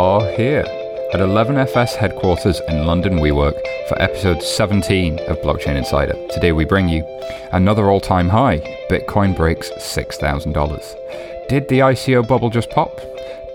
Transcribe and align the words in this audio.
are 0.00 0.30
here 0.30 0.64
at 1.12 1.20
11FS 1.20 1.94
headquarters 1.94 2.58
in 2.68 2.86
London 2.86 3.18
WeWork 3.18 3.60
for 3.86 4.00
episode 4.00 4.42
17 4.42 5.18
of 5.28 5.36
Blockchain 5.42 5.76
Insider. 5.76 6.14
Today 6.30 6.52
we 6.52 6.64
bring 6.64 6.88
you 6.88 7.04
another 7.52 7.90
all 7.90 8.00
time 8.00 8.30
high 8.30 8.60
Bitcoin 8.88 9.36
breaks 9.36 9.68
$6,000. 9.72 11.48
Did 11.50 11.68
the 11.68 11.80
ICO 11.80 12.26
bubble 12.26 12.48
just 12.48 12.70
pop? 12.70 12.98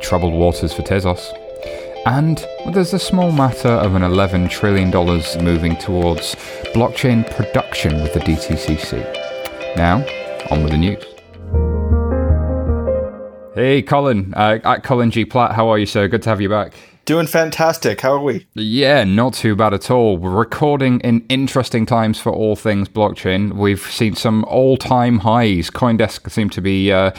Troubled 0.04 0.36
waters 0.36 0.72
for 0.72 0.84
Tezos. 0.84 1.34
And 2.06 2.46
there's 2.76 2.94
a 2.94 3.00
small 3.00 3.32
matter 3.32 3.70
of 3.70 3.96
an 3.96 4.04
$11 4.04 4.52
trillion 4.52 4.92
moving 5.44 5.76
towards 5.78 6.36
blockchain 6.76 7.26
production 7.36 8.04
with 8.04 8.14
the 8.14 8.20
DTCC. 8.20 9.76
Now, 9.78 10.06
on 10.52 10.62
with 10.62 10.74
the 10.74 10.78
news. 10.78 11.15
Hey, 13.56 13.82
Colin, 13.82 14.34
uh, 14.36 14.60
at 14.66 14.84
Colin 14.84 15.12
G. 15.12 15.24
Platt, 15.24 15.56
how 15.56 15.70
are 15.70 15.80
you, 15.80 15.86
sir? 15.86 16.10
Good 16.10 16.22
to 16.24 16.30
have 16.30 16.42
you 16.42 16.50
back. 16.50 16.74
Doing 17.06 17.26
fantastic. 17.26 18.02
How 18.02 18.12
are 18.12 18.20
we? 18.20 18.46
Yeah, 18.54 19.06
not 19.06 19.34
too 19.34 19.56
bad 19.56 19.74
at 19.74 19.90
all. 19.90 20.18
We're 20.18 20.32
recording 20.32 21.00
in 21.00 21.26
interesting 21.30 21.86
times 21.86 22.20
for 22.20 22.34
all 22.34 22.58
things 22.58 22.90
blockchain. 22.90 23.54
We've 23.54 23.80
seen 23.80 24.16
some 24.16 24.44
all 24.44 24.76
time 24.76 25.20
highs. 25.20 25.70
Coindesk 25.70 26.30
seem 26.30 26.50
to 26.50 26.60
be 26.60 26.92
uh, 26.92 27.12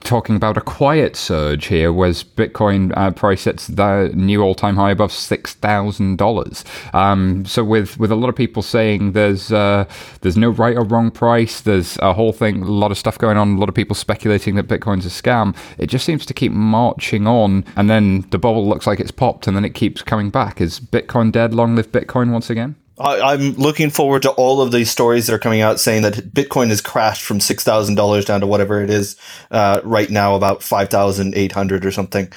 talking 0.00 0.36
about 0.36 0.56
a 0.56 0.60
quiet 0.60 1.16
surge 1.16 1.66
here, 1.66 1.92
whereas 1.92 2.22
Bitcoin 2.22 2.92
uh, 2.96 3.10
price 3.10 3.44
hits 3.44 3.66
the 3.66 4.10
new 4.14 4.42
all-time 4.42 4.76
high 4.76 4.90
above 4.90 5.12
six 5.12 5.54
thousand 5.54 6.16
dollars. 6.16 6.64
Um, 6.92 7.44
so 7.44 7.64
with 7.64 7.98
with 7.98 8.12
a 8.12 8.16
lot 8.16 8.28
of 8.28 8.36
people 8.36 8.62
saying 8.62 9.12
there's 9.12 9.52
uh, 9.52 9.84
there's 10.20 10.36
no 10.36 10.50
right 10.50 10.76
or 10.76 10.84
wrong 10.84 11.10
price, 11.10 11.60
there's 11.60 11.98
a 11.98 12.12
whole 12.12 12.32
thing, 12.32 12.62
a 12.62 12.66
lot 12.66 12.90
of 12.90 12.98
stuff 12.98 13.18
going 13.18 13.36
on, 13.36 13.56
a 13.56 13.58
lot 13.58 13.68
of 13.68 13.74
people 13.74 13.94
speculating 13.94 14.54
that 14.56 14.68
Bitcoin's 14.68 15.06
a 15.06 15.08
scam. 15.08 15.56
It 15.78 15.88
just 15.88 16.04
seems 16.04 16.24
to 16.26 16.34
keep 16.34 16.52
marching 16.52 17.26
on, 17.26 17.64
and 17.76 17.90
then 17.90 18.26
the 18.30 18.38
bubble 18.38 18.68
looks 18.68 18.86
like 18.86 19.00
it's 19.00 19.10
popped, 19.10 19.46
and 19.46 19.56
then 19.56 19.64
it 19.64 19.74
keeps 19.74 20.02
coming 20.02 20.30
back. 20.30 20.60
Is 20.60 20.78
Bitcoin 20.80 21.32
dead? 21.32 21.54
Long 21.54 21.74
live 21.74 21.90
Bitcoin 21.90 22.30
once 22.30 22.50
again. 22.50 22.76
I, 22.98 23.34
am 23.34 23.52
looking 23.52 23.90
forward 23.90 24.22
to 24.22 24.30
all 24.32 24.60
of 24.60 24.72
these 24.72 24.90
stories 24.90 25.26
that 25.26 25.34
are 25.34 25.38
coming 25.38 25.60
out 25.60 25.78
saying 25.78 26.02
that 26.02 26.14
Bitcoin 26.14 26.68
has 26.68 26.80
crashed 26.80 27.22
from 27.22 27.40
six 27.40 27.62
thousand 27.62 27.94
dollars 27.96 28.24
down 28.24 28.40
to 28.40 28.46
whatever 28.46 28.82
it 28.82 28.90
is 28.90 29.16
uh, 29.50 29.80
right 29.84 30.08
now, 30.08 30.34
about 30.34 30.62
five 30.62 30.88
thousand 30.88 31.34
eight 31.34 31.52
hundred 31.52 31.84
or 31.84 31.90
something. 31.90 32.32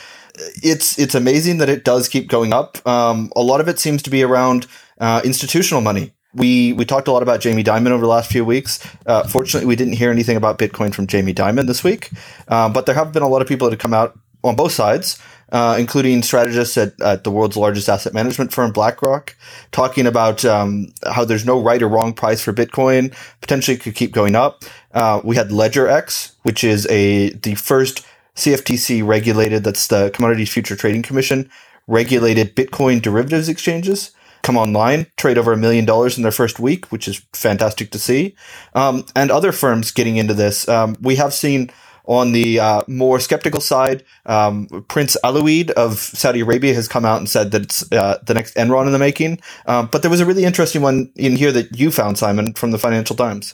It's 0.61 0.99
it's 0.99 1.15
amazing 1.15 1.59
that 1.59 1.69
it 1.69 1.83
does 1.83 2.09
keep 2.09 2.27
going 2.27 2.53
up. 2.53 2.85
Um, 2.87 3.31
a 3.35 3.41
lot 3.41 3.61
of 3.61 3.67
it 3.67 3.79
seems 3.79 4.01
to 4.03 4.09
be 4.09 4.23
around 4.23 4.67
uh, 4.99 5.21
institutional 5.23 5.81
money. 5.81 6.13
We 6.33 6.73
we 6.73 6.85
talked 6.85 7.07
a 7.07 7.11
lot 7.11 7.23
about 7.23 7.39
Jamie 7.39 7.63
Dimon 7.63 7.91
over 7.91 8.01
the 8.01 8.07
last 8.07 8.31
few 8.31 8.43
weeks. 8.43 8.85
Uh, 9.05 9.25
fortunately, 9.27 9.67
we 9.67 9.75
didn't 9.75 9.93
hear 9.93 10.11
anything 10.11 10.37
about 10.37 10.59
Bitcoin 10.59 10.93
from 10.93 11.07
Jamie 11.07 11.33
Dimon 11.33 11.67
this 11.67 11.83
week, 11.83 12.09
uh, 12.49 12.69
but 12.69 12.85
there 12.85 12.95
have 12.95 13.13
been 13.13 13.23
a 13.23 13.29
lot 13.29 13.41
of 13.41 13.47
people 13.47 13.67
that 13.67 13.73
have 13.73 13.81
come 13.81 13.93
out 13.93 14.19
on 14.43 14.55
both 14.55 14.71
sides 14.71 15.19
uh, 15.51 15.75
including 15.79 16.21
strategists 16.21 16.77
at, 16.77 16.99
at, 17.01 17.23
the 17.23 17.31
world's 17.31 17.57
largest 17.57 17.89
asset 17.89 18.13
management 18.13 18.53
firm, 18.53 18.71
BlackRock, 18.71 19.35
talking 19.71 20.05
about 20.05 20.45
um, 20.45 20.93
how 21.07 21.25
there's 21.25 21.45
no 21.45 21.61
right 21.61 21.81
or 21.81 21.87
wrong 21.87 22.13
price 22.13 22.41
for 22.41 22.53
Bitcoin. 22.53 23.15
Potentially 23.41 23.77
could 23.77 23.95
keep 23.95 24.11
going 24.11 24.35
up. 24.35 24.63
Uh, 24.93 25.21
we 25.23 25.35
had 25.35 25.49
LedgerX, 25.49 26.33
which 26.43 26.63
is 26.63 26.87
a 26.87 27.29
the 27.29 27.55
first 27.55 28.05
CFTC 28.35 29.05
regulated, 29.05 29.63
that's 29.63 29.87
the 29.87 30.09
Commodities 30.11 30.51
Future 30.51 30.75
Trading 30.75 31.01
Commission, 31.01 31.49
regulated 31.87 32.55
Bitcoin 32.55 33.01
derivatives 33.01 33.49
exchanges 33.49 34.11
come 34.41 34.57
online, 34.57 35.05
trade 35.17 35.37
over 35.37 35.53
a 35.53 35.57
million 35.57 35.85
dollars 35.85 36.17
in 36.17 36.23
their 36.23 36.31
first 36.31 36.59
week, 36.59 36.91
which 36.91 37.07
is 37.07 37.21
fantastic 37.33 37.91
to 37.91 37.99
see. 37.99 38.35
Um, 38.73 39.05
and 39.15 39.31
other 39.31 39.51
firms 39.51 39.91
getting 39.91 40.17
into 40.17 40.33
this. 40.33 40.67
Um, 40.67 40.95
we 41.01 41.15
have 41.15 41.33
seen 41.33 41.71
on 42.09 42.31
the 42.31 42.59
uh, 42.59 42.81
more 42.87 43.19
skeptical 43.19 43.61
side, 43.61 44.03
um, 44.25 44.67
Prince 44.87 45.15
Alwaleed 45.23 45.69
of 45.71 45.99
Saudi 45.99 46.39
Arabia 46.39 46.73
has 46.73 46.87
come 46.87 47.05
out 47.05 47.19
and 47.19 47.29
said 47.29 47.51
that 47.51 47.61
it's 47.61 47.89
uh, 47.91 48.17
the 48.23 48.33
next 48.33 48.55
Enron 48.55 48.87
in 48.87 48.93
the 48.93 48.99
making. 48.99 49.39
Um, 49.67 49.87
but 49.91 50.01
there 50.01 50.09
was 50.09 50.19
a 50.19 50.25
really 50.25 50.43
interesting 50.43 50.81
one 50.81 51.11
in 51.15 51.35
here 51.35 51.51
that 51.51 51.77
you 51.77 51.91
found, 51.91 52.17
Simon, 52.17 52.53
from 52.53 52.71
the 52.71 52.79
Financial 52.79 53.15
Times. 53.15 53.53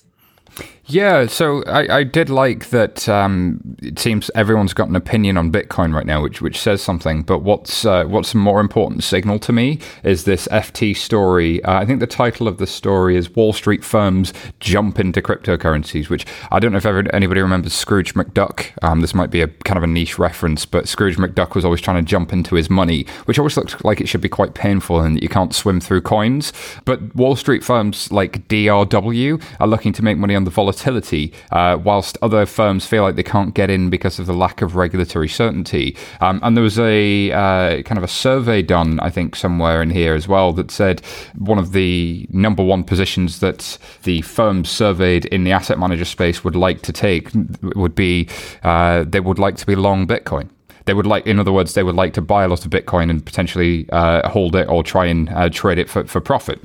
Yeah, 0.88 1.26
so 1.26 1.64
I, 1.64 1.98
I 1.98 2.04
did 2.04 2.30
like 2.30 2.70
that. 2.70 3.10
Um, 3.10 3.76
it 3.82 3.98
seems 3.98 4.30
everyone's 4.36 4.74
got 4.74 4.88
an 4.88 4.96
opinion 4.96 5.36
on 5.36 5.52
Bitcoin 5.52 5.96
right 5.96 6.06
now, 6.06 6.22
which 6.22 6.44
which 6.44 6.60
says 6.60 6.80
something. 6.80 7.24
But 7.24 7.40
what's 7.40 7.86
uh, 7.86 8.04
what's 8.06 8.36
a 8.36 8.38
more 8.38 8.60
important 8.60 9.04
signal 9.04 9.40
to 9.40 9.52
me 9.52 9.80
is 10.04 10.26
this 10.26 10.48
FT 10.50 10.96
story. 10.96 11.64
Uh, 11.64 11.80
I 11.80 11.86
think 11.88 12.02
the 12.02 12.08
title 12.08 12.48
of 12.48 12.60
the 12.60 12.68
story 12.68 13.16
is 13.16 13.36
"Wall 13.36 13.52
Street 13.52 13.84
Firms 13.84 14.32
Jump 14.60 15.00
into 15.00 15.24
Cryptocurrencies," 15.24 16.10
which 16.10 16.24
I 16.52 16.60
don't 16.60 16.72
know 16.72 16.78
if 16.78 16.86
ever, 16.86 17.04
anybody 17.16 17.42
remembers 17.42 17.74
Scrooge 17.74 18.14
McDuck. 18.14 18.68
Um, 18.84 19.02
this 19.02 19.16
might 19.16 19.32
be 19.32 19.42
a 19.42 19.48
kind 19.48 19.78
of 19.78 19.84
a 19.84 19.88
niche 19.88 20.20
reference, 20.20 20.68
but 20.68 20.88
Scrooge 20.88 21.18
McDuck 21.18 21.56
was 21.56 21.66
always 21.66 21.82
trying 21.82 22.06
to 22.06 22.08
jump 22.08 22.32
into 22.32 22.54
his 22.54 22.70
money, 22.70 23.08
which 23.26 23.40
always 23.40 23.58
looks 23.58 23.76
like 23.84 24.02
it 24.02 24.08
should 24.08 24.22
be 24.22 24.30
quite 24.30 24.54
painful 24.54 25.00
and 25.00 25.18
that 25.18 25.24
you 25.24 25.30
can't 25.30 25.56
swim 25.56 25.82
through 25.82 26.02
coins. 26.02 26.54
But 26.86 27.16
Wall 27.16 27.36
Street 27.36 27.64
firms 27.64 28.12
like 28.12 28.48
DRW 28.50 29.42
are 29.60 29.68
looking 29.68 29.92
to 29.94 30.04
make 30.04 30.20
money 30.20 30.36
on 30.36 30.44
the 30.44 30.52
volatility 30.52 30.75
volatility, 30.76 31.34
uh, 31.52 31.78
whilst 31.82 32.18
other 32.22 32.46
firms 32.46 32.86
feel 32.86 33.04
like 33.04 33.16
they 33.16 33.24
can't 33.24 33.54
get 33.54 33.70
in 33.70 33.90
because 33.90 34.20
of 34.20 34.26
the 34.26 34.34
lack 34.34 34.62
of 34.62 34.76
regulatory 34.76 35.30
certainty. 35.30 35.96
Um, 36.22 36.40
and 36.44 36.56
there 36.56 36.64
was 36.64 36.80
a 36.80 37.32
uh, 37.32 37.82
kind 37.84 37.98
of 37.98 38.04
a 38.04 38.08
survey 38.08 38.62
done, 38.62 39.00
I 39.00 39.10
think, 39.10 39.36
somewhere 39.36 39.82
in 39.82 39.90
here 39.90 40.16
as 40.16 40.28
well 40.28 40.54
that 40.54 40.72
said 40.72 41.02
one 41.38 41.58
of 41.58 41.72
the 41.72 42.28
number 42.30 42.64
one 42.64 42.84
positions 42.84 43.40
that 43.40 43.78
the 44.04 44.22
firms 44.22 44.70
surveyed 44.70 45.26
in 45.26 45.44
the 45.44 45.52
asset 45.52 45.80
manager 45.80 46.06
space 46.06 46.44
would 46.44 46.56
like 46.56 46.82
to 46.84 46.94
take 46.94 47.30
would 47.76 47.96
be 47.96 48.28
uh, 48.64 49.06
they 49.08 49.20
would 49.20 49.40
like 49.40 49.56
to 49.58 49.66
be 49.66 49.76
long 49.76 50.08
Bitcoin 50.08 50.50
they 50.86 50.94
would 50.94 51.08
like, 51.08 51.26
in 51.26 51.40
other 51.40 51.52
words, 51.52 51.74
they 51.74 51.82
would 51.82 51.96
like 51.96 52.14
to 52.14 52.22
buy 52.22 52.44
a 52.44 52.48
lot 52.48 52.64
of 52.64 52.70
Bitcoin 52.70 53.10
and 53.10 53.26
potentially 53.26 53.90
uh, 53.92 54.30
hold 54.30 54.56
it 54.56 54.70
or 54.70 54.84
try 54.84 55.08
and 55.08 55.30
uh, 55.30 55.50
trade 55.50 55.80
it 55.80 55.90
for, 55.90 56.06
for 56.06 56.22
profit 56.22 56.62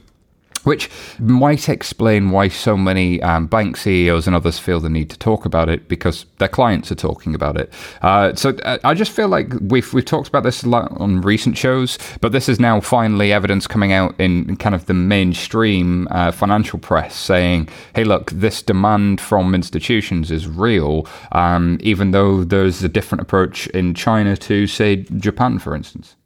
which 0.65 0.91
might 1.19 1.69
explain 1.69 2.31
why 2.31 2.49
so 2.49 2.77
many 2.77 3.23
um, 3.23 3.47
bank 3.47 3.77
CEOs 3.77 4.27
and 4.27 4.37
others 4.37 4.59
feel 4.59 4.81
the 4.81 4.89
need 4.89 5.11
to 5.11 5.19
talk 5.19 5.45
about 5.45 5.69
it 5.69 5.89
because 5.89 6.27
their 6.39 6.49
clients 6.49 6.91
are 6.93 6.97
talking 6.97 7.35
about 7.35 7.57
it. 7.57 7.73
Uh, 8.03 8.35
so 8.35 8.51
uh, 8.65 8.79
I 8.85 8.95
just 8.95 9.13
feel 9.13 9.29
like 9.29 9.53
we've 9.61 9.93
we've 9.93 10.05
talked 10.05 10.29
about 10.29 10.43
this 10.43 10.63
a 10.63 10.69
lot 10.69 10.91
on 11.01 11.21
recent 11.21 11.57
shows, 11.57 11.99
but 12.21 12.33
this 12.33 12.49
is 12.49 12.61
now 12.61 12.81
finally 12.81 13.33
evidence 13.33 13.67
coming 13.67 13.93
out 13.93 14.15
in 14.19 14.57
kind 14.57 14.75
of 14.75 14.87
the 14.87 14.95
mainstream 14.95 16.09
uh, 16.11 16.33
financial 16.33 16.79
press 16.79 17.17
saying, 17.17 17.69
"Hey, 17.95 18.05
look, 18.05 18.31
this 18.31 18.63
demand 18.63 19.21
from 19.21 19.55
institutions 19.55 20.31
is 20.31 20.47
real, 20.47 21.07
um, 21.33 21.79
even 21.81 22.11
though 22.11 22.45
there's 22.45 22.83
a 22.83 22.89
different 22.89 23.23
approach 23.23 23.67
in 23.69 23.95
China 23.95 24.37
to, 24.37 24.67
say, 24.67 24.97
Japan, 24.97 25.59
for 25.59 25.75
instance." 25.75 26.17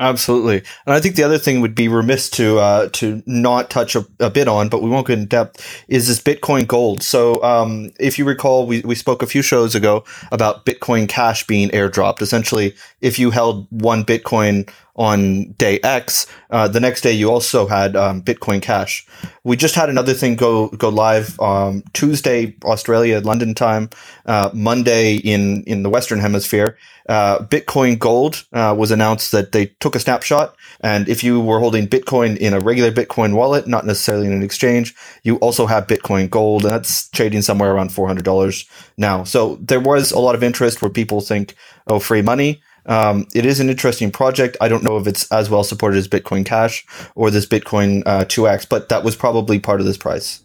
Absolutely, 0.00 0.62
and 0.86 0.94
I 0.94 0.98
think 0.98 1.16
the 1.16 1.24
other 1.24 1.36
thing 1.36 1.60
would 1.60 1.74
be 1.74 1.86
remiss 1.86 2.30
to 2.30 2.58
uh, 2.58 2.88
to 2.94 3.22
not 3.26 3.68
touch 3.68 3.94
a, 3.94 4.06
a, 4.18 4.30
bit 4.30 4.48
on, 4.48 4.70
but 4.70 4.80
we 4.80 4.88
won't 4.88 5.06
go 5.06 5.12
in 5.12 5.26
depth, 5.26 5.84
is 5.88 6.08
this 6.08 6.18
Bitcoin 6.18 6.66
Gold. 6.66 7.02
So, 7.02 7.42
um, 7.42 7.92
if 8.00 8.18
you 8.18 8.24
recall, 8.24 8.66
we, 8.66 8.80
we 8.80 8.94
spoke 8.94 9.22
a 9.22 9.26
few 9.26 9.42
shows 9.42 9.74
ago 9.74 10.02
about 10.32 10.64
Bitcoin 10.64 11.06
Cash 11.06 11.46
being 11.46 11.68
airdropped. 11.68 12.22
Essentially, 12.22 12.74
if 13.02 13.18
you 13.18 13.30
held 13.30 13.66
one 13.68 14.02
Bitcoin 14.02 14.70
on 15.00 15.52
day 15.52 15.80
X, 15.82 16.26
uh, 16.50 16.68
the 16.68 16.78
next 16.78 17.00
day 17.00 17.10
you 17.10 17.30
also 17.30 17.66
had 17.66 17.96
um, 17.96 18.20
Bitcoin 18.22 18.60
Cash. 18.60 19.06
We 19.44 19.56
just 19.56 19.74
had 19.74 19.88
another 19.88 20.12
thing 20.12 20.36
go 20.36 20.68
go 20.68 20.90
live 20.90 21.40
um, 21.40 21.82
Tuesday, 21.94 22.54
Australia, 22.64 23.20
London 23.20 23.54
time, 23.54 23.88
uh, 24.26 24.50
Monday 24.52 25.16
in 25.16 25.64
in 25.64 25.82
the 25.82 25.88
Western 25.88 26.20
Hemisphere. 26.20 26.76
Uh, 27.08 27.38
Bitcoin 27.38 27.98
Gold 27.98 28.44
uh, 28.52 28.74
was 28.76 28.90
announced 28.90 29.32
that 29.32 29.52
they 29.52 29.66
took 29.80 29.96
a 29.96 30.00
snapshot, 30.00 30.54
and 30.80 31.08
if 31.08 31.24
you 31.24 31.40
were 31.40 31.60
holding 31.60 31.88
Bitcoin 31.88 32.36
in 32.36 32.52
a 32.52 32.60
regular 32.60 32.92
Bitcoin 32.92 33.34
wallet, 33.34 33.66
not 33.66 33.86
necessarily 33.86 34.26
in 34.26 34.34
an 34.34 34.42
exchange, 34.42 34.94
you 35.22 35.36
also 35.36 35.64
have 35.66 35.86
Bitcoin 35.86 36.28
Gold, 36.28 36.64
and 36.64 36.72
that's 36.72 37.08
trading 37.08 37.40
somewhere 37.40 37.72
around 37.72 37.90
four 37.90 38.06
hundred 38.06 38.26
dollars 38.26 38.68
now. 38.98 39.24
So 39.24 39.56
there 39.62 39.80
was 39.80 40.12
a 40.12 40.20
lot 40.20 40.34
of 40.34 40.42
interest 40.42 40.82
where 40.82 40.90
people 40.90 41.22
think, 41.22 41.54
oh, 41.86 42.00
free 42.00 42.22
money. 42.22 42.60
Um, 42.86 43.26
it 43.34 43.46
is 43.46 43.60
an 43.60 43.70
interesting 43.70 44.10
project. 44.10 44.56
I 44.60 44.68
don't 44.68 44.82
know 44.82 44.96
if 44.96 45.06
it's 45.06 45.30
as 45.30 45.50
well 45.50 45.64
supported 45.64 45.98
as 45.98 46.08
Bitcoin 46.08 46.44
Cash 46.44 46.86
or 47.14 47.30
this 47.30 47.46
Bitcoin 47.46 48.02
uh, 48.06 48.24
2x, 48.24 48.68
but 48.68 48.88
that 48.88 49.04
was 49.04 49.16
probably 49.16 49.58
part 49.58 49.80
of 49.80 49.86
this 49.86 49.96
price. 49.96 50.42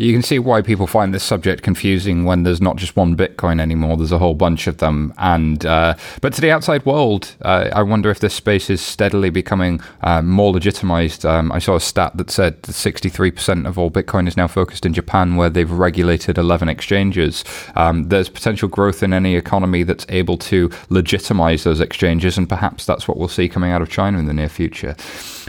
You 0.00 0.14
can 0.14 0.22
see 0.22 0.38
why 0.38 0.62
people 0.62 0.86
find 0.86 1.12
this 1.12 1.22
subject 1.22 1.62
confusing 1.62 2.24
when 2.24 2.42
there's 2.42 2.62
not 2.62 2.76
just 2.76 2.96
one 2.96 3.14
Bitcoin 3.14 3.60
anymore. 3.60 3.98
There's 3.98 4.12
a 4.12 4.18
whole 4.18 4.34
bunch 4.34 4.66
of 4.66 4.78
them. 4.78 5.12
And 5.18 5.66
uh, 5.66 5.94
but 6.22 6.32
to 6.32 6.40
the 6.40 6.50
outside 6.50 6.86
world, 6.86 7.36
uh, 7.42 7.68
I 7.74 7.82
wonder 7.82 8.08
if 8.10 8.20
this 8.20 8.32
space 8.32 8.70
is 8.70 8.80
steadily 8.80 9.28
becoming 9.28 9.82
uh, 10.00 10.22
more 10.22 10.54
legitimized. 10.54 11.26
Um, 11.26 11.52
I 11.52 11.58
saw 11.58 11.76
a 11.76 11.80
stat 11.80 12.16
that 12.16 12.30
said 12.30 12.62
63% 12.62 13.66
of 13.66 13.78
all 13.78 13.90
Bitcoin 13.90 14.26
is 14.26 14.38
now 14.38 14.48
focused 14.48 14.86
in 14.86 14.94
Japan, 14.94 15.36
where 15.36 15.50
they've 15.50 15.70
regulated 15.70 16.38
11 16.38 16.70
exchanges. 16.70 17.44
Um, 17.76 18.08
there's 18.08 18.30
potential 18.30 18.70
growth 18.70 19.02
in 19.02 19.12
any 19.12 19.36
economy 19.36 19.82
that's 19.82 20.06
able 20.08 20.38
to 20.38 20.70
legitimize 20.88 21.64
those 21.64 21.80
exchanges, 21.80 22.38
and 22.38 22.48
perhaps 22.48 22.86
that's 22.86 23.06
what 23.06 23.18
we'll 23.18 23.28
see 23.28 23.50
coming 23.50 23.70
out 23.70 23.82
of 23.82 23.90
China 23.90 24.18
in 24.18 24.24
the 24.24 24.32
near 24.32 24.48
future. 24.48 24.96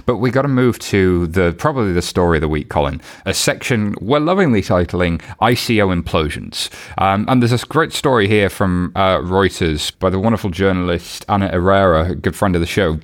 But 0.06 0.18
we 0.18 0.32
got 0.32 0.44
to 0.44 0.48
move 0.48 0.80
to 0.80 1.28
the 1.28 1.54
probably 1.54 1.94
the 1.94 2.02
story 2.02 2.38
of 2.38 2.42
the 2.42 2.48
week, 2.48 2.70
Colin. 2.70 3.02
A 3.26 3.34
section 3.34 3.96
we're 4.02 4.20
lovingly 4.20 4.62
titling 4.62 5.22
ICO 5.42 6.02
Implosions. 6.02 6.70
Um, 6.98 7.26
and 7.28 7.42
there's 7.42 7.52
this 7.52 7.64
great 7.64 7.94
story 7.94 8.28
here 8.28 8.50
from 8.50 8.92
uh, 8.96 9.18
Reuters 9.18 9.98
by 10.00 10.10
the 10.10 10.20
wonderful 10.20 10.50
journalist 10.50 11.26
Anna 11.30 11.50
Irrera, 11.50 12.12
a 12.12 12.16
good 12.16 12.36
friend 12.36 12.56
of 12.56 12.62
the 12.62 12.68
show 12.68 13.00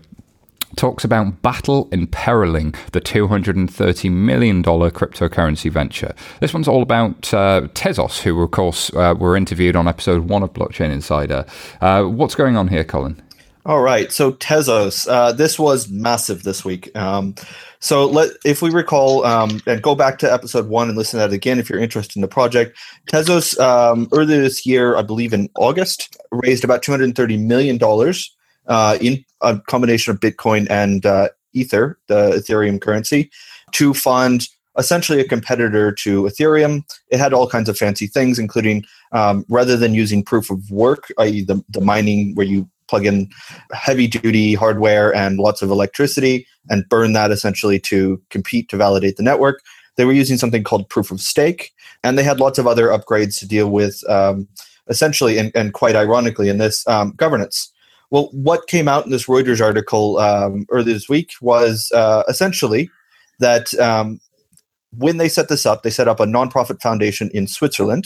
talks 0.75 1.03
about 1.03 1.41
battle 1.41 1.87
imperiling 1.91 2.73
the 2.91 3.01
$230 3.01 4.11
million 4.11 4.63
cryptocurrency 4.63 5.71
venture. 5.71 6.13
This 6.39 6.53
one's 6.53 6.67
all 6.67 6.81
about 6.81 7.33
uh, 7.33 7.67
Tezos, 7.73 8.21
who, 8.21 8.41
of 8.41 8.51
course, 8.51 8.93
uh, 8.93 9.15
were 9.17 9.35
interviewed 9.35 9.75
on 9.75 9.87
episode 9.87 10.29
one 10.29 10.43
of 10.43 10.53
Blockchain 10.53 10.91
Insider. 10.91 11.45
Uh, 11.81 12.03
what's 12.03 12.35
going 12.35 12.57
on 12.57 12.67
here, 12.67 12.83
Colin? 12.83 13.21
All 13.67 13.81
right, 13.81 14.13
so 14.13 14.31
Tezos, 14.31 15.09
uh, 15.09 15.33
this 15.33 15.59
was 15.59 15.89
massive 15.89 16.43
this 16.43 16.63
week. 16.63 16.95
Um, 16.95 17.35
so 17.81 18.05
let, 18.05 18.31
if 18.45 18.61
we 18.61 18.69
recall, 18.69 19.25
um, 19.25 19.59
and 19.67 19.81
go 19.81 19.93
back 19.93 20.19
to 20.19 20.33
episode 20.33 20.69
one 20.69 20.87
and 20.87 20.97
listen 20.97 21.19
to 21.19 21.27
that 21.27 21.35
again 21.35 21.59
if 21.59 21.69
you're 21.69 21.77
interested 21.77 22.15
in 22.15 22.21
the 22.21 22.29
project. 22.29 22.77
Tezos 23.11 23.59
um, 23.59 24.07
earlier 24.13 24.41
this 24.41 24.65
year, 24.65 24.95
I 24.95 25.01
believe 25.01 25.33
in 25.33 25.49
August, 25.57 26.15
raised 26.31 26.63
about 26.63 26.81
230 26.81 27.35
million 27.35 27.77
dollars 27.77 28.33
uh, 28.67 28.97
in 29.01 29.25
a 29.41 29.59
combination 29.59 30.13
of 30.13 30.21
Bitcoin 30.21 30.65
and 30.69 31.05
uh, 31.05 31.27
Ether, 31.51 31.99
the 32.07 32.37
Ethereum 32.37 32.79
currency, 32.79 33.29
to 33.73 33.93
fund 33.93 34.47
essentially 34.77 35.19
a 35.19 35.27
competitor 35.27 35.91
to 35.91 36.23
Ethereum. 36.23 36.85
It 37.09 37.19
had 37.19 37.33
all 37.33 37.49
kinds 37.49 37.67
of 37.67 37.77
fancy 37.77 38.07
things, 38.07 38.39
including 38.39 38.85
um, 39.11 39.43
rather 39.49 39.75
than 39.75 39.93
using 39.93 40.23
proof 40.23 40.49
of 40.49 40.71
work, 40.71 41.11
i.e., 41.17 41.43
the, 41.43 41.61
the 41.67 41.81
mining 41.81 42.33
where 42.33 42.45
you 42.45 42.69
plug 42.87 43.05
in 43.05 43.29
heavy 43.71 44.07
duty 44.07 44.53
hardware 44.53 45.13
and 45.15 45.39
lots 45.39 45.61
of 45.61 45.69
electricity 45.69 46.47
and 46.69 46.87
burn 46.89 47.13
that 47.13 47.31
essentially 47.31 47.79
to 47.79 48.21
compete 48.29 48.69
to 48.69 48.77
validate 48.77 49.17
the 49.17 49.23
network. 49.23 49.61
They 49.95 50.05
were 50.05 50.13
using 50.13 50.37
something 50.37 50.63
called 50.63 50.89
proof 50.89 51.11
of 51.11 51.21
stake, 51.21 51.73
and 52.03 52.17
they 52.17 52.23
had 52.23 52.39
lots 52.39 52.59
of 52.59 52.67
other 52.67 52.87
upgrades 52.87 53.39
to 53.39 53.47
deal 53.47 53.69
with, 53.69 54.07
um, 54.09 54.47
essentially, 54.87 55.37
and, 55.37 55.51
and, 55.55 55.73
quite 55.73 55.95
ironically, 55.95 56.49
in 56.49 56.59
this 56.59 56.87
um, 56.87 57.13
governance. 57.17 57.71
Well, 58.11 58.29
what 58.31 58.67
came 58.67 58.87
out 58.87 59.05
in 59.05 59.11
this 59.11 59.25
Reuters 59.25 59.59
article 59.59 60.17
um, 60.19 60.65
earlier 60.69 60.93
this 60.93 61.09
week 61.09 61.31
was 61.41 61.91
uh, 61.93 62.23
essentially 62.29 62.89
that 63.39 63.73
um, 63.79 64.19
when 64.95 65.17
they 65.17 65.29
set 65.29 65.49
this 65.49 65.65
up, 65.65 65.83
they 65.83 65.89
set 65.89 66.07
up 66.07 66.19
a 66.19 66.25
nonprofit 66.25 66.81
foundation 66.81 67.29
in 67.33 67.47
Switzerland 67.47 68.05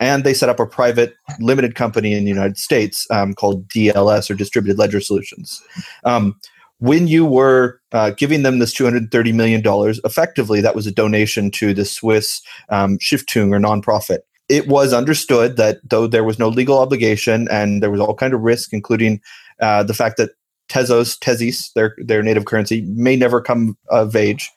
and 0.00 0.24
they 0.24 0.34
set 0.34 0.48
up 0.48 0.58
a 0.58 0.66
private 0.66 1.14
limited 1.38 1.74
company 1.74 2.14
in 2.14 2.24
the 2.24 2.30
United 2.30 2.58
States 2.58 3.06
um, 3.10 3.34
called 3.34 3.68
DLS 3.68 4.30
or 4.30 4.34
Distributed 4.34 4.78
Ledger 4.78 5.00
Solutions. 5.00 5.62
Um, 6.04 6.36
when 6.78 7.06
you 7.06 7.26
were 7.26 7.78
uh, 7.92 8.10
giving 8.10 8.42
them 8.42 8.58
this 8.58 8.74
$230 8.74 9.34
million, 9.34 9.62
effectively 10.04 10.62
that 10.62 10.74
was 10.74 10.86
a 10.86 10.90
donation 10.90 11.50
to 11.52 11.74
the 11.74 11.84
Swiss 11.84 12.40
um, 12.70 12.96
Stiftung 12.98 13.54
or 13.54 13.60
nonprofit 13.60 14.20
it 14.50 14.66
was 14.66 14.92
understood 14.92 15.56
that 15.56 15.78
though 15.88 16.08
there 16.08 16.24
was 16.24 16.38
no 16.38 16.48
legal 16.48 16.78
obligation 16.80 17.46
and 17.52 17.80
there 17.80 17.90
was 17.90 18.00
all 18.00 18.14
kind 18.14 18.34
of 18.34 18.40
risk, 18.40 18.72
including 18.72 19.20
uh, 19.60 19.84
the 19.84 19.94
fact 19.94 20.16
that 20.16 20.30
Tezos, 20.68 21.16
Tezis, 21.20 21.72
their 21.74 21.94
their 21.98 22.22
native 22.22 22.46
currency, 22.46 22.82
may 22.82 23.14
never 23.14 23.40
come 23.40 23.78
of 23.88 24.16
age, 24.16 24.50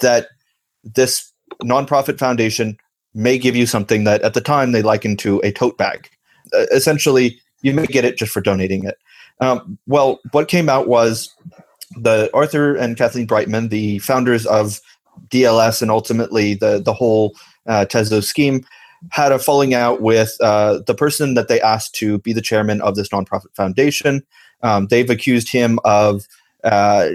that 0.00 0.26
this 0.82 1.32
nonprofit 1.62 2.18
foundation 2.18 2.76
may 3.16 3.38
give 3.38 3.56
you 3.56 3.66
something 3.66 4.04
that 4.04 4.22
at 4.22 4.34
the 4.34 4.40
time 4.40 4.70
they 4.72 4.82
likened 4.82 5.18
to 5.20 5.40
a 5.42 5.50
tote 5.50 5.76
bag. 5.78 6.08
Uh, 6.52 6.66
essentially, 6.72 7.40
you 7.62 7.72
may 7.72 7.86
get 7.86 8.04
it 8.04 8.16
just 8.16 8.30
for 8.30 8.40
donating 8.40 8.84
it. 8.84 8.98
Um, 9.40 9.78
well, 9.86 10.20
what 10.32 10.48
came 10.48 10.68
out 10.68 10.86
was 10.86 11.34
the 11.96 12.30
Arthur 12.34 12.76
and 12.76 12.96
Kathleen 12.96 13.26
Breitman, 13.26 13.70
the 13.70 13.98
founders 14.00 14.46
of 14.46 14.80
DLS, 15.28 15.82
and 15.82 15.90
ultimately 15.90 16.54
the 16.54 16.80
the 16.80 16.92
whole 16.92 17.34
uh, 17.66 17.86
Tezos 17.88 18.24
scheme, 18.24 18.64
had 19.10 19.32
a 19.32 19.38
falling 19.38 19.74
out 19.74 20.00
with 20.00 20.36
uh, 20.40 20.80
the 20.86 20.94
person 20.94 21.34
that 21.34 21.48
they 21.48 21.60
asked 21.60 21.94
to 21.96 22.18
be 22.18 22.32
the 22.32 22.42
chairman 22.42 22.80
of 22.82 22.96
this 22.96 23.08
nonprofit 23.08 23.54
foundation. 23.54 24.22
Um, 24.62 24.86
they've 24.88 25.10
accused 25.10 25.50
him 25.50 25.78
of 25.84 26.26
uh, 26.64 27.10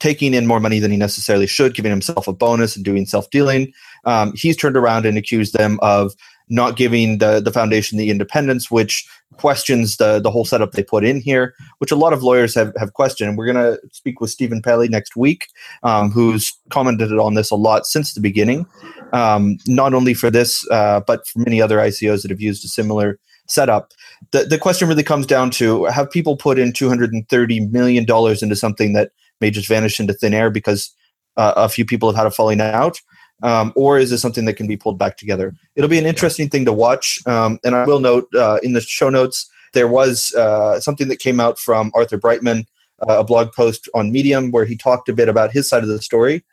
taking 0.00 0.34
in 0.34 0.46
more 0.46 0.60
money 0.60 0.78
than 0.78 0.90
he 0.90 0.96
necessarily 0.96 1.46
should, 1.46 1.74
giving 1.74 1.90
himself 1.90 2.28
a 2.28 2.32
bonus 2.32 2.76
and 2.76 2.84
doing 2.84 3.06
self 3.06 3.30
dealing. 3.30 3.72
Um, 4.04 4.32
he's 4.34 4.56
turned 4.56 4.76
around 4.76 5.06
and 5.06 5.18
accused 5.18 5.54
them 5.54 5.78
of 5.82 6.14
not 6.50 6.76
giving 6.76 7.18
the, 7.18 7.40
the 7.40 7.52
foundation 7.52 7.98
the 7.98 8.10
independence, 8.10 8.70
which 8.70 9.06
questions 9.36 9.98
the, 9.98 10.18
the 10.18 10.30
whole 10.30 10.46
setup 10.46 10.72
they 10.72 10.82
put 10.82 11.04
in 11.04 11.20
here, 11.20 11.54
which 11.78 11.92
a 11.92 11.96
lot 11.96 12.12
of 12.12 12.22
lawyers 12.22 12.54
have, 12.54 12.72
have 12.78 12.94
questioned. 12.94 13.36
We're 13.36 13.52
going 13.52 13.56
to 13.56 13.78
speak 13.92 14.20
with 14.20 14.30
Stephen 14.30 14.62
Palley 14.62 14.88
next 14.88 15.14
week, 15.14 15.48
um, 15.82 16.10
who's 16.10 16.58
commented 16.70 17.12
on 17.12 17.34
this 17.34 17.50
a 17.50 17.56
lot 17.56 17.86
since 17.86 18.14
the 18.14 18.20
beginning 18.20 18.66
um, 19.12 19.58
not 19.66 19.94
only 19.94 20.14
for 20.14 20.30
this, 20.30 20.68
uh, 20.70 21.00
but 21.00 21.26
for 21.26 21.40
many 21.40 21.60
other 21.60 21.78
ICOs 21.78 22.22
that 22.22 22.30
have 22.30 22.40
used 22.40 22.64
a 22.64 22.68
similar 22.68 23.18
setup. 23.46 23.92
The, 24.32 24.44
the 24.44 24.58
question 24.58 24.88
really 24.88 25.02
comes 25.02 25.26
down 25.26 25.50
to 25.52 25.84
have 25.86 26.10
people 26.10 26.36
put 26.36 26.58
in 26.58 26.72
$230 26.72 27.70
million 27.70 28.04
into 28.04 28.56
something 28.56 28.92
that 28.92 29.12
may 29.40 29.50
just 29.50 29.68
vanish 29.68 30.00
into 30.00 30.12
thin 30.12 30.34
air 30.34 30.50
because 30.50 30.94
uh, 31.36 31.54
a 31.56 31.68
few 31.68 31.84
people 31.84 32.08
have 32.08 32.16
had 32.16 32.26
a 32.26 32.30
falling 32.30 32.60
out? 32.60 33.00
Um, 33.42 33.72
or 33.76 33.98
is 33.98 34.10
this 34.10 34.20
something 34.20 34.44
that 34.46 34.54
can 34.54 34.66
be 34.66 34.76
pulled 34.76 34.98
back 34.98 35.16
together? 35.16 35.54
It'll 35.76 35.90
be 35.90 35.98
an 35.98 36.06
interesting 36.06 36.48
thing 36.48 36.64
to 36.64 36.72
watch. 36.72 37.20
Um, 37.26 37.58
and 37.64 37.74
I 37.74 37.84
will 37.84 38.00
note 38.00 38.28
uh, 38.34 38.58
in 38.62 38.72
the 38.72 38.80
show 38.80 39.10
notes, 39.10 39.48
there 39.74 39.86
was 39.86 40.34
uh, 40.34 40.80
something 40.80 41.08
that 41.08 41.18
came 41.18 41.38
out 41.38 41.58
from 41.58 41.92
Arthur 41.94 42.18
Breitman, 42.18 42.66
uh, 43.08 43.20
a 43.20 43.24
blog 43.24 43.52
post 43.52 43.88
on 43.94 44.10
Medium, 44.10 44.50
where 44.50 44.64
he 44.64 44.76
talked 44.76 45.08
a 45.08 45.12
bit 45.12 45.28
about 45.28 45.52
his 45.52 45.68
side 45.68 45.82
of 45.82 45.88
the 45.88 46.02
story. 46.02 46.44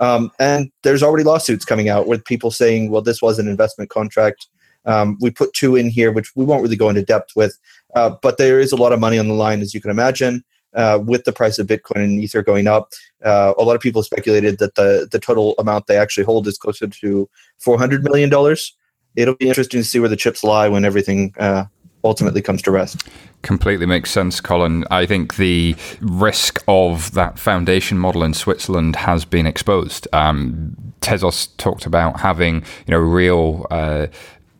Um, 0.00 0.30
and 0.38 0.70
there's 0.82 1.02
already 1.02 1.24
lawsuits 1.24 1.64
coming 1.64 1.88
out 1.88 2.06
with 2.06 2.24
people 2.24 2.50
saying, 2.50 2.90
well, 2.90 3.02
this 3.02 3.22
was 3.22 3.38
an 3.38 3.48
investment 3.48 3.90
contract. 3.90 4.46
Um, 4.84 5.18
we 5.20 5.30
put 5.30 5.52
two 5.52 5.76
in 5.76 5.88
here, 5.88 6.12
which 6.12 6.34
we 6.36 6.44
won't 6.44 6.62
really 6.62 6.76
go 6.76 6.88
into 6.88 7.02
depth 7.02 7.34
with, 7.36 7.58
uh, 7.94 8.10
but 8.22 8.38
there 8.38 8.60
is 8.60 8.72
a 8.72 8.76
lot 8.76 8.92
of 8.92 9.00
money 9.00 9.18
on 9.18 9.28
the 9.28 9.34
line, 9.34 9.60
as 9.60 9.74
you 9.74 9.80
can 9.80 9.90
imagine. 9.90 10.44
Uh, 10.74 10.98
with 11.02 11.24
the 11.24 11.32
price 11.32 11.58
of 11.58 11.66
Bitcoin 11.66 12.04
and 12.04 12.20
Ether 12.20 12.42
going 12.42 12.66
up, 12.66 12.92
uh, 13.24 13.54
a 13.58 13.62
lot 13.62 13.74
of 13.74 13.80
people 13.80 14.02
speculated 14.02 14.58
that 14.58 14.74
the 14.74 15.08
the 15.10 15.18
total 15.18 15.54
amount 15.58 15.86
they 15.86 15.96
actually 15.96 16.24
hold 16.24 16.46
is 16.46 16.58
closer 16.58 16.86
to 16.86 17.28
four 17.58 17.78
hundred 17.78 18.04
million 18.04 18.28
dollars. 18.28 18.76
It'll 19.16 19.34
be 19.34 19.48
interesting 19.48 19.80
to 19.80 19.84
see 19.84 19.98
where 19.98 20.10
the 20.10 20.16
chips 20.16 20.44
lie 20.44 20.68
when 20.68 20.84
everything 20.84 21.34
uh, 21.38 21.64
ultimately 22.04 22.42
comes 22.42 22.62
to 22.62 22.70
rest. 22.70 23.08
Completely 23.42 23.86
makes 23.86 24.10
sense, 24.10 24.40
Colin. 24.40 24.84
I 24.90 25.06
think 25.06 25.36
the 25.36 25.74
risk 26.00 26.62
of 26.68 27.12
that 27.12 27.38
foundation 27.38 27.98
model 27.98 28.22
in 28.22 28.34
Switzerland 28.34 28.96
has 28.96 29.24
been 29.24 29.46
exposed. 29.46 30.06
Um, 30.12 30.76
Tezos 31.00 31.48
talked 31.56 31.86
about 31.86 32.20
having, 32.20 32.56
you 32.86 32.92
know, 32.92 32.98
real 32.98 33.66
uh, 33.70 34.08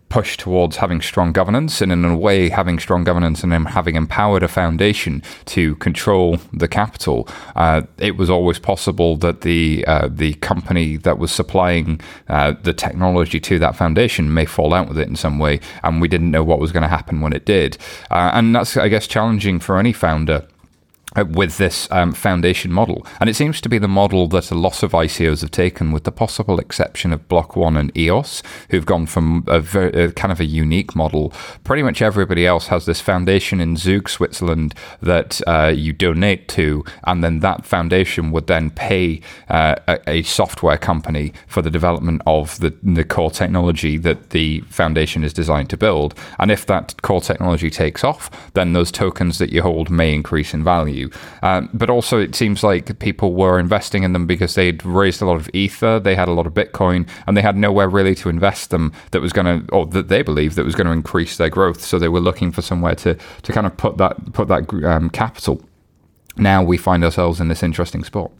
push 0.08 0.36
towards 0.36 0.76
having 0.76 1.00
strong 1.00 1.32
governance, 1.32 1.80
and 1.80 1.92
in 1.92 2.04
a 2.04 2.16
way, 2.16 2.48
having 2.48 2.78
strong 2.78 3.04
governance 3.04 3.42
and 3.42 3.52
then 3.52 3.64
having 3.64 3.94
empowered 3.94 4.42
a 4.42 4.48
foundation 4.48 5.22
to 5.46 5.74
control 5.76 6.38
the 6.52 6.68
capital, 6.68 7.28
uh, 7.56 7.82
it 7.98 8.16
was 8.16 8.30
always 8.30 8.58
possible 8.58 9.16
that 9.16 9.42
the 9.42 9.84
uh, 9.86 10.08
the 10.10 10.34
company 10.34 10.96
that 10.96 11.18
was 11.18 11.30
supplying 11.30 12.00
uh, 12.28 12.54
the 12.62 12.72
technology 12.72 13.40
to 13.40 13.58
that 13.58 13.76
foundation 13.76 14.32
may 14.32 14.46
fall 14.46 14.72
out 14.74 14.88
with 14.88 14.98
it 14.98 15.08
in 15.08 15.16
some 15.16 15.38
way, 15.38 15.60
and 15.82 16.00
we 16.00 16.08
didn't 16.08 16.30
know 16.30 16.44
what 16.44 16.58
was 16.58 16.72
going 16.72 16.82
to 16.82 16.88
happen 16.88 17.20
when 17.20 17.32
it 17.32 17.44
did, 17.44 17.76
uh, 18.10 18.30
and 18.34 18.54
that's 18.54 18.76
I 18.76 18.88
guess 18.88 19.06
challenging 19.06 19.60
for 19.60 19.78
any 19.78 19.92
founder 19.92 20.46
with 21.24 21.58
this 21.58 21.88
um, 21.90 22.12
foundation 22.12 22.72
model. 22.72 23.06
And 23.20 23.28
it 23.28 23.34
seems 23.34 23.60
to 23.60 23.68
be 23.68 23.78
the 23.78 23.88
model 23.88 24.28
that 24.28 24.50
a 24.50 24.54
lot 24.54 24.82
of 24.82 24.92
ICOs 24.92 25.40
have 25.40 25.50
taken, 25.50 25.92
with 25.92 26.04
the 26.04 26.12
possible 26.12 26.58
exception 26.58 27.12
of 27.12 27.28
Block 27.28 27.56
One 27.56 27.76
and 27.76 27.96
EOS, 27.96 28.42
who've 28.70 28.86
gone 28.86 29.06
from 29.06 29.44
a, 29.46 29.60
very, 29.60 29.90
a 30.04 30.12
kind 30.12 30.32
of 30.32 30.40
a 30.40 30.44
unique 30.44 30.94
model. 30.94 31.32
Pretty 31.64 31.82
much 31.82 32.02
everybody 32.02 32.46
else 32.46 32.68
has 32.68 32.86
this 32.86 33.00
foundation 33.00 33.60
in 33.60 33.76
Zug, 33.76 34.08
Switzerland, 34.08 34.74
that 35.00 35.40
uh, 35.46 35.72
you 35.74 35.92
donate 35.92 36.48
to, 36.48 36.84
and 37.04 37.22
then 37.22 37.40
that 37.40 37.64
foundation 37.64 38.30
would 38.30 38.46
then 38.46 38.70
pay 38.70 39.20
uh, 39.48 39.76
a, 39.86 39.98
a, 40.08 40.22
software 40.22 40.78
company 40.78 41.32
for 41.46 41.62
the 41.62 41.70
development 41.70 42.20
of 42.26 42.58
the, 42.60 42.74
the 42.82 43.04
core 43.04 43.30
technology 43.30 43.96
that 43.96 44.30
the 44.30 44.60
foundation 44.62 45.24
is 45.24 45.32
designed 45.32 45.70
to 45.70 45.76
build. 45.76 46.14
And 46.38 46.50
if 46.50 46.66
that 46.66 47.00
core 47.02 47.20
technology 47.20 47.70
takes 47.70 48.04
off, 48.04 48.52
then 48.54 48.72
those 48.72 48.92
tokens 48.92 49.38
that 49.38 49.50
you 49.50 49.62
hold 49.62 49.90
may 49.90 50.14
increase 50.14 50.54
in 50.54 50.62
value 50.64 51.07
Um, 51.42 51.68
but 51.72 51.90
also, 51.90 52.18
it 52.18 52.34
seems 52.34 52.62
like 52.62 52.98
people 52.98 53.34
were 53.34 53.58
investing 53.58 54.02
in 54.02 54.12
them 54.12 54.26
because 54.26 54.54
they'd 54.54 54.84
raised 54.84 55.22
a 55.22 55.26
lot 55.26 55.36
of 55.36 55.48
ether, 55.52 55.98
they 55.98 56.14
had 56.14 56.28
a 56.28 56.32
lot 56.32 56.46
of 56.46 56.54
Bitcoin, 56.54 57.08
and 57.26 57.36
they 57.36 57.42
had 57.42 57.56
nowhere 57.56 57.88
really 57.88 58.14
to 58.16 58.28
invest 58.28 58.70
them 58.70 58.92
that 59.10 59.20
was 59.20 59.32
going 59.32 59.46
to, 59.46 59.72
or 59.72 59.86
that 59.86 60.08
they 60.08 60.22
believed 60.22 60.56
that 60.56 60.64
was 60.64 60.74
going 60.74 60.86
to 60.86 60.92
increase 60.92 61.36
their 61.36 61.50
growth. 61.50 61.80
So 61.82 61.98
they 61.98 62.08
were 62.08 62.20
looking 62.20 62.52
for 62.52 62.62
somewhere 62.62 62.94
to 62.96 63.14
to 63.42 63.52
kind 63.52 63.66
of 63.66 63.76
put 63.76 63.96
that 63.98 64.32
put 64.32 64.48
that 64.48 64.72
um, 64.84 65.10
capital. 65.10 65.62
Now 66.36 66.62
we 66.62 66.76
find 66.76 67.04
ourselves 67.04 67.40
in 67.40 67.48
this 67.48 67.62
interesting 67.62 68.04
spot. 68.04 68.30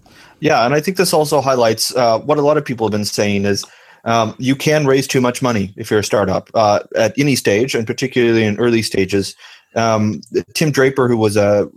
Yeah, 0.41 0.65
and 0.65 0.75
I 0.75 0.81
think 0.81 0.97
this 0.97 1.13
also 1.13 1.41
highlights 1.41 1.95
uh, 1.97 2.21
what 2.21 2.39
a 2.39 2.43
lot 2.43 2.57
of 2.57 2.65
people 2.65 2.87
have 2.87 2.93
been 2.93 3.05
saying 3.05 3.45
is. 3.45 3.65
Um, 4.05 4.37
you 4.39 4.55
can 4.55 4.87
raise 4.87 5.09
too 5.09 5.21
much 5.21 5.43
money 5.43 5.75
if 5.77 5.91
you're 5.91 6.01
a 6.01 6.05
startup 6.05 6.49
uh, 6.55 6.81
at 6.97 7.19
any 7.19 7.35
stage, 7.35 7.75
and 7.75 7.85
particularly 7.87 8.45
in 8.45 8.57
early 8.59 8.81
stages 8.81 9.35
Um, 9.75 10.21
Tim 10.55 10.71
Draper, 10.71 11.09
who 11.09 11.17
was 11.17 11.37
a, 11.37 11.69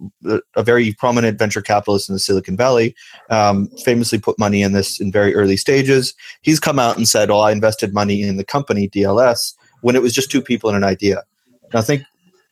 a 0.56 0.64
very 0.64 0.94
prominent 0.94 1.38
venture 1.38 1.62
capitalist 1.62 2.10
in 2.10 2.14
the 2.14 2.20
Silicon 2.20 2.56
Valley, 2.56 2.96
um, 3.30 3.68
famously 3.84 4.20
put 4.20 4.40
money 4.40 4.62
in 4.62 4.72
this 4.72 5.00
in 5.00 5.12
very 5.12 5.36
early 5.36 5.58
stages. 5.58 6.14
He's 6.42 6.60
come 6.60 6.80
out 6.80 6.98
and 6.98 7.08
said, 7.08 7.30
"Well, 7.30 7.42
I 7.42 7.52
invested 7.52 7.94
money 7.94 8.22
in 8.22 8.38
the 8.38 8.46
company 8.46 8.90
DLS 8.90 9.54
when 9.82 9.96
it 9.96 10.02
was 10.02 10.14
just 10.14 10.32
two 10.32 10.42
people 10.42 10.70
and 10.70 10.78
an 10.78 10.84
idea." 10.84 11.24
And 11.64 11.76
I 11.76 11.82
think 11.82 12.04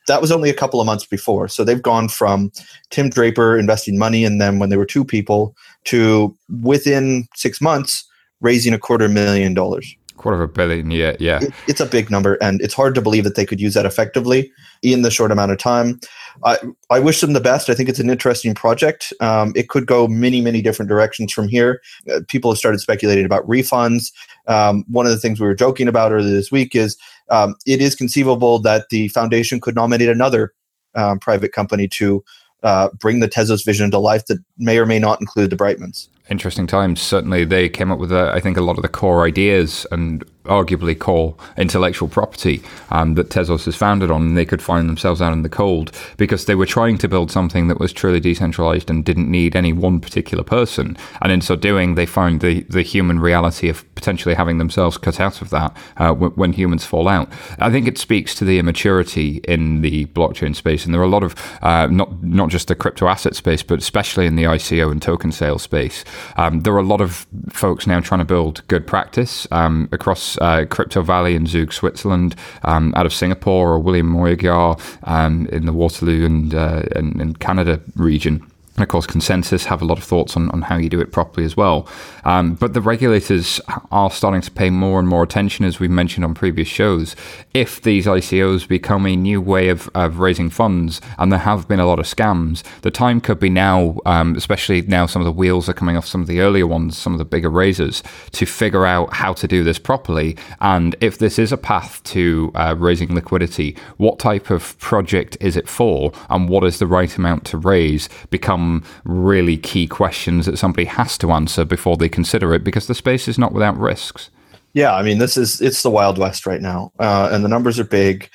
that 0.07 0.21
was 0.21 0.31
only 0.31 0.49
a 0.49 0.53
couple 0.53 0.81
of 0.81 0.85
months 0.85 1.05
before. 1.05 1.47
So 1.47 1.63
they've 1.63 1.81
gone 1.81 2.09
from 2.09 2.51
Tim 2.89 3.09
Draper 3.09 3.57
investing 3.57 3.97
money 3.97 4.23
in 4.23 4.39
them 4.39 4.59
when 4.59 4.69
they 4.69 4.77
were 4.77 4.85
two 4.85 5.05
people 5.05 5.55
to 5.85 6.35
within 6.61 7.27
six 7.35 7.61
months 7.61 8.05
raising 8.41 8.73
a 8.73 8.79
quarter 8.79 9.07
million 9.07 9.53
dollars 9.53 9.95
quarter 10.17 10.41
of 10.41 10.49
a 10.49 10.51
billion 10.51 10.91
yeah 10.91 11.15
yeah 11.17 11.39
it, 11.41 11.53
it's 11.67 11.79
a 11.79 11.85
big 11.85 12.11
number 12.11 12.35
and 12.41 12.61
it's 12.61 12.73
hard 12.73 12.93
to 12.93 13.01
believe 13.01 13.23
that 13.23 13.35
they 13.35 13.45
could 13.45 13.61
use 13.61 13.73
that 13.73 13.85
effectively 13.85 14.51
in 14.81 15.01
the 15.01 15.11
short 15.11 15.31
amount 15.31 15.51
of 15.51 15.57
time. 15.57 15.99
I 16.43 16.57
i 16.89 16.99
wish 16.99 17.21
them 17.21 17.33
the 17.33 17.41
best. 17.41 17.69
I 17.69 17.73
think 17.73 17.89
it's 17.89 17.99
an 17.99 18.09
interesting 18.09 18.55
project. 18.55 19.13
Um, 19.19 19.53
it 19.55 19.69
could 19.69 19.85
go 19.85 20.07
many 20.07 20.41
many 20.41 20.61
different 20.61 20.89
directions 20.89 21.33
from 21.33 21.47
here. 21.47 21.81
Uh, 22.11 22.21
people 22.27 22.51
have 22.51 22.57
started 22.57 22.79
speculating 22.79 23.25
about 23.25 23.47
refunds. 23.47 24.11
Um, 24.47 24.83
one 24.87 25.05
of 25.05 25.11
the 25.11 25.19
things 25.19 25.39
we 25.39 25.47
were 25.47 25.55
joking 25.55 25.87
about 25.87 26.11
earlier 26.11 26.33
this 26.33 26.51
week 26.51 26.75
is 26.75 26.97
um, 27.29 27.55
it 27.65 27.81
is 27.81 27.95
conceivable 27.95 28.59
that 28.59 28.85
the 28.89 29.09
foundation 29.09 29.59
could 29.59 29.75
nominate 29.75 30.09
another 30.09 30.53
um, 30.95 31.19
private 31.19 31.51
company 31.51 31.87
to 31.87 32.23
uh, 32.63 32.89
bring 32.99 33.19
the 33.19 33.29
Tezos 33.29 33.65
vision 33.65 33.91
to 33.91 33.99
life 33.99 34.25
that 34.25 34.39
may 34.57 34.77
or 34.77 34.85
may 34.85 34.99
not 34.99 35.21
include 35.21 35.49
the 35.49 35.55
Breitmans 35.55 36.09
interesting 36.29 36.67
times. 36.67 37.01
Certainly, 37.01 37.45
they 37.45 37.69
came 37.69 37.91
up 37.91 37.99
with, 37.99 38.11
uh, 38.11 38.31
I 38.33 38.39
think, 38.39 38.57
a 38.57 38.61
lot 38.61 38.77
of 38.77 38.81
the 38.81 38.89
core 38.89 39.25
ideas 39.25 39.85
and 39.91 40.23
arguably 40.49 40.97
core 40.97 41.35
intellectual 41.57 42.07
property 42.09 42.61
um, 42.89 43.15
that 43.15 43.29
Tezos 43.29 43.67
is 43.67 43.75
founded 43.75 44.11
on. 44.11 44.21
And 44.23 44.37
they 44.37 44.45
could 44.45 44.61
find 44.61 44.89
themselves 44.89 45.21
out 45.21 45.31
in 45.31 45.43
the 45.43 45.49
cold 45.49 45.91
because 46.17 46.45
they 46.45 46.55
were 46.55 46.65
trying 46.65 46.97
to 46.99 47.07
build 47.07 47.31
something 47.31 47.67
that 47.67 47.79
was 47.79 47.93
truly 47.93 48.19
decentralized 48.19 48.89
and 48.89 49.05
didn't 49.05 49.29
need 49.29 49.55
any 49.55 49.71
one 49.71 49.99
particular 49.99 50.43
person. 50.43 50.97
And 51.21 51.31
in 51.31 51.41
so 51.41 51.55
doing, 51.55 51.95
they 51.95 52.05
found 52.05 52.41
the, 52.41 52.61
the 52.63 52.81
human 52.81 53.19
reality 53.19 53.69
of 53.69 53.83
potentially 53.95 54.35
having 54.35 54.57
themselves 54.57 54.97
cut 54.97 55.19
out 55.19 55.41
of 55.41 55.49
that 55.51 55.75
uh, 55.97 56.07
w- 56.07 56.33
when 56.33 56.53
humans 56.53 56.85
fall 56.85 57.07
out. 57.07 57.29
I 57.59 57.69
think 57.69 57.87
it 57.87 57.97
speaks 57.97 58.33
to 58.35 58.45
the 58.45 58.59
immaturity 58.59 59.41
in 59.43 59.81
the 59.81 60.07
blockchain 60.07 60.55
space. 60.55 60.85
And 60.85 60.93
there 60.93 61.01
are 61.01 61.05
a 61.05 61.09
lot 61.09 61.23
of, 61.23 61.35
uh, 61.61 61.87
not, 61.87 62.23
not 62.23 62.49
just 62.49 62.67
the 62.67 62.75
crypto 62.75 63.07
asset 63.07 63.35
space, 63.35 63.61
but 63.61 63.79
especially 63.79 64.25
in 64.25 64.35
the 64.35 64.43
ICO 64.43 64.91
and 64.91 65.01
token 65.01 65.31
sale 65.31 65.59
space. 65.59 66.03
Um, 66.37 66.61
there 66.61 66.73
are 66.73 66.79
a 66.79 66.83
lot 66.83 67.01
of 67.01 67.27
folks 67.49 67.87
now 67.87 67.99
trying 67.99 68.19
to 68.19 68.25
build 68.25 68.65
good 68.67 68.85
practice 68.87 69.47
um, 69.51 69.89
across 69.91 70.37
uh, 70.39 70.65
Crypto 70.69 71.01
Valley 71.01 71.35
in 71.35 71.45
Zug, 71.45 71.73
Switzerland, 71.73 72.35
um, 72.63 72.93
out 72.95 73.05
of 73.05 73.13
Singapore, 73.13 73.73
or 73.73 73.79
William 73.79 74.11
Mougayar 74.11 74.79
um, 75.03 75.47
in 75.47 75.65
the 75.65 75.73
Waterloo 75.73 76.25
and, 76.25 76.53
uh, 76.53 76.83
and, 76.95 77.21
and 77.21 77.39
Canada 77.39 77.81
region. 77.95 78.48
And 78.79 78.83
of 78.85 78.87
course, 78.87 79.07
ConsenSys 79.07 79.65
have 79.65 79.81
a 79.81 79.85
lot 79.85 79.97
of 79.97 80.05
thoughts 80.05 80.37
on, 80.37 80.49
on 80.51 80.61
how 80.61 80.77
you 80.77 80.87
do 80.87 81.01
it 81.01 81.11
properly 81.11 81.45
as 81.45 81.57
well. 81.57 81.85
Um, 82.23 82.53
but 82.53 82.73
the 82.73 82.79
regulators 82.79 83.59
are 83.91 84.09
starting 84.09 84.39
to 84.39 84.49
pay 84.51 84.69
more 84.69 84.99
and 84.99 85.07
more 85.07 85.21
attention, 85.21 85.65
as 85.65 85.81
we've 85.81 85.89
mentioned 85.91 86.23
on 86.23 86.33
previous 86.33 86.69
shows. 86.69 87.13
If 87.53 87.81
these 87.81 88.05
ICOs 88.05 88.69
become 88.69 89.05
a 89.05 89.17
new 89.17 89.41
way 89.41 89.67
of, 89.67 89.89
of 89.93 90.19
raising 90.19 90.49
funds, 90.49 91.01
and 91.17 91.29
there 91.29 91.39
have 91.39 91.67
been 91.67 91.81
a 91.81 91.85
lot 91.85 91.99
of 91.99 92.05
scams, 92.05 92.63
the 92.79 92.89
time 92.89 93.19
could 93.19 93.37
be 93.37 93.49
now, 93.49 93.97
um, 94.05 94.37
especially 94.37 94.81
now 94.83 95.05
some 95.05 95.21
of 95.21 95.25
the 95.25 95.33
wheels 95.33 95.67
are 95.67 95.73
coming 95.73 95.97
off 95.97 96.05
some 96.05 96.21
of 96.21 96.27
the 96.27 96.39
earlier 96.39 96.65
ones, 96.65 96.97
some 96.97 97.11
of 97.11 97.19
the 97.19 97.25
bigger 97.25 97.49
raisers, 97.49 98.01
to 98.31 98.45
figure 98.45 98.85
out 98.85 99.11
how 99.13 99.33
to 99.33 99.45
do 99.45 99.61
this 99.61 99.77
properly. 99.77 100.37
And 100.61 100.95
if 101.01 101.17
this 101.17 101.37
is 101.37 101.51
a 101.51 101.57
path 101.57 102.01
to 102.05 102.53
uh, 102.55 102.75
raising 102.79 103.13
liquidity, 103.13 103.75
what 103.97 104.19
type 104.19 104.49
of 104.49 104.79
project 104.79 105.35
is 105.41 105.57
it 105.57 105.67
for, 105.67 106.13
and 106.29 106.47
what 106.47 106.63
is 106.63 106.79
the 106.79 106.87
right 106.87 107.13
amount 107.17 107.43
to 107.47 107.57
raise? 107.57 108.07
Become 108.29 108.68
really 109.03 109.57
key 109.57 109.87
questions 109.87 110.45
that 110.45 110.57
somebody 110.57 110.85
has 110.85 111.17
to 111.19 111.31
answer 111.31 111.65
before 111.65 111.97
they 111.97 112.09
consider 112.09 112.53
it 112.53 112.63
because 112.63 112.87
the 112.87 112.95
space 112.95 113.27
is 113.27 113.37
not 113.37 113.53
without 113.53 113.77
risks. 113.77 114.29
Yeah, 114.73 114.95
I 114.95 115.01
mean, 115.01 115.17
this 115.17 115.37
is 115.37 115.61
it's 115.61 115.83
the 115.83 115.89
Wild 115.89 116.17
West 116.17 116.45
right 116.45 116.61
now, 116.61 116.91
uh, 116.99 117.29
and 117.31 117.43
the 117.43 117.49
numbers 117.49 117.79
are 117.79 117.83
big. 117.83 118.29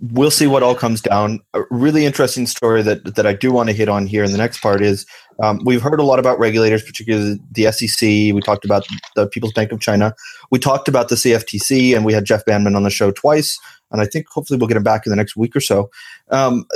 We'll 0.00 0.30
see 0.30 0.46
what 0.46 0.62
all 0.62 0.76
comes 0.76 1.00
down. 1.00 1.40
A 1.54 1.62
really 1.70 2.04
interesting 2.04 2.46
story 2.46 2.82
that 2.82 3.14
that 3.16 3.26
I 3.26 3.32
do 3.32 3.50
want 3.50 3.68
to 3.68 3.74
hit 3.74 3.88
on 3.88 4.06
here 4.06 4.22
in 4.22 4.32
the 4.32 4.38
next 4.38 4.60
part 4.60 4.82
is 4.82 5.06
um, 5.42 5.60
we've 5.64 5.82
heard 5.82 5.98
a 5.98 6.04
lot 6.04 6.18
about 6.18 6.38
regulators, 6.38 6.82
particularly 6.82 7.40
the 7.50 7.72
SEC. 7.72 8.00
We 8.34 8.40
talked 8.44 8.64
about 8.64 8.86
the 9.16 9.26
People's 9.26 9.54
Bank 9.54 9.72
of 9.72 9.80
China. 9.80 10.14
We 10.50 10.58
talked 10.58 10.88
about 10.88 11.08
the 11.08 11.16
CFTC, 11.16 11.96
and 11.96 12.04
we 12.04 12.12
had 12.12 12.26
Jeff 12.26 12.44
Bandman 12.44 12.76
on 12.76 12.82
the 12.82 12.90
show 12.90 13.10
twice. 13.10 13.58
And 13.92 14.00
I 14.00 14.06
think 14.06 14.28
hopefully 14.28 14.58
we'll 14.58 14.68
get 14.68 14.76
him 14.76 14.82
back 14.82 15.06
in 15.06 15.10
the 15.10 15.16
next 15.16 15.36
week 15.36 15.54
or 15.54 15.60
so. 15.60 15.90
Um, 16.30 16.66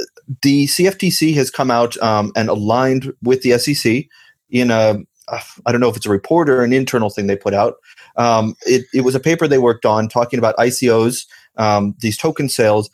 the 0.43 0.67
CFTC 0.67 1.35
has 1.35 1.51
come 1.51 1.71
out 1.71 1.97
um, 1.99 2.33
and 2.37 2.49
aligned 2.49 3.13
with 3.23 3.43
the 3.43 3.59
SEC 3.59 4.05
in 4.51 4.71
a 4.71 4.99
I 5.29 5.73
don't 5.73 5.81
know 5.81 5.89
if 5.89 5.97
it's 5.97 6.07
a 6.07 6.11
report 6.11 6.49
or 6.49 6.63
an 6.63 6.73
internal 6.73 7.11
thing 7.11 7.27
they 7.27 7.37
put 7.37 7.55
out. 7.55 7.75
Um, 8.17 8.55
it, 8.63 8.87
it, 8.95 9.01
was 9.01 9.15
a 9.15 9.21
paper 9.21 9.49
they 9.49 9.59
worked 9.59 9.85
on 9.85 10.09
talking 10.09 10.39
about 10.39 10.57
ICOs, 10.57 11.27
um, 11.57 11.95
these 11.99 12.17
token 12.17 12.49
sales. 12.49 12.91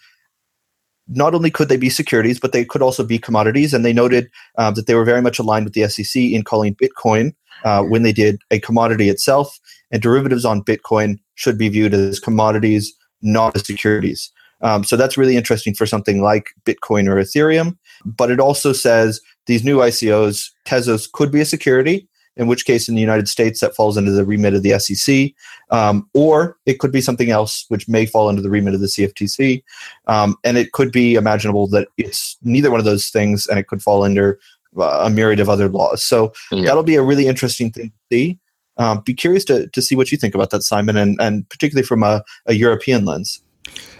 Not 1.08 1.34
only 1.34 1.50
could 1.50 1.68
they 1.68 1.76
be 1.76 1.90
securities, 1.90 2.40
but 2.40 2.52
they 2.52 2.64
could 2.64 2.80
also 2.80 3.04
be 3.04 3.18
commodities. 3.18 3.74
And 3.74 3.84
they 3.84 3.92
noted 3.92 4.30
uh, 4.56 4.70
that 4.70 4.86
they 4.86 4.94
were 4.94 5.04
very 5.04 5.20
much 5.20 5.38
aligned 5.38 5.66
with 5.66 5.74
the 5.74 5.88
SEC 5.88 6.22
in 6.22 6.42
calling 6.42 6.74
Bitcoin, 6.74 7.34
uh, 7.64 7.82
when 7.82 8.02
they 8.02 8.12
did, 8.12 8.40
a 8.50 8.58
commodity 8.58 9.10
itself. 9.10 9.58
And 9.90 10.00
derivatives 10.00 10.44
on 10.44 10.62
Bitcoin 10.62 11.18
should 11.34 11.58
be 11.58 11.68
viewed 11.68 11.92
as 11.92 12.18
commodities, 12.18 12.94
not 13.22 13.56
as 13.56 13.66
securities. 13.66 14.30
Um, 14.60 14.84
so 14.84 14.96
that's 14.96 15.16
really 15.16 15.36
interesting 15.36 15.74
for 15.74 15.86
something 15.86 16.22
like 16.22 16.50
Bitcoin 16.64 17.08
or 17.08 17.16
Ethereum. 17.16 17.76
But 18.04 18.30
it 18.30 18.40
also 18.40 18.72
says 18.72 19.20
these 19.46 19.64
new 19.64 19.78
ICOs, 19.78 20.50
Tezos 20.64 21.10
could 21.10 21.32
be 21.32 21.40
a 21.40 21.44
security, 21.44 22.08
in 22.36 22.46
which 22.46 22.64
case 22.64 22.88
in 22.88 22.94
the 22.94 23.00
United 23.00 23.28
States 23.28 23.60
that 23.60 23.74
falls 23.74 23.98
under 23.98 24.10
the 24.10 24.24
remit 24.24 24.54
of 24.54 24.62
the 24.62 24.78
SEC, 24.78 25.32
um, 25.70 26.08
or 26.14 26.56
it 26.64 26.78
could 26.78 26.92
be 26.92 27.00
something 27.00 27.30
else 27.30 27.66
which 27.68 27.88
may 27.88 28.06
fall 28.06 28.28
under 28.28 28.40
the 28.40 28.48
remit 28.50 28.74
of 28.74 28.80
the 28.80 28.86
CFTC. 28.86 29.62
Um, 30.06 30.36
and 30.44 30.56
it 30.56 30.72
could 30.72 30.92
be 30.92 31.14
imaginable 31.14 31.66
that 31.68 31.88
it's 31.98 32.38
neither 32.42 32.70
one 32.70 32.80
of 32.80 32.86
those 32.86 33.10
things 33.10 33.46
and 33.46 33.58
it 33.58 33.66
could 33.66 33.82
fall 33.82 34.02
under 34.02 34.38
uh, 34.78 35.02
a 35.04 35.10
myriad 35.10 35.40
of 35.40 35.50
other 35.50 35.68
laws. 35.68 36.02
So 36.02 36.32
yeah. 36.50 36.64
that'll 36.64 36.82
be 36.82 36.96
a 36.96 37.02
really 37.02 37.26
interesting 37.26 37.70
thing 37.70 37.90
to 37.90 37.98
see. 38.10 38.38
Um, 38.78 39.00
be 39.00 39.14
curious 39.14 39.44
to, 39.46 39.68
to 39.68 39.82
see 39.82 39.96
what 39.96 40.10
you 40.10 40.18
think 40.18 40.34
about 40.34 40.50
that, 40.50 40.62
Simon, 40.62 40.96
and, 40.96 41.20
and 41.20 41.48
particularly 41.48 41.86
from 41.86 42.02
a, 42.02 42.22
a 42.46 42.54
European 42.54 43.04
lens. 43.04 43.42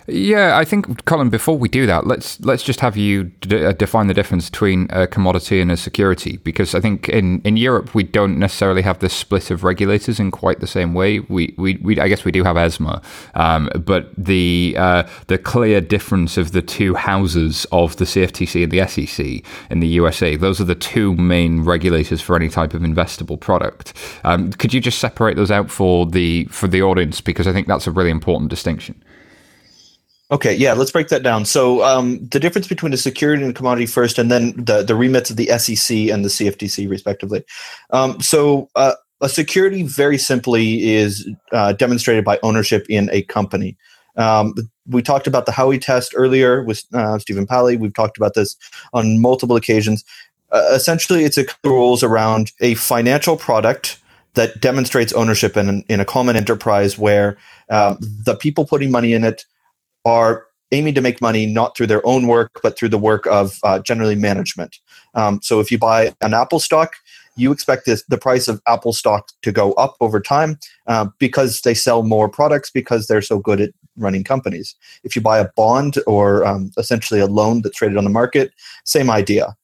Yeah, 0.08 0.58
I 0.58 0.64
think, 0.64 1.04
Colin. 1.04 1.30
Before 1.30 1.56
we 1.56 1.68
do 1.68 1.86
that, 1.86 2.08
let's 2.08 2.40
let's 2.40 2.64
just 2.64 2.80
have 2.80 2.96
you 2.96 3.24
d- 3.40 3.64
uh, 3.64 3.72
define 3.72 4.08
the 4.08 4.14
difference 4.14 4.50
between 4.50 4.88
a 4.90 5.06
commodity 5.06 5.60
and 5.60 5.70
a 5.70 5.76
security, 5.76 6.38
because 6.38 6.74
I 6.74 6.80
think 6.80 7.08
in, 7.08 7.40
in 7.42 7.56
Europe 7.56 7.94
we 7.94 8.02
don't 8.02 8.36
necessarily 8.36 8.82
have 8.82 8.98
this 8.98 9.12
split 9.12 9.52
of 9.52 9.62
regulators 9.62 10.18
in 10.18 10.32
quite 10.32 10.58
the 10.58 10.66
same 10.66 10.92
way. 10.92 11.20
We 11.20 11.54
we, 11.56 11.78
we 11.82 12.00
I 12.00 12.08
guess 12.08 12.24
we 12.24 12.32
do 12.32 12.42
have 12.42 12.56
ESMA, 12.56 13.00
um, 13.34 13.70
but 13.84 14.10
the 14.18 14.74
uh, 14.76 15.04
the 15.28 15.38
clear 15.38 15.80
difference 15.80 16.36
of 16.36 16.50
the 16.50 16.62
two 16.62 16.94
houses 16.94 17.64
of 17.70 17.96
the 17.96 18.04
CFTC 18.04 18.64
and 18.64 18.72
the 18.72 18.86
SEC 18.88 19.44
in 19.70 19.78
the 19.78 19.88
USA, 19.88 20.34
those 20.34 20.60
are 20.60 20.64
the 20.64 20.74
two 20.74 21.14
main 21.14 21.62
regulators 21.62 22.20
for 22.20 22.34
any 22.34 22.48
type 22.48 22.74
of 22.74 22.82
investable 22.82 23.38
product. 23.38 23.92
Um, 24.24 24.50
could 24.52 24.74
you 24.74 24.80
just 24.80 24.98
separate 24.98 25.36
those 25.36 25.52
out 25.52 25.70
for 25.70 26.06
the 26.06 26.46
for 26.46 26.66
the 26.66 26.82
audience, 26.82 27.20
because 27.20 27.46
I 27.46 27.52
think 27.52 27.68
that's 27.68 27.86
a 27.86 27.92
really 27.92 28.10
important 28.10 28.50
distinction. 28.50 29.00
Okay, 30.32 30.54
yeah, 30.54 30.72
let's 30.72 30.90
break 30.90 31.08
that 31.08 31.22
down. 31.22 31.44
So 31.44 31.84
um, 31.84 32.26
the 32.28 32.40
difference 32.40 32.66
between 32.66 32.94
a 32.94 32.96
security 32.96 33.42
and 33.42 33.50
a 33.50 33.54
commodity 33.54 33.84
first, 33.84 34.18
and 34.18 34.30
then 34.30 34.52
the 34.56 34.82
the 34.82 34.94
remits 34.94 35.28
of 35.28 35.36
the 35.36 35.46
SEC 35.58 35.94
and 36.08 36.24
the 36.24 36.30
CFTC 36.30 36.88
respectively. 36.88 37.44
Um, 37.90 38.18
so 38.18 38.70
uh, 38.74 38.94
a 39.20 39.28
security, 39.28 39.82
very 39.82 40.16
simply, 40.16 40.90
is 40.94 41.28
uh, 41.52 41.74
demonstrated 41.74 42.24
by 42.24 42.38
ownership 42.42 42.86
in 42.88 43.10
a 43.12 43.22
company. 43.24 43.76
Um, 44.16 44.54
we 44.86 45.02
talked 45.02 45.26
about 45.26 45.44
the 45.44 45.52
Howey 45.52 45.78
test 45.78 46.14
earlier 46.16 46.62
with 46.64 46.82
uh, 46.94 47.18
Stephen 47.18 47.46
Palley. 47.46 47.76
We've 47.76 47.94
talked 47.94 48.16
about 48.16 48.32
this 48.32 48.56
on 48.94 49.20
multiple 49.20 49.56
occasions. 49.56 50.02
Uh, 50.50 50.70
essentially, 50.72 51.24
it's 51.24 51.36
a 51.36 51.44
rules 51.62 52.02
around 52.02 52.52
a 52.60 52.72
financial 52.74 53.36
product 53.36 53.98
that 54.34 54.62
demonstrates 54.62 55.12
ownership 55.12 55.58
in, 55.58 55.84
in 55.90 56.00
a 56.00 56.06
common 56.06 56.36
enterprise 56.36 56.96
where 56.96 57.36
uh, 57.68 57.96
the 58.00 58.34
people 58.34 58.64
putting 58.64 58.90
money 58.90 59.12
in 59.12 59.24
it 59.24 59.44
are 60.04 60.46
aiming 60.72 60.94
to 60.94 61.00
make 61.00 61.20
money 61.20 61.46
not 61.46 61.76
through 61.76 61.86
their 61.86 62.04
own 62.06 62.26
work, 62.26 62.60
but 62.62 62.76
through 62.76 62.88
the 62.88 62.98
work 62.98 63.26
of 63.26 63.58
uh, 63.62 63.78
generally 63.78 64.14
management. 64.14 64.78
Um, 65.14 65.40
so 65.42 65.60
if 65.60 65.70
you 65.70 65.78
buy 65.78 66.14
an 66.22 66.34
Apple 66.34 66.60
stock, 66.60 66.94
you 67.36 67.52
expect 67.52 67.86
this, 67.86 68.02
the 68.04 68.18
price 68.18 68.48
of 68.48 68.60
Apple 68.66 68.92
stock 68.92 69.28
to 69.42 69.52
go 69.52 69.72
up 69.74 69.96
over 70.00 70.20
time 70.20 70.58
uh, 70.86 71.06
because 71.18 71.60
they 71.62 71.74
sell 71.74 72.02
more 72.02 72.28
products 72.28 72.70
because 72.70 73.06
they're 73.06 73.22
so 73.22 73.38
good 73.38 73.60
at 73.60 73.70
running 73.96 74.24
companies. 74.24 74.74
If 75.04 75.14
you 75.14 75.22
buy 75.22 75.38
a 75.38 75.48
bond 75.56 75.98
or 76.06 76.44
um, 76.44 76.70
essentially 76.76 77.20
a 77.20 77.26
loan 77.26 77.62
that's 77.62 77.76
traded 77.76 77.98
on 77.98 78.04
the 78.04 78.10
market, 78.10 78.52
same 78.84 79.10
idea. 79.10 79.56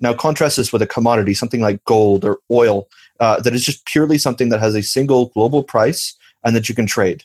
Now, 0.00 0.12
contrast 0.12 0.56
this 0.56 0.72
with 0.72 0.82
a 0.82 0.86
commodity, 0.86 1.34
something 1.34 1.60
like 1.60 1.84
gold 1.84 2.24
or 2.24 2.38
oil, 2.50 2.88
uh, 3.20 3.40
that 3.40 3.54
is 3.54 3.64
just 3.64 3.86
purely 3.86 4.18
something 4.18 4.48
that 4.48 4.58
has 4.58 4.74
a 4.74 4.82
single 4.82 5.26
global 5.26 5.62
price 5.62 6.16
and 6.44 6.56
that 6.56 6.68
you 6.68 6.74
can 6.74 6.86
trade. 6.86 7.24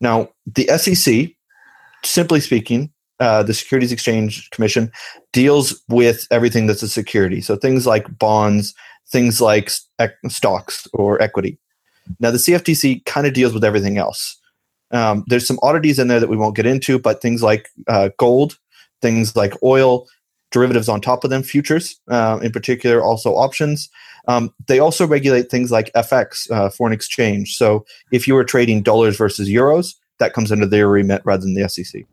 Now, 0.00 0.28
the 0.46 0.66
SEC, 0.78 1.30
simply 2.04 2.40
speaking, 2.40 2.92
uh, 3.18 3.42
the 3.42 3.54
Securities 3.54 3.92
Exchange 3.92 4.50
Commission 4.50 4.92
deals 5.32 5.82
with 5.88 6.26
everything 6.30 6.66
that's 6.66 6.82
a 6.82 6.88
security. 6.88 7.40
So 7.40 7.56
things 7.56 7.86
like 7.86 8.18
bonds, 8.18 8.74
things 9.08 9.40
like 9.40 9.70
stocks 10.28 10.86
or 10.92 11.20
equity. 11.22 11.58
Now, 12.20 12.30
the 12.30 12.38
CFTC 12.38 13.04
kind 13.04 13.26
of 13.26 13.32
deals 13.32 13.52
with 13.52 13.64
everything 13.64 13.98
else. 13.98 14.38
Um, 14.92 15.24
there's 15.26 15.46
some 15.46 15.58
oddities 15.62 15.98
in 15.98 16.08
there 16.08 16.20
that 16.20 16.28
we 16.28 16.36
won't 16.36 16.56
get 16.56 16.66
into, 16.66 16.98
but 16.98 17.20
things 17.20 17.42
like 17.42 17.68
uh, 17.88 18.10
gold, 18.18 18.58
things 19.02 19.34
like 19.34 19.54
oil, 19.62 20.06
derivatives 20.56 20.88
on 20.88 21.02
top 21.02 21.22
of 21.22 21.28
them, 21.28 21.42
futures 21.42 22.00
uh, 22.08 22.38
in 22.42 22.50
particular, 22.50 23.04
also 23.04 23.34
options. 23.36 23.90
Um, 24.26 24.54
they 24.68 24.78
also 24.78 25.06
regulate 25.06 25.50
things 25.50 25.70
like 25.70 25.92
FX, 25.92 26.50
uh, 26.50 26.70
foreign 26.70 26.94
exchange. 26.94 27.56
So 27.56 27.84
if 28.10 28.26
you 28.26 28.32
were 28.32 28.42
trading 28.42 28.82
dollars 28.82 29.18
versus 29.18 29.50
euros, 29.50 29.96
that 30.18 30.32
comes 30.32 30.50
under 30.50 30.64
their 30.64 30.88
remit 30.88 31.20
rather 31.26 31.42
than 31.42 31.52
the 31.52 31.68
SEC. 31.68 32.06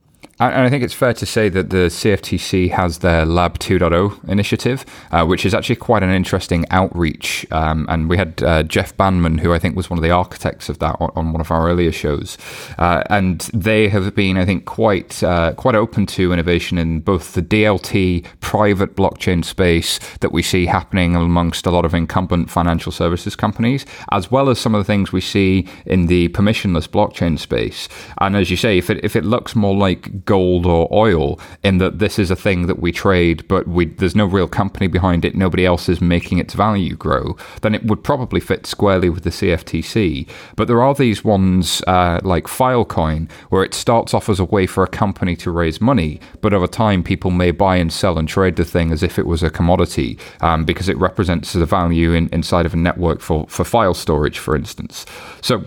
And 0.52 0.66
I 0.66 0.70
think 0.70 0.84
it's 0.84 0.94
fair 0.94 1.14
to 1.14 1.26
say 1.26 1.48
that 1.50 1.70
the 1.70 1.88
CFTC 1.88 2.72
has 2.72 3.00
their 3.00 3.26
Lab 3.26 3.60
2.0 3.60 4.28
initiative, 4.28 4.86
uh, 5.12 5.26
which 5.26 5.46
is 5.46 5.54
actually 5.54 5.78
quite 5.78 6.04
an 6.04 6.10
interesting 6.10 6.66
outreach. 6.70 7.46
Um, 7.52 7.86
and 7.88 8.10
we 8.10 8.18
had 8.18 8.44
uh, 8.44 8.64
Jeff 8.64 8.96
Bandman, 8.98 9.38
who 9.38 9.54
I 9.54 9.60
think 9.60 9.78
was 9.78 9.90
one 9.90 9.98
of 9.98 10.04
the 10.04 10.12
architects 10.12 10.68
of 10.68 10.80
that, 10.80 10.98
on, 11.00 11.12
on 11.16 11.32
one 11.32 11.40
of 11.40 11.50
our 11.50 11.70
earlier 11.70 11.94
shows. 11.94 12.38
Uh, 12.78 13.04
and 13.10 13.42
they 13.54 13.88
have 13.88 14.14
been, 14.16 14.38
I 14.38 14.46
think, 14.46 14.66
quite 14.66 15.24
uh, 15.24 15.54
quite 15.54 15.76
open 15.76 16.06
to 16.08 16.34
innovation 16.34 16.78
in 16.78 17.00
both 17.00 17.34
the 17.34 17.42
DLT 17.42 18.26
private 18.42 18.96
blockchain 18.96 19.46
space 19.46 20.00
that 20.20 20.32
we 20.32 20.42
see 20.42 20.66
happening 20.66 21.16
amongst 21.16 21.66
a 21.66 21.72
lot 21.72 21.86
of 21.86 21.94
incumbent 21.94 22.50
financial 22.50 22.92
services 22.92 23.36
companies, 23.36 23.86
as 24.12 24.30
well 24.30 24.50
as 24.50 24.60
some 24.60 24.76
of 24.76 24.80
the 24.80 24.86
things 24.86 25.14
we 25.14 25.22
see 25.22 25.68
in 25.86 26.08
the 26.08 26.28
permissionless 26.30 26.88
blockchain 26.88 27.40
space. 27.40 27.88
And 28.20 28.36
as 28.36 28.52
you 28.52 28.58
say, 28.58 28.78
if 28.78 28.90
it 28.90 29.04
if 29.06 29.16
it 29.16 29.24
looks 29.24 29.56
more 29.56 29.76
like 29.76 30.26
gold 30.34 30.66
or 30.66 30.88
oil 30.92 31.40
in 31.62 31.78
that 31.78 32.00
this 32.00 32.18
is 32.18 32.32
a 32.32 32.36
thing 32.36 32.66
that 32.66 32.80
we 32.80 32.92
trade, 32.92 33.48
but 33.48 33.68
we, 33.68 33.86
there's 33.86 34.16
no 34.16 34.26
real 34.26 34.48
company 34.48 34.88
behind 34.88 35.24
it, 35.24 35.36
nobody 35.36 35.64
else 35.64 35.88
is 35.88 36.02
making 36.02 36.40
its 36.40 36.56
value 36.56 36.96
grow, 36.96 37.38
then 37.62 37.76
it 37.76 37.86
would 37.86 38.04
probably 38.04 38.40
fit 38.40 38.66
squarely 38.66 39.10
with 39.12 39.24
the 39.24 39.30
CFTC. 39.30 40.28
But 40.56 40.68
there 40.68 40.82
are 40.82 40.96
these 40.96 41.24
ones 41.24 41.84
uh, 41.86 42.20
like 42.24 42.46
Filecoin, 42.46 43.30
where 43.52 43.64
it 43.64 43.76
starts 43.76 44.16
off 44.16 44.28
as 44.28 44.40
a 44.40 44.46
way 44.56 44.66
for 44.66 44.84
a 44.84 44.88
company 45.04 45.36
to 45.36 45.52
raise 45.52 45.80
money, 45.80 46.20
but 46.42 46.52
over 46.52 46.66
time 46.66 47.04
people 47.04 47.30
may 47.30 47.52
buy 47.52 47.76
and 47.76 47.94
sell 47.94 48.18
and 48.18 48.28
trade 48.28 48.56
the 48.56 48.66
thing 48.66 48.92
as 48.92 49.04
if 49.04 49.20
it 49.20 49.28
was 49.28 49.44
a 49.44 49.52
commodity 49.52 50.18
um, 50.42 50.66
because 50.66 50.90
it 50.90 50.98
represents 50.98 51.54
the 51.54 51.68
value 51.68 52.14
in, 52.14 52.28
inside 52.30 52.66
of 52.66 52.74
a 52.74 52.78
network 52.78 53.22
for, 53.22 53.46
for 53.48 53.64
file 53.64 53.94
storage, 53.94 54.40
for 54.40 54.56
instance. 54.56 55.06
So 55.42 55.64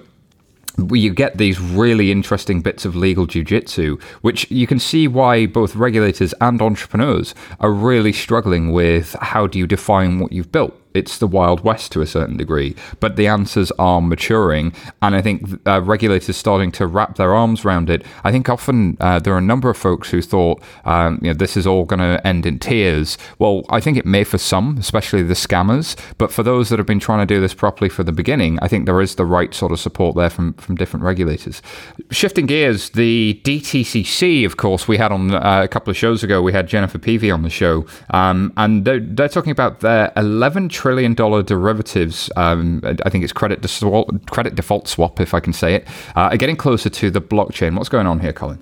you 0.92 1.12
get 1.12 1.38
these 1.38 1.60
really 1.60 2.10
interesting 2.10 2.60
bits 2.60 2.84
of 2.84 2.94
legal 2.94 3.26
jujitsu, 3.26 4.00
which 4.22 4.50
you 4.50 4.66
can 4.66 4.78
see 4.78 5.08
why 5.08 5.46
both 5.46 5.74
regulators 5.76 6.34
and 6.40 6.60
entrepreneurs 6.60 7.34
are 7.60 7.72
really 7.72 8.12
struggling 8.12 8.72
with 8.72 9.14
how 9.20 9.46
do 9.46 9.58
you 9.58 9.66
define 9.66 10.18
what 10.18 10.32
you've 10.32 10.52
built 10.52 10.74
it's 10.96 11.18
the 11.18 11.26
Wild 11.26 11.62
West 11.62 11.92
to 11.92 12.00
a 12.00 12.06
certain 12.06 12.36
degree, 12.36 12.74
but 13.00 13.16
the 13.16 13.26
answers 13.26 13.70
are 13.72 14.00
maturing, 14.00 14.72
and 15.02 15.14
I 15.14 15.22
think 15.22 15.60
uh, 15.66 15.82
regulators 15.82 16.36
starting 16.36 16.72
to 16.72 16.86
wrap 16.86 17.16
their 17.16 17.34
arms 17.34 17.64
around 17.64 17.90
it. 17.90 18.04
I 18.24 18.32
think 18.32 18.48
often 18.48 18.96
uh, 19.00 19.18
there 19.18 19.34
are 19.34 19.38
a 19.38 19.42
number 19.42 19.70
of 19.70 19.76
folks 19.76 20.10
who 20.10 20.22
thought, 20.22 20.62
um, 20.84 21.18
you 21.22 21.28
know, 21.28 21.34
this 21.34 21.56
is 21.56 21.66
all 21.66 21.84
going 21.84 22.00
to 22.00 22.24
end 22.26 22.46
in 22.46 22.58
tears. 22.58 23.18
Well, 23.38 23.64
I 23.70 23.80
think 23.80 23.96
it 23.96 24.06
may 24.06 24.24
for 24.24 24.38
some, 24.38 24.78
especially 24.78 25.22
the 25.22 25.34
scammers, 25.34 25.96
but 26.18 26.32
for 26.32 26.42
those 26.42 26.68
that 26.70 26.78
have 26.78 26.86
been 26.86 27.00
trying 27.00 27.26
to 27.26 27.34
do 27.34 27.40
this 27.40 27.54
properly 27.54 27.88
from 27.88 28.06
the 28.06 28.12
beginning, 28.12 28.58
I 28.62 28.68
think 28.68 28.86
there 28.86 29.00
is 29.00 29.14
the 29.14 29.26
right 29.26 29.52
sort 29.54 29.72
of 29.72 29.80
support 29.80 30.16
there 30.16 30.30
from 30.30 30.54
from 30.54 30.76
different 30.76 31.04
regulators. 31.04 31.62
Shifting 32.10 32.46
gears, 32.46 32.90
the 32.90 33.40
DTCC, 33.44 34.44
of 34.46 34.56
course, 34.56 34.88
we 34.88 34.96
had 34.96 35.12
on 35.12 35.34
uh, 35.34 35.62
a 35.64 35.68
couple 35.68 35.90
of 35.90 35.96
shows 35.96 36.22
ago. 36.22 36.42
We 36.42 36.52
had 36.52 36.66
Jennifer 36.66 36.98
Peve 36.98 37.32
on 37.32 37.42
the 37.42 37.50
show, 37.50 37.86
um, 38.10 38.52
and 38.56 38.84
they're, 38.84 39.00
they're 39.00 39.28
talking 39.28 39.52
about 39.52 39.80
their 39.80 40.12
11 40.16 40.68
trillion 40.68 40.85
dollar 41.14 41.42
derivatives. 41.42 42.30
Um, 42.36 42.80
I 42.84 43.10
think 43.10 43.24
it's 43.24 43.32
credit 43.32 43.60
default, 43.60 44.30
credit 44.30 44.54
default 44.54 44.88
swap, 44.88 45.20
if 45.20 45.34
I 45.34 45.40
can 45.40 45.52
say 45.52 45.74
it, 45.74 45.88
uh, 46.16 46.30
are 46.30 46.36
getting 46.36 46.56
closer 46.56 46.88
to 46.90 47.10
the 47.10 47.20
blockchain. 47.20 47.76
What's 47.76 47.88
going 47.88 48.06
on 48.06 48.20
here, 48.20 48.32
Colin? 48.32 48.58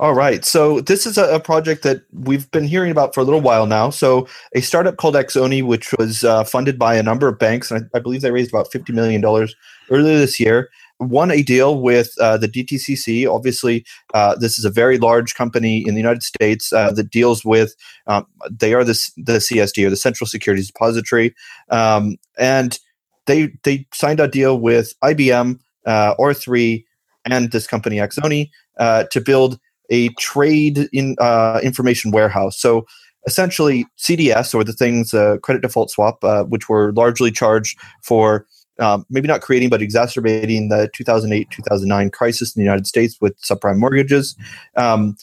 All 0.00 0.14
right. 0.14 0.44
So 0.44 0.80
this 0.80 1.06
is 1.06 1.16
a, 1.18 1.38
project 1.38 1.82
that 1.84 2.02
we've 2.12 2.50
been 2.50 2.64
hearing 2.64 2.90
about 2.90 3.14
for 3.14 3.20
a 3.20 3.24
little 3.24 3.40
while 3.40 3.66
now. 3.66 3.90
So 3.90 4.26
a 4.54 4.60
startup 4.60 4.96
called 4.96 5.14
Axoni, 5.14 5.64
which 5.64 5.92
was 5.98 6.24
uh, 6.24 6.42
funded 6.44 6.78
by 6.78 6.96
a 6.96 7.02
number 7.02 7.28
of 7.28 7.38
banks, 7.38 7.70
and 7.70 7.88
I, 7.94 7.98
I 7.98 8.00
believe 8.00 8.20
they 8.20 8.32
raised 8.32 8.50
about 8.50 8.72
fifty 8.72 8.92
million 8.92 9.20
dollars 9.20 9.54
earlier 9.90 10.18
this 10.18 10.40
year 10.40 10.68
won 11.00 11.30
a 11.30 11.42
deal 11.42 11.80
with 11.80 12.14
uh, 12.20 12.36
the 12.36 12.48
DTCC. 12.48 13.30
Obviously, 13.30 13.84
uh, 14.12 14.36
this 14.36 14.58
is 14.58 14.64
a 14.64 14.70
very 14.70 14.98
large 14.98 15.34
company 15.34 15.84
in 15.86 15.94
the 15.94 16.00
United 16.00 16.22
States 16.22 16.72
uh, 16.72 16.92
that 16.92 17.10
deals 17.10 17.44
with. 17.44 17.74
Um, 18.06 18.26
they 18.50 18.74
are 18.74 18.84
the 18.84 19.10
the 19.16 19.34
CSD 19.34 19.86
or 19.86 19.90
the 19.90 19.96
Central 19.96 20.26
Securities 20.26 20.68
Depository, 20.68 21.34
um, 21.70 22.16
and 22.38 22.78
they 23.26 23.52
they 23.64 23.86
signed 23.92 24.20
a 24.20 24.28
deal 24.28 24.60
with 24.60 24.94
IBM, 25.02 25.58
uh, 25.86 26.14
R3, 26.16 26.84
and 27.24 27.50
this 27.50 27.66
company 27.66 27.96
Axoni 27.96 28.50
uh, 28.78 29.04
to 29.04 29.20
build 29.20 29.58
a 29.90 30.08
trade 30.10 30.88
in 30.92 31.16
uh, 31.18 31.60
information 31.62 32.10
warehouse. 32.10 32.58
So. 32.58 32.86
Essentially, 33.26 33.86
CDS 33.96 34.54
or 34.54 34.64
the 34.64 34.74
things 34.74 35.12
credit 35.42 35.62
default 35.62 35.90
swap, 35.90 36.22
which 36.50 36.68
were 36.68 36.92
largely 36.92 37.30
charged 37.30 37.78
for 38.02 38.44
um, 38.78 39.06
maybe 39.10 39.28
not 39.28 39.40
creating, 39.40 39.68
but 39.68 39.82
exacerbating 39.82 40.68
the 40.68 40.90
2008 40.94 41.50
2009 41.50 42.10
crisis 42.10 42.54
in 42.54 42.60
the 42.60 42.64
United 42.64 42.86
States 42.86 43.20
with 43.20 43.40
subprime 43.40 43.78
mortgages. 43.78 44.36
Um, 44.76 45.16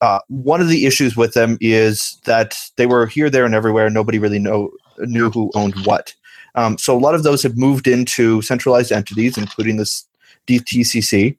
uh, 0.00 0.18
one 0.28 0.60
of 0.60 0.68
the 0.68 0.84
issues 0.84 1.16
with 1.16 1.34
them 1.34 1.56
is 1.60 2.18
that 2.24 2.56
they 2.76 2.86
were 2.86 3.06
here, 3.06 3.30
there, 3.30 3.44
and 3.44 3.54
everywhere. 3.54 3.88
Nobody 3.88 4.18
really 4.18 4.40
know, 4.40 4.70
knew 4.98 5.30
who 5.30 5.50
owned 5.54 5.74
what. 5.86 6.14
Um, 6.54 6.76
so 6.76 6.96
a 6.96 6.98
lot 6.98 7.14
of 7.14 7.22
those 7.22 7.42
have 7.44 7.56
moved 7.56 7.86
into 7.86 8.42
centralized 8.42 8.92
entities, 8.92 9.38
including 9.38 9.76
this 9.76 10.06
DTCC. 10.48 11.36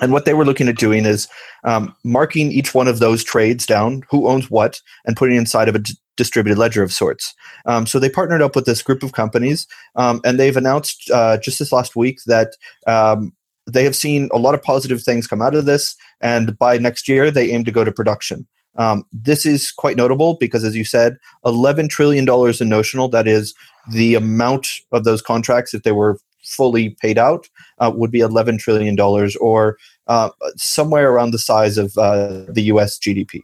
And 0.00 0.12
what 0.12 0.24
they 0.24 0.34
were 0.34 0.44
looking 0.44 0.68
at 0.68 0.78
doing 0.78 1.04
is 1.04 1.28
um, 1.64 1.94
marking 2.04 2.50
each 2.50 2.74
one 2.74 2.88
of 2.88 2.98
those 2.98 3.22
trades 3.22 3.66
down, 3.66 4.04
who 4.08 4.26
owns 4.26 4.50
what, 4.50 4.80
and 5.04 5.16
putting 5.16 5.36
inside 5.36 5.68
of 5.68 5.74
a 5.74 5.80
d- 5.80 5.94
distributed 6.16 6.58
ledger 6.58 6.82
of 6.82 6.92
sorts. 6.92 7.34
Um, 7.66 7.86
so 7.86 7.98
they 7.98 8.10
partnered 8.10 8.42
up 8.42 8.54
with 8.54 8.66
this 8.66 8.82
group 8.82 9.02
of 9.02 9.12
companies, 9.12 9.66
um, 9.96 10.20
and 10.24 10.38
they've 10.38 10.56
announced 10.56 11.10
uh, 11.10 11.38
just 11.38 11.58
this 11.58 11.72
last 11.72 11.96
week 11.96 12.20
that 12.26 12.56
um, 12.86 13.32
they 13.66 13.84
have 13.84 13.96
seen 13.96 14.28
a 14.32 14.38
lot 14.38 14.54
of 14.54 14.62
positive 14.62 15.02
things 15.02 15.26
come 15.26 15.42
out 15.42 15.54
of 15.54 15.64
this, 15.64 15.96
and 16.20 16.58
by 16.58 16.78
next 16.78 17.08
year 17.08 17.30
they 17.30 17.50
aim 17.50 17.64
to 17.64 17.72
go 17.72 17.84
to 17.84 17.92
production. 17.92 18.46
Um, 18.76 19.04
this 19.12 19.44
is 19.44 19.70
quite 19.70 19.96
notable 19.96 20.34
because, 20.34 20.64
as 20.64 20.74
you 20.74 20.84
said, 20.84 21.18
$11 21.44 21.90
trillion 21.90 22.26
in 22.60 22.68
notional, 22.68 23.08
that 23.08 23.28
is 23.28 23.54
the 23.90 24.14
amount 24.14 24.66
of 24.92 25.04
those 25.04 25.20
contracts, 25.20 25.74
if 25.74 25.82
they 25.82 25.92
were 25.92 26.18
fully 26.42 26.90
paid 27.00 27.18
out, 27.18 27.48
uh, 27.78 27.92
would 27.94 28.10
be 28.10 28.20
$11 28.20 28.58
trillion 28.58 28.98
or 29.40 29.76
uh, 30.06 30.30
somewhere 30.56 31.10
around 31.12 31.32
the 31.32 31.38
size 31.38 31.78
of 31.78 31.96
uh, 31.98 32.44
the 32.48 32.62
US 32.62 32.98
GDP. 32.98 33.42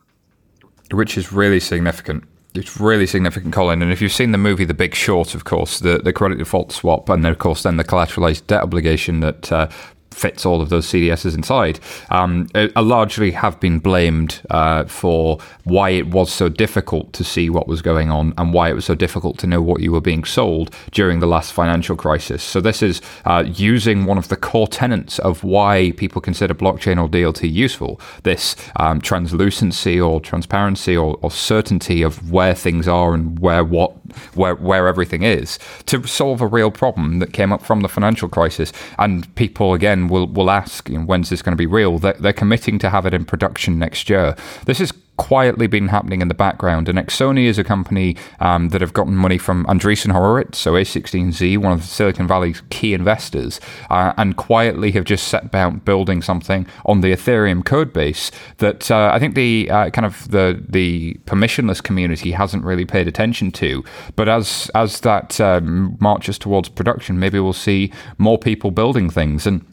Which 0.91 1.19
is 1.19 1.33
really 1.33 1.61
significant. 1.61 2.25
It's 2.59 2.81
really 2.81 3.07
significant, 3.07 3.55
Colin. 3.55 3.83
And 3.83 3.93
if 3.93 4.03
you've 4.03 4.13
seen 4.13 4.33
the 4.33 4.39
movie 4.39 4.65
The 4.65 4.75
Big 4.75 4.95
Short, 4.95 5.35
of 5.37 5.45
course, 5.45 5.79
the, 5.79 5.99
the 5.99 6.13
credit 6.13 6.39
default 6.39 6.73
swap, 6.73 7.09
and 7.09 7.25
of 7.25 7.39
course, 7.39 7.63
then 7.63 7.77
the 7.77 7.85
collateralized 7.85 8.49
debt 8.49 8.63
obligation 8.63 9.21
that 9.21 9.53
uh, 9.53 9.69
fits 10.11 10.45
all 10.45 10.61
of 10.61 10.69
those 10.69 10.87
CDSs 10.87 11.35
inside, 11.35 11.79
um, 12.11 12.49
largely 12.77 13.31
have 13.31 13.59
been 13.61 13.79
blamed 13.79 14.41
uh, 14.51 14.85
for 14.85 15.39
why 15.65 15.91
it 15.91 16.09
was 16.09 16.33
so 16.33 16.49
difficult 16.49 17.13
to 17.13 17.25
see 17.25 17.49
what 17.49 17.69
was 17.69 17.83
going 17.83 18.11
on 18.11 18.35
and 18.37 18.53
why 18.53 18.69
it 18.69 18.75
was 18.75 18.85
so 18.85 18.95
difficult 18.95 19.39
to 19.39 19.47
know 19.47 19.63
what 19.63 19.81
you 19.81 19.93
were 19.93 20.01
being 20.01 20.25
sold 20.25 20.75
during 20.91 21.21
the 21.21 21.27
last 21.27 21.53
financial 21.53 21.97
crisis. 21.97 22.43
So 22.43 22.61
this 22.61 22.83
is 22.83 23.01
uh, 23.25 23.45
using 23.47 24.05
one 24.05 24.19
of 24.19 24.29
the 24.29 24.37
core 24.37 24.69
tenets 24.69 25.19
of 25.21 25.45
why 25.45 25.93
people 25.97 26.21
consider 26.21 26.55
blockchain 26.55 27.01
or 27.01 27.09
DLT 27.09 27.51
useful. 27.53 28.01
This 28.23 28.57
um, 28.77 29.01
translucency 29.01 30.01
or 30.01 30.21
transparency 30.21 30.97
or, 30.97 31.19
or 31.23 31.31
certainty 31.31 32.03
of 32.03 32.31
where 32.31 32.55
things 32.55 32.89
are 32.89 33.15
and 33.15 33.39
where 33.39 33.65
what 33.65 33.93
where 34.35 34.55
where 34.55 34.89
everything 34.89 35.23
is 35.23 35.59
to 35.87 36.07
solve 36.07 36.41
a 36.41 36.47
real 36.47 36.71
problem 36.71 37.19
that 37.19 37.33
came 37.33 37.53
up 37.53 37.63
from 37.63 37.81
the 37.81 37.89
financial 37.89 38.29
crisis. 38.29 38.73
And 38.99 39.33
people 39.35 39.75
again 39.75 39.98
will 40.07 40.29
will 40.29 40.51
ask, 40.51 40.89
you 40.89 40.99
know, 40.99 41.05
when's 41.05 41.31
this 41.31 41.43
going 41.43 41.53
to 41.53 41.57
be 41.57 41.67
real? 41.67 41.99
They're, 41.99 42.13
they're 42.15 42.33
committing 42.33 42.79
to 42.79 42.91
have 42.91 43.07
it 43.07 43.15
in 43.15 43.25
production 43.25 43.79
next 43.79 44.09
year. 44.09 44.37
This 44.67 44.81
is 44.81 44.93
quietly 45.19 45.67
been 45.67 45.89
happening 45.89 46.23
in 46.23 46.29
the 46.29 46.35
background. 46.35 46.89
And 46.89 46.99
Axoni 46.99 47.45
is 47.45 47.59
a 47.59 47.65
company 47.65 48.17
um, 48.41 48.71
that 48.71 48.81
have 48.81 48.95
gotten 48.95 49.15
money 49.15 49.37
from 49.37 49.67
Andreessen 49.67 50.13
Horowitz, 50.13 50.59
so 50.59 50.73
A16Z, 50.73 51.59
one 51.59 51.73
of 51.73 51.85
Silicon 51.85 52.27
Valley's 52.27 52.63
key 52.71 52.95
investors, 52.95 53.61
uh, 53.91 54.15
and 54.17 54.37
quietly 54.37 54.93
have 54.93 55.05
just 55.05 55.29
set 55.29 55.45
about 55.45 55.85
building 55.85 56.23
something 56.23 56.67
on 56.87 57.03
the 57.03 57.13
Ethereum 57.13 57.65
code 57.65 57.93
base 57.93 58.31
that 58.59 58.91
uh, 58.91 59.11
I 59.13 59.19
think 59.19 59.35
the 59.35 59.69
uh, 59.71 59.91
kind 59.91 60.07
of 60.07 60.31
the 60.31 60.65
the 60.67 61.15
permissionless 61.27 61.83
community 61.83 62.31
hasn't 62.31 62.65
really 62.65 62.87
paid 62.87 63.09
attention 63.09 63.51
to. 63.53 63.85
But 64.17 64.29
as 64.29 64.71
as 64.75 65.01
that 65.01 65.41
um, 65.41 65.97
marches 66.01 66.39
towards 66.39 66.69
production, 66.69 67.19
maybe 67.19 67.41
we'll 67.41 67.53
see 67.53 67.93
more 68.17 68.39
people 68.39 68.71
building 68.71 69.11
things 69.11 69.47
and 69.47 69.65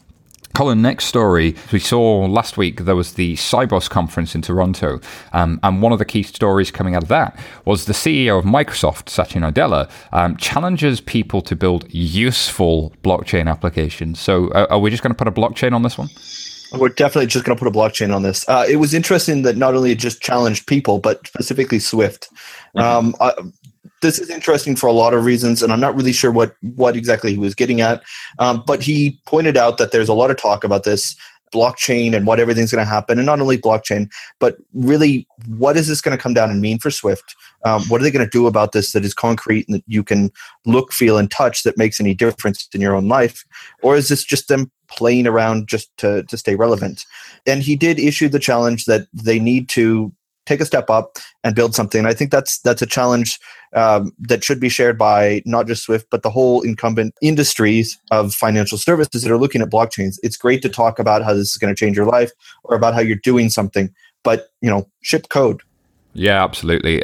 Colin, 0.54 0.80
next 0.80 1.06
story. 1.06 1.54
We 1.72 1.78
saw 1.78 2.24
last 2.24 2.56
week 2.56 2.80
there 2.80 2.96
was 2.96 3.14
the 3.14 3.34
Sibos 3.34 3.90
conference 3.90 4.34
in 4.34 4.42
Toronto, 4.42 5.00
um, 5.32 5.60
and 5.62 5.82
one 5.82 5.92
of 5.92 5.98
the 5.98 6.04
key 6.04 6.22
stories 6.22 6.70
coming 6.70 6.94
out 6.94 7.02
of 7.02 7.08
that 7.08 7.38
was 7.64 7.84
the 7.84 7.92
CEO 7.92 8.38
of 8.38 8.44
Microsoft, 8.44 9.08
Satya 9.08 9.42
Nadella, 9.42 9.90
um, 10.12 10.36
challenges 10.36 11.00
people 11.00 11.42
to 11.42 11.54
build 11.54 11.92
useful 11.92 12.92
blockchain 13.02 13.50
applications. 13.50 14.18
So, 14.18 14.48
uh, 14.48 14.66
are 14.70 14.78
we 14.78 14.90
just 14.90 15.02
going 15.02 15.14
to 15.14 15.16
put 15.16 15.28
a 15.28 15.32
blockchain 15.32 15.72
on 15.72 15.82
this 15.82 15.98
one? 15.98 16.08
We're 16.72 16.88
definitely 16.88 17.26
just 17.26 17.44
going 17.44 17.56
to 17.56 17.62
put 17.62 17.68
a 17.68 17.76
blockchain 17.76 18.14
on 18.14 18.22
this. 18.22 18.48
Uh, 18.48 18.66
it 18.68 18.76
was 18.76 18.92
interesting 18.92 19.42
that 19.42 19.56
not 19.56 19.74
only 19.74 19.92
it 19.92 19.98
just 19.98 20.20
challenged 20.20 20.66
people, 20.66 20.98
but 20.98 21.26
specifically 21.26 21.78
Swift. 21.78 22.28
Mm-hmm. 22.76 22.78
Um, 22.78 23.14
uh, 23.20 23.32
this 24.02 24.18
is 24.18 24.30
interesting 24.30 24.76
for 24.76 24.86
a 24.86 24.92
lot 24.92 25.14
of 25.14 25.24
reasons, 25.24 25.62
and 25.62 25.72
I'm 25.72 25.80
not 25.80 25.96
really 25.96 26.12
sure 26.12 26.30
what 26.30 26.54
what 26.74 26.96
exactly 26.96 27.32
he 27.32 27.38
was 27.38 27.54
getting 27.54 27.80
at. 27.80 28.02
Um, 28.38 28.62
but 28.66 28.82
he 28.82 29.20
pointed 29.26 29.56
out 29.56 29.78
that 29.78 29.92
there's 29.92 30.08
a 30.08 30.14
lot 30.14 30.30
of 30.30 30.36
talk 30.36 30.64
about 30.64 30.84
this 30.84 31.16
blockchain 31.54 32.14
and 32.14 32.26
what 32.26 32.40
everything's 32.40 32.72
going 32.72 32.84
to 32.84 32.90
happen, 32.90 33.18
and 33.18 33.26
not 33.26 33.40
only 33.40 33.58
blockchain, 33.58 34.10
but 34.40 34.56
really 34.74 35.26
what 35.46 35.76
is 35.76 35.86
this 35.88 36.00
going 36.00 36.16
to 36.16 36.22
come 36.22 36.34
down 36.34 36.50
and 36.50 36.60
mean 36.60 36.78
for 36.78 36.90
Swift? 36.90 37.36
Um, 37.64 37.82
what 37.84 38.00
are 38.00 38.04
they 38.04 38.10
going 38.10 38.24
to 38.24 38.30
do 38.30 38.46
about 38.46 38.72
this 38.72 38.92
that 38.92 39.04
is 39.04 39.14
concrete 39.14 39.66
and 39.68 39.76
that 39.76 39.84
you 39.86 40.02
can 40.02 40.30
look, 40.64 40.92
feel, 40.92 41.18
and 41.18 41.30
touch 41.30 41.62
that 41.62 41.78
makes 41.78 42.00
any 42.00 42.14
difference 42.14 42.68
in 42.72 42.80
your 42.80 42.94
own 42.94 43.08
life, 43.08 43.44
or 43.82 43.96
is 43.96 44.08
this 44.08 44.24
just 44.24 44.48
them 44.48 44.70
playing 44.88 45.26
around 45.26 45.68
just 45.68 45.96
to 45.98 46.22
to 46.24 46.36
stay 46.36 46.54
relevant? 46.54 47.04
And 47.46 47.62
he 47.62 47.76
did 47.76 47.98
issue 47.98 48.28
the 48.28 48.38
challenge 48.38 48.86
that 48.86 49.06
they 49.12 49.38
need 49.38 49.68
to 49.70 50.12
take 50.46 50.60
a 50.60 50.64
step 50.64 50.88
up 50.88 51.18
and 51.44 51.54
build 51.54 51.74
something. 51.74 52.06
I 52.06 52.14
think 52.14 52.30
that's 52.30 52.58
that's 52.60 52.82
a 52.82 52.86
challenge 52.86 53.38
um, 53.74 54.12
that 54.20 54.42
should 54.42 54.60
be 54.60 54.68
shared 54.68 54.96
by 54.96 55.42
not 55.44 55.66
just 55.66 55.82
Swift, 55.82 56.06
but 56.10 56.22
the 56.22 56.30
whole 56.30 56.62
incumbent 56.62 57.14
industries 57.20 57.98
of 58.10 58.32
financial 58.32 58.78
services 58.78 59.22
that 59.22 59.30
are 59.30 59.38
looking 59.38 59.60
at 59.60 59.68
blockchains. 59.68 60.16
It's 60.22 60.36
great 60.36 60.62
to 60.62 60.68
talk 60.68 60.98
about 60.98 61.22
how 61.22 61.34
this 61.34 61.50
is 61.50 61.58
going 61.58 61.74
to 61.74 61.78
change 61.78 61.96
your 61.96 62.06
life 62.06 62.30
or 62.64 62.76
about 62.76 62.94
how 62.94 63.00
you're 63.00 63.16
doing 63.16 63.50
something, 63.50 63.92
but 64.22 64.48
you 64.62 64.70
know, 64.70 64.88
ship 65.02 65.28
code. 65.28 65.62
Yeah, 66.14 66.42
absolutely 66.42 67.02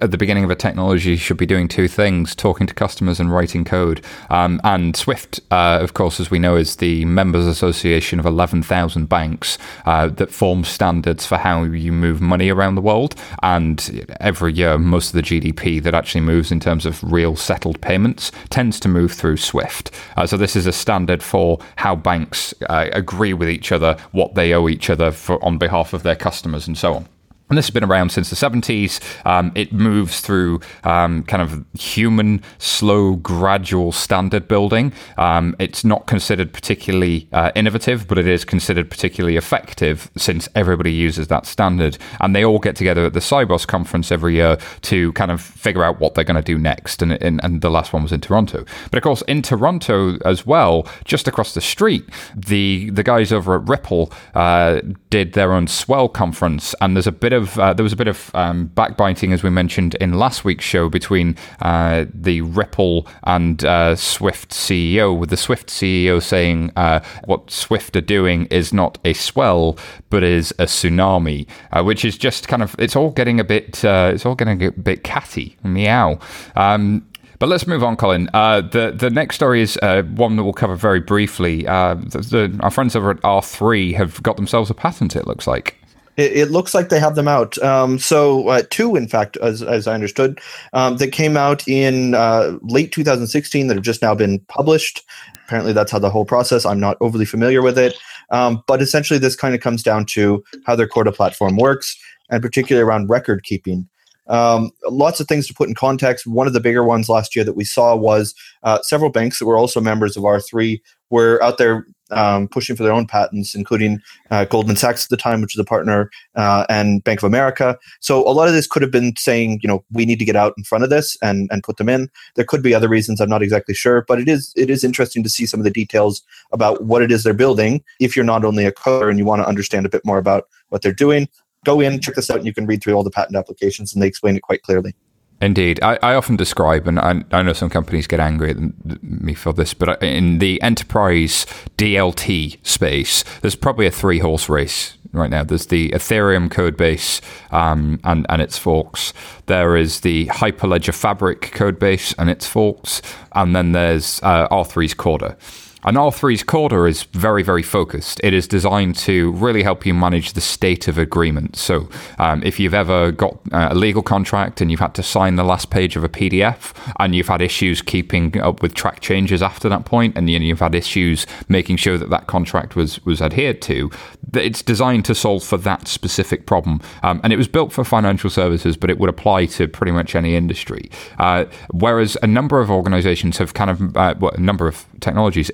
at 0.00 0.10
the 0.10 0.18
beginning 0.18 0.44
of 0.44 0.50
a 0.50 0.54
technology 0.54 1.16
should 1.16 1.36
be 1.36 1.46
doing 1.46 1.68
two 1.68 1.88
things 1.88 2.34
talking 2.34 2.66
to 2.66 2.74
customers 2.74 3.18
and 3.18 3.32
writing 3.32 3.64
code. 3.64 4.04
Um, 4.30 4.60
and 4.64 4.96
Swift, 4.96 5.40
uh, 5.50 5.78
of 5.80 5.94
course, 5.94 6.20
as 6.20 6.30
we 6.30 6.38
know, 6.38 6.56
is 6.56 6.76
the 6.76 7.04
members 7.04 7.46
association 7.46 8.18
of 8.18 8.26
11,000 8.26 9.08
banks 9.08 9.58
uh, 9.86 10.08
that 10.08 10.30
forms 10.30 10.68
standards 10.68 11.26
for 11.26 11.36
how 11.36 11.64
you 11.64 11.92
move 11.92 12.20
money 12.20 12.50
around 12.50 12.74
the 12.74 12.80
world. 12.80 13.14
And 13.42 14.06
every 14.20 14.52
year, 14.52 14.78
most 14.78 15.08
of 15.08 15.14
the 15.14 15.22
GDP 15.22 15.82
that 15.82 15.94
actually 15.94 16.22
moves 16.22 16.52
in 16.52 16.60
terms 16.60 16.86
of 16.86 17.02
real 17.02 17.36
settled 17.36 17.80
payments 17.80 18.30
tends 18.50 18.78
to 18.80 18.88
move 18.88 19.12
through 19.12 19.36
Swift. 19.36 19.90
Uh, 20.16 20.26
so 20.26 20.36
this 20.36 20.56
is 20.56 20.66
a 20.66 20.72
standard 20.72 21.22
for 21.22 21.58
how 21.76 21.96
banks 21.96 22.54
uh, 22.68 22.88
agree 22.92 23.34
with 23.34 23.48
each 23.48 23.72
other, 23.72 23.96
what 24.12 24.34
they 24.34 24.52
owe 24.52 24.68
each 24.68 24.90
other 24.90 25.10
for, 25.10 25.42
on 25.44 25.58
behalf 25.58 25.92
of 25.92 26.02
their 26.02 26.16
customers, 26.16 26.66
and 26.66 26.78
so 26.78 26.94
on 26.94 27.08
and 27.52 27.58
this 27.58 27.66
has 27.66 27.70
been 27.70 27.84
around 27.84 28.08
since 28.08 28.30
the 28.30 28.36
70s. 28.36 28.98
Um, 29.26 29.52
it 29.54 29.74
moves 29.74 30.22
through 30.22 30.60
um, 30.84 31.22
kind 31.24 31.42
of 31.42 31.66
human, 31.78 32.42
slow, 32.56 33.16
gradual 33.16 33.92
standard 33.92 34.48
building. 34.48 34.94
Um, 35.18 35.54
it's 35.58 35.84
not 35.84 36.06
considered 36.06 36.54
particularly 36.54 37.28
uh, 37.30 37.52
innovative, 37.54 38.08
but 38.08 38.16
it 38.16 38.26
is 38.26 38.46
considered 38.46 38.88
particularly 38.88 39.36
effective 39.36 40.10
since 40.16 40.48
everybody 40.54 40.92
uses 40.92 41.28
that 41.28 41.44
standard. 41.44 41.98
And 42.22 42.34
they 42.34 42.42
all 42.42 42.58
get 42.58 42.74
together 42.74 43.04
at 43.04 43.12
the 43.12 43.20
Sibos 43.20 43.66
conference 43.66 44.10
every 44.10 44.36
year 44.36 44.56
to 44.82 45.12
kind 45.12 45.30
of 45.30 45.42
figure 45.42 45.84
out 45.84 46.00
what 46.00 46.14
they're 46.14 46.24
going 46.24 46.36
to 46.36 46.42
do 46.42 46.56
next. 46.56 47.02
And, 47.02 47.12
and, 47.12 47.38
and, 47.44 47.60
the 47.60 47.70
last 47.70 47.92
one 47.92 48.02
was 48.02 48.12
in 48.12 48.22
Toronto. 48.22 48.64
But 48.90 48.96
of 48.96 49.02
course, 49.02 49.20
in 49.28 49.42
Toronto 49.42 50.16
as 50.24 50.46
well, 50.46 50.88
just 51.04 51.28
across 51.28 51.52
the 51.52 51.60
street, 51.60 52.08
the, 52.34 52.88
the 52.88 53.02
guys 53.02 53.30
over 53.30 53.56
at 53.56 53.68
Ripple 53.68 54.10
uh, 54.34 54.80
did 55.10 55.34
their 55.34 55.52
own 55.52 55.66
Swell 55.66 56.08
conference. 56.08 56.74
And 56.80 56.96
there's 56.96 57.06
a 57.06 57.12
bit 57.12 57.34
of 57.34 57.41
of 57.42 57.58
uh, 57.58 57.72
there 57.74 57.82
was 57.82 57.92
a 57.92 57.96
bit 57.96 58.08
of 58.08 58.34
um, 58.34 58.66
backbiting, 58.66 59.32
as 59.32 59.42
we 59.42 59.50
mentioned 59.50 59.94
in 59.96 60.14
last 60.14 60.44
week's 60.44 60.64
show, 60.64 60.88
between 60.88 61.36
uh, 61.60 62.06
the 62.12 62.40
Ripple 62.40 63.06
and 63.24 63.64
uh, 63.64 63.96
Swift 63.96 64.50
CEO, 64.50 65.16
with 65.16 65.30
the 65.30 65.36
Swift 65.36 65.68
CEO 65.68 66.22
saying 66.22 66.72
uh, 66.76 67.00
what 67.24 67.50
Swift 67.50 67.96
are 67.96 68.00
doing 68.00 68.46
is 68.46 68.72
not 68.72 68.98
a 69.04 69.12
swell, 69.12 69.76
but 70.10 70.22
is 70.22 70.52
a 70.52 70.64
tsunami, 70.64 71.46
uh, 71.72 71.82
which 71.82 72.04
is 72.04 72.16
just 72.16 72.48
kind 72.48 72.62
of 72.62 72.74
it's 72.78 72.96
all 72.96 73.10
getting 73.10 73.40
a 73.40 73.44
bit 73.44 73.84
uh, 73.84 74.10
it's 74.14 74.24
all 74.24 74.34
getting 74.34 74.62
a 74.62 74.70
bit 74.70 75.04
catty, 75.04 75.56
meow. 75.62 76.18
Um, 76.56 77.06
but 77.42 77.48
let's 77.48 77.66
move 77.66 77.82
on, 77.82 77.96
Colin. 77.96 78.30
Uh, 78.32 78.60
the 78.60 78.92
the 78.92 79.10
next 79.10 79.34
story 79.34 79.62
is 79.62 79.76
uh, 79.82 80.02
one 80.02 80.36
that 80.36 80.44
we'll 80.44 80.52
cover 80.52 80.76
very 80.76 81.00
briefly. 81.00 81.66
Uh, 81.66 81.94
the, 81.94 82.18
the, 82.18 82.60
our 82.62 82.70
friends 82.70 82.94
over 82.94 83.10
at 83.10 83.20
R3 83.22 83.96
have 83.96 84.22
got 84.22 84.36
themselves 84.36 84.70
a 84.70 84.74
patent. 84.74 85.16
It 85.16 85.26
looks 85.26 85.48
like. 85.48 85.81
It, 86.16 86.32
it, 86.32 86.50
looks 86.50 86.74
like 86.74 86.90
they 86.90 87.00
have 87.00 87.14
them 87.14 87.28
out. 87.28 87.56
Um, 87.62 87.98
so 87.98 88.48
uh, 88.48 88.62
two, 88.68 88.96
in 88.96 89.08
fact, 89.08 89.38
as, 89.38 89.62
as 89.62 89.86
I 89.86 89.94
understood, 89.94 90.40
um, 90.74 90.98
that 90.98 91.08
came 91.08 91.36
out 91.36 91.66
in 91.66 92.14
uh, 92.14 92.58
late 92.62 92.92
2016 92.92 93.66
that 93.66 93.74
have 93.74 93.84
just 93.84 94.02
now 94.02 94.14
been 94.14 94.38
published. 94.40 95.02
Apparently, 95.46 95.72
that's 95.72 95.90
how 95.90 95.98
the 95.98 96.10
whole 96.10 96.26
process. 96.26 96.66
I'm 96.66 96.80
not 96.80 96.98
overly 97.00 97.24
familiar 97.24 97.62
with 97.62 97.78
it, 97.78 97.96
um, 98.30 98.62
but 98.66 98.82
essentially, 98.82 99.18
this 99.18 99.36
kind 99.36 99.54
of 99.54 99.60
comes 99.60 99.82
down 99.82 100.04
to 100.06 100.44
how 100.66 100.76
their 100.76 100.86
Corda 100.86 101.12
platform 101.12 101.56
works, 101.56 101.96
and 102.30 102.42
particularly 102.42 102.86
around 102.86 103.08
record 103.08 103.42
keeping. 103.44 103.88
Um, 104.28 104.70
lots 104.88 105.20
of 105.20 105.26
things 105.26 105.46
to 105.48 105.54
put 105.54 105.68
in 105.68 105.74
context. 105.74 106.26
One 106.26 106.46
of 106.46 106.52
the 106.52 106.60
bigger 106.60 106.84
ones 106.84 107.08
last 107.08 107.34
year 107.34 107.44
that 107.44 107.56
we 107.56 107.64
saw 107.64 107.96
was 107.96 108.34
uh, 108.62 108.80
several 108.82 109.10
banks 109.10 109.38
that 109.38 109.46
were 109.46 109.56
also 109.56 109.80
members 109.80 110.16
of 110.16 110.22
R3 110.22 110.80
were 111.10 111.42
out 111.42 111.58
there 111.58 111.86
um, 112.12 112.48
pushing 112.48 112.76
for 112.76 112.82
their 112.82 112.92
own 112.92 113.06
patents, 113.06 113.54
including 113.54 114.00
uh, 114.30 114.44
Goldman 114.44 114.76
Sachs 114.76 115.04
at 115.04 115.10
the 115.10 115.16
time, 115.16 115.40
which 115.40 115.54
is 115.54 115.60
a 115.60 115.64
partner, 115.64 116.10
uh, 116.34 116.64
and 116.68 117.02
Bank 117.04 117.20
of 117.20 117.26
America. 117.26 117.78
So 118.00 118.26
a 118.28 118.32
lot 118.32 118.48
of 118.48 118.54
this 118.54 118.66
could 118.66 118.82
have 118.82 118.90
been 118.90 119.14
saying, 119.16 119.60
you 119.62 119.68
know, 119.68 119.84
we 119.92 120.04
need 120.04 120.18
to 120.18 120.24
get 120.24 120.36
out 120.36 120.54
in 120.56 120.64
front 120.64 120.84
of 120.84 120.90
this 120.90 121.16
and 121.22 121.48
and 121.50 121.62
put 121.62 121.76
them 121.76 121.88
in. 121.88 122.10
There 122.36 122.44
could 122.44 122.62
be 122.62 122.74
other 122.74 122.88
reasons. 122.88 123.20
I'm 123.20 123.28
not 123.28 123.42
exactly 123.42 123.74
sure, 123.74 124.04
but 124.06 124.20
it 124.20 124.28
is 124.28 124.52
it 124.56 124.70
is 124.70 124.84
interesting 124.84 125.22
to 125.22 125.28
see 125.28 125.46
some 125.46 125.60
of 125.60 125.64
the 125.64 125.70
details 125.70 126.22
about 126.52 126.84
what 126.84 127.02
it 127.02 127.10
is 127.10 127.24
they're 127.24 127.34
building. 127.34 127.82
If 128.00 128.14
you're 128.16 128.24
not 128.24 128.44
only 128.44 128.66
a 128.66 128.72
coder 128.72 129.08
and 129.10 129.18
you 129.18 129.24
want 129.24 129.42
to 129.42 129.48
understand 129.48 129.86
a 129.86 129.90
bit 129.90 130.04
more 130.04 130.18
about 130.18 130.48
what 130.68 130.82
they're 130.82 130.92
doing, 130.92 131.28
go 131.64 131.80
in, 131.80 132.00
check 132.00 132.14
this 132.14 132.30
out, 132.30 132.38
and 132.38 132.46
you 132.46 132.54
can 132.54 132.66
read 132.66 132.82
through 132.82 132.94
all 132.94 133.04
the 133.04 133.10
patent 133.10 133.36
applications, 133.36 133.92
and 133.92 134.02
they 134.02 134.06
explain 134.06 134.36
it 134.36 134.42
quite 134.42 134.62
clearly. 134.62 134.94
Indeed. 135.42 135.80
I, 135.82 135.98
I, 136.04 136.14
often 136.14 136.36
describe, 136.36 136.86
and 136.86 137.00
I, 137.00 137.24
I, 137.32 137.42
know 137.42 137.52
some 137.52 137.68
companies 137.68 138.06
get 138.06 138.20
angry 138.20 138.50
at 138.50 139.02
me 139.02 139.34
for 139.34 139.52
this, 139.52 139.74
but 139.74 140.00
in 140.00 140.38
the 140.38 140.62
enterprise 140.62 141.46
DLT 141.76 142.64
space, 142.64 143.24
there's 143.40 143.56
probably 143.56 143.86
a 143.86 143.90
three 143.90 144.20
horse 144.20 144.48
race 144.48 144.96
right 145.10 145.30
now. 145.30 145.42
There's 145.42 145.66
the 145.66 145.90
Ethereum 145.90 146.48
code 146.48 146.76
base 146.76 147.20
um, 147.50 147.98
and, 148.04 148.24
and 148.28 148.40
its 148.40 148.56
forks. 148.56 149.12
There 149.46 149.76
is 149.76 150.02
the 150.02 150.26
Hyperledger 150.26 150.94
Fabric 150.94 151.50
code 151.50 151.80
base 151.80 152.14
and 152.18 152.30
its 152.30 152.46
forks. 152.46 153.02
And 153.32 153.56
then 153.56 153.72
there's 153.72 154.22
uh, 154.22 154.46
R3's 154.46 154.94
Corda. 154.94 155.36
And 155.84 155.96
R3's 155.96 156.44
Corda 156.44 156.84
is 156.84 157.02
very, 157.04 157.42
very 157.42 157.62
focused. 157.62 158.20
It 158.22 158.32
is 158.32 158.46
designed 158.46 158.94
to 158.96 159.32
really 159.32 159.64
help 159.64 159.84
you 159.84 159.94
manage 159.94 160.34
the 160.34 160.40
state 160.40 160.86
of 160.86 160.96
agreement. 160.96 161.56
So, 161.56 161.88
um, 162.18 162.42
if 162.44 162.60
you've 162.60 162.74
ever 162.74 163.10
got 163.10 163.34
uh, 163.52 163.68
a 163.70 163.74
legal 163.74 164.02
contract 164.02 164.60
and 164.60 164.70
you've 164.70 164.80
had 164.80 164.94
to 164.94 165.02
sign 165.02 165.34
the 165.34 165.44
last 165.44 165.70
page 165.70 165.96
of 165.96 166.04
a 166.04 166.08
PDF 166.08 166.72
and 167.00 167.16
you've 167.16 167.28
had 167.28 167.42
issues 167.42 167.82
keeping 167.82 168.38
up 168.40 168.62
with 168.62 168.74
track 168.74 169.00
changes 169.00 169.42
after 169.42 169.68
that 169.68 169.84
point, 169.84 170.16
and 170.16 170.30
you've 170.30 170.60
had 170.60 170.74
issues 170.74 171.26
making 171.48 171.76
sure 171.76 171.98
that 171.98 172.10
that 172.10 172.28
contract 172.28 172.76
was, 172.76 173.04
was 173.04 173.20
adhered 173.20 173.60
to, 173.62 173.90
it's 174.34 174.62
designed 174.62 175.04
to 175.04 175.14
solve 175.14 175.42
for 175.42 175.58
that 175.58 175.88
specific 175.88 176.46
problem. 176.46 176.80
Um, 177.02 177.20
and 177.24 177.32
it 177.32 177.36
was 177.36 177.48
built 177.48 177.72
for 177.72 177.84
financial 177.84 178.30
services, 178.30 178.76
but 178.76 178.88
it 178.88 178.98
would 178.98 179.10
apply 179.10 179.46
to 179.46 179.66
pretty 179.66 179.92
much 179.92 180.14
any 180.14 180.36
industry. 180.36 180.90
Uh, 181.18 181.46
whereas 181.72 182.16
a 182.22 182.26
number 182.26 182.60
of 182.60 182.70
organizations 182.70 183.38
have 183.38 183.54
kind 183.54 183.70
of, 183.70 183.96
uh, 183.96 184.14
well, 184.20 184.32
a 184.32 184.40
number 184.40 184.68
of 184.68 184.86
technologies, 185.00 185.50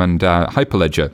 and 0.00 0.22
uh, 0.22 0.46
Hyperledger 0.50 1.12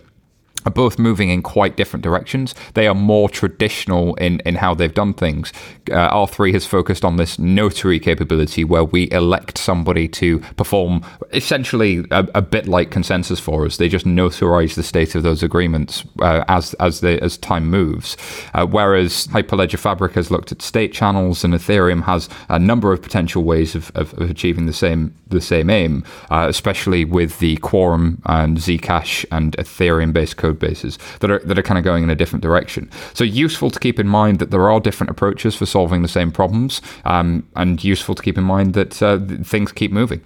are 0.67 0.71
both 0.71 0.99
moving 0.99 1.31
in 1.31 1.43
quite 1.43 1.77
different 1.77 2.03
directions. 2.03 2.55
They 2.75 2.87
are 2.87 2.95
more 2.95 3.29
traditional 3.29 4.15
in, 4.17 4.41
in 4.41 4.57
how 4.57 4.75
they've 4.75 4.93
done 4.93 5.15
things. 5.15 5.53
Uh, 5.91 6.27
R3 6.27 6.53
has 6.53 6.67
focused 6.67 7.05
on 7.05 7.17
this 7.17 7.39
notary 7.39 7.99
capability 8.01 8.65
where 8.65 8.85
we 8.85 9.11
elect 9.13 9.57
somebody 9.57 10.09
to 10.09 10.41
perform 10.57 11.05
essentially 11.33 12.05
a, 12.11 12.29
a 12.35 12.43
bit 12.43 12.67
like 12.67 12.91
consensus 12.91 13.41
for 13.41 13.65
us. 13.65 13.77
They 13.77 13.89
just 13.89 14.07
notarize 14.07 14.75
the 14.75 14.83
state 14.83 15.15
of 15.15 15.23
those 15.23 15.43
agreements 15.43 16.05
uh, 16.21 16.45
as 16.49 16.75
as 16.75 17.01
they, 17.01 17.19
as 17.21 17.39
time 17.39 17.69
moves. 17.69 18.17
Uh, 18.53 18.67
whereas 18.67 19.29
Hyperledger 19.29 19.79
Fabric 19.79 20.13
has 20.13 20.31
looked 20.31 20.53
at 20.53 20.63
state 20.63 20.93
channels, 20.93 21.45
and 21.45 21.55
Ethereum 21.55 22.03
has 22.05 22.29
a 22.49 22.59
number 22.59 22.93
of 22.93 23.01
potential 23.03 23.45
ways 23.45 23.75
of, 23.75 23.93
of, 23.95 24.13
of 24.15 24.31
achieving 24.31 24.67
the 24.67 24.73
same 24.73 25.15
the 25.29 25.41
same 25.41 25.71
aim, 25.71 26.05
uh, 26.31 26.47
especially 26.49 27.05
with 27.05 27.39
the 27.39 27.57
Quorum 27.59 28.21
and 28.27 28.59
Zcash 28.59 29.25
and 29.31 29.57
Ethereum 29.57 30.13
based 30.13 30.37
code 30.37 30.56
code 30.57 30.69
bases 30.69 30.99
that 31.21 31.31
are 31.31 31.41
that 31.41 31.59
are 31.59 31.63
kind 31.63 31.79
of 31.79 31.85
going 31.85 32.03
in 32.03 32.11
a 32.11 32.15
different 32.15 32.43
direction. 32.43 32.91
So 33.15 33.25
useful 33.25 33.71
to 33.71 33.79
keep 33.79 33.99
in 33.99 34.09
mind 34.09 34.39
that 34.39 34.51
there 34.51 34.71
are 34.71 34.81
different 34.81 35.11
approaches 35.11 35.55
for 35.57 35.67
solving 35.67 36.03
the 36.03 36.09
same 36.09 36.31
problems, 36.31 36.83
um, 37.05 37.43
and 37.55 37.83
useful 37.85 38.15
to 38.15 38.23
keep 38.23 38.39
in 38.39 38.45
mind 38.45 38.75
that 38.75 39.03
uh, 39.03 39.19
things 39.45 39.73
keep 39.73 39.93
moving. 39.93 40.21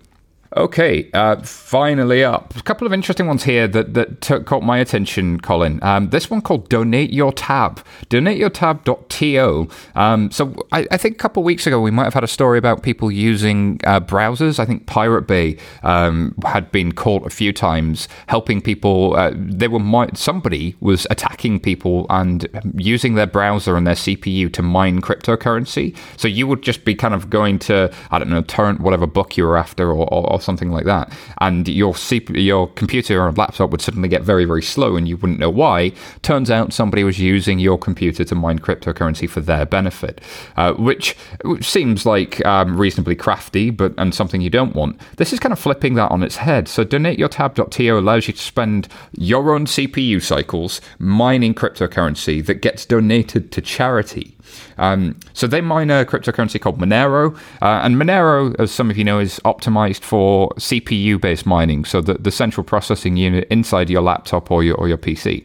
Okay, 0.57 1.09
uh, 1.15 1.37
finally 1.43 2.25
up. 2.25 2.57
A 2.57 2.63
couple 2.63 2.85
of 2.85 2.93
interesting 2.93 3.29
ones 3.29 3.45
here 3.45 3.69
that, 3.69 3.95
that 3.95 4.21
took, 4.21 4.47
caught 4.47 4.65
my 4.65 4.79
attention, 4.79 5.39
Colin. 5.39 5.79
Um, 5.81 6.11
this 6.11 6.29
one 6.29 6.41
called 6.41 6.69
Donate 6.69 7.13
Your 7.13 7.33
Tab. 7.33 7.85
DonateYourTab.to. 8.09 9.69
Um, 9.95 10.31
so 10.33 10.67
I, 10.73 10.89
I, 10.91 10.97
think 10.97 11.15
a 11.15 11.19
couple 11.19 11.41
of 11.41 11.45
weeks 11.45 11.69
ago 11.69 11.81
we 11.81 11.93
might 11.93 12.03
have 12.03 12.15
had 12.15 12.25
a 12.25 12.29
story 12.29 12.59
about 12.59 12.83
people 12.83 13.13
using 13.13 13.81
uh, 13.85 14.01
browsers. 14.01 14.59
I 14.59 14.65
think 14.65 14.87
Pirate 14.87 15.29
Bay 15.29 15.57
um, 15.85 16.35
had 16.45 16.73
been 16.73 16.93
caught 16.93 17.25
a 17.25 17.31
few 17.31 17.53
times 17.53 18.09
helping 18.27 18.61
people. 18.61 19.15
Uh, 19.15 19.31
they 19.37 19.69
were 19.69 19.81
somebody 20.15 20.75
was 20.81 21.07
attacking 21.11 21.61
people 21.61 22.07
and 22.11 22.49
using 22.75 23.15
their 23.15 23.27
browser 23.27 23.77
and 23.77 23.87
their 23.87 23.95
CPU 23.95 24.53
to 24.53 24.63
mine 24.63 25.01
cryptocurrency. 25.01 25.97
So 26.17 26.27
you 26.27 26.49
would 26.49 26.63
just 26.63 26.85
be 26.85 26.97
kind 26.97 27.15
of 27.15 27.31
going 27.31 27.61
to 27.61 27.93
I 28.11 28.19
don't 28.19 28.31
know 28.31 28.43
torrent 28.43 28.81
whatever 28.81 29.07
book 29.07 29.37
you 29.37 29.45
were 29.45 29.57
after 29.57 29.91
or, 29.91 30.13
or 30.13 30.40
or 30.41 30.43
something 30.43 30.71
like 30.71 30.85
that, 30.87 31.13
and 31.41 31.69
your 31.69 31.95
CPU, 31.95 32.43
your 32.43 32.69
computer 32.69 33.23
or 33.23 33.33
laptop 33.33 33.71
would 33.71 33.81
suddenly 33.81 34.09
get 34.09 34.23
very, 34.23 34.45
very 34.45 34.63
slow, 34.63 34.97
and 34.97 35.09
you 35.09 35.17
wouldn't 35.17 35.39
know 35.39 35.51
why. 35.51 35.93
Turns 36.23 36.51
out 36.51 36.73
somebody 36.73 37.05
was 37.05 37.19
using 37.19 37.59
your 37.59 37.79
computer 37.79 38.25
to 38.25 38.35
mine 38.35 38.59
cryptocurrency 38.59 39.29
for 39.29 39.41
their 39.41 39.67
benefit, 39.67 40.21
uh, 40.57 40.73
which, 40.75 41.17
which, 41.45 41.71
seems 41.71 42.05
like 42.05 42.45
um, 42.45 42.77
reasonably 42.77 43.15
crafty, 43.15 43.71
but 43.71 43.95
and 43.97 44.15
something 44.15 44.41
you 44.41 44.51
don't 44.51 44.75
want. 44.75 45.01
This 45.17 45.33
is 45.33 45.39
kind 45.39 45.53
of 45.53 45.59
flipping 45.59 45.95
that 45.95 46.11
on 46.11 46.23
its 46.23 46.37
head. 46.37 46.69
So 46.69 46.85
donateyourtab.to 46.85 47.99
allows 47.99 48.27
you 48.27 48.33
to 48.35 48.41
spend 48.41 48.89
your 49.13 49.55
own 49.55 49.67
CPU 49.67 50.23
cycles 50.23 50.81
mining 50.99 51.55
cryptocurrency 51.55 52.45
that 52.47 52.55
gets 52.55 52.85
donated 52.87 53.53
to 53.53 53.61
charity. 53.61 54.37
Um, 54.79 55.19
so 55.33 55.47
they 55.47 55.61
mine 55.61 55.91
a 55.91 56.05
cryptocurrency 56.05 56.61
called 56.61 56.79
Monero, 56.79 57.37
uh, 57.63 57.81
and 57.83 57.97
Monero, 57.97 58.55
as 58.59 58.71
some 58.71 58.91
of 58.91 58.99
you 58.99 59.05
know, 59.05 59.19
is 59.19 59.41
optimized 59.45 60.03
for 60.03 60.51
CPU-based 60.51 61.47
mining, 61.47 61.85
so 61.85 62.01
the, 62.01 62.15
the 62.15 62.31
central 62.31 62.65
processing 62.65 63.17
unit 63.17 63.47
inside 63.51 63.91
your 63.91 64.03
laptop 64.03 64.51
or 64.51 64.65
your 64.65 64.77
or 64.77 64.89
your 64.89 64.99
PC. 64.99 65.45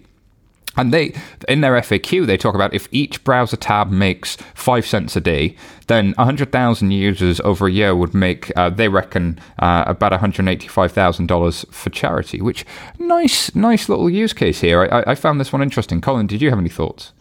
And 0.77 0.93
they, 0.93 1.13
in 1.47 1.61
their 1.61 1.73
FAQ, 1.73 2.25
they 2.25 2.37
talk 2.37 2.53
about 2.55 2.73
if 2.73 2.87
each 2.91 3.23
browser 3.23 3.55
tab 3.55 3.89
makes 3.89 4.37
five 4.53 4.85
cents 4.85 5.15
a 5.15 5.21
day, 5.21 5.55
then 5.87 6.13
100,000 6.17 6.91
users 6.91 7.39
over 7.41 7.67
a 7.67 7.71
year 7.71 7.95
would 7.95 8.13
make, 8.13 8.51
uh, 8.57 8.69
they 8.69 8.89
reckon, 8.89 9.39
uh, 9.59 9.85
about 9.87 10.11
$185,000 10.11 11.73
for 11.73 11.89
charity, 11.89 12.41
which 12.41 12.65
nice, 12.99 13.53
nice 13.55 13.87
little 13.87 14.09
use 14.09 14.33
case 14.33 14.61
here. 14.61 14.89
I, 14.91 15.11
I 15.11 15.15
found 15.15 15.39
this 15.39 15.53
one 15.53 15.61
interesting. 15.61 16.01
Colin, 16.01 16.27
did 16.27 16.41
you 16.41 16.49
have 16.49 16.59
any 16.59 16.69
thoughts? 16.69 17.13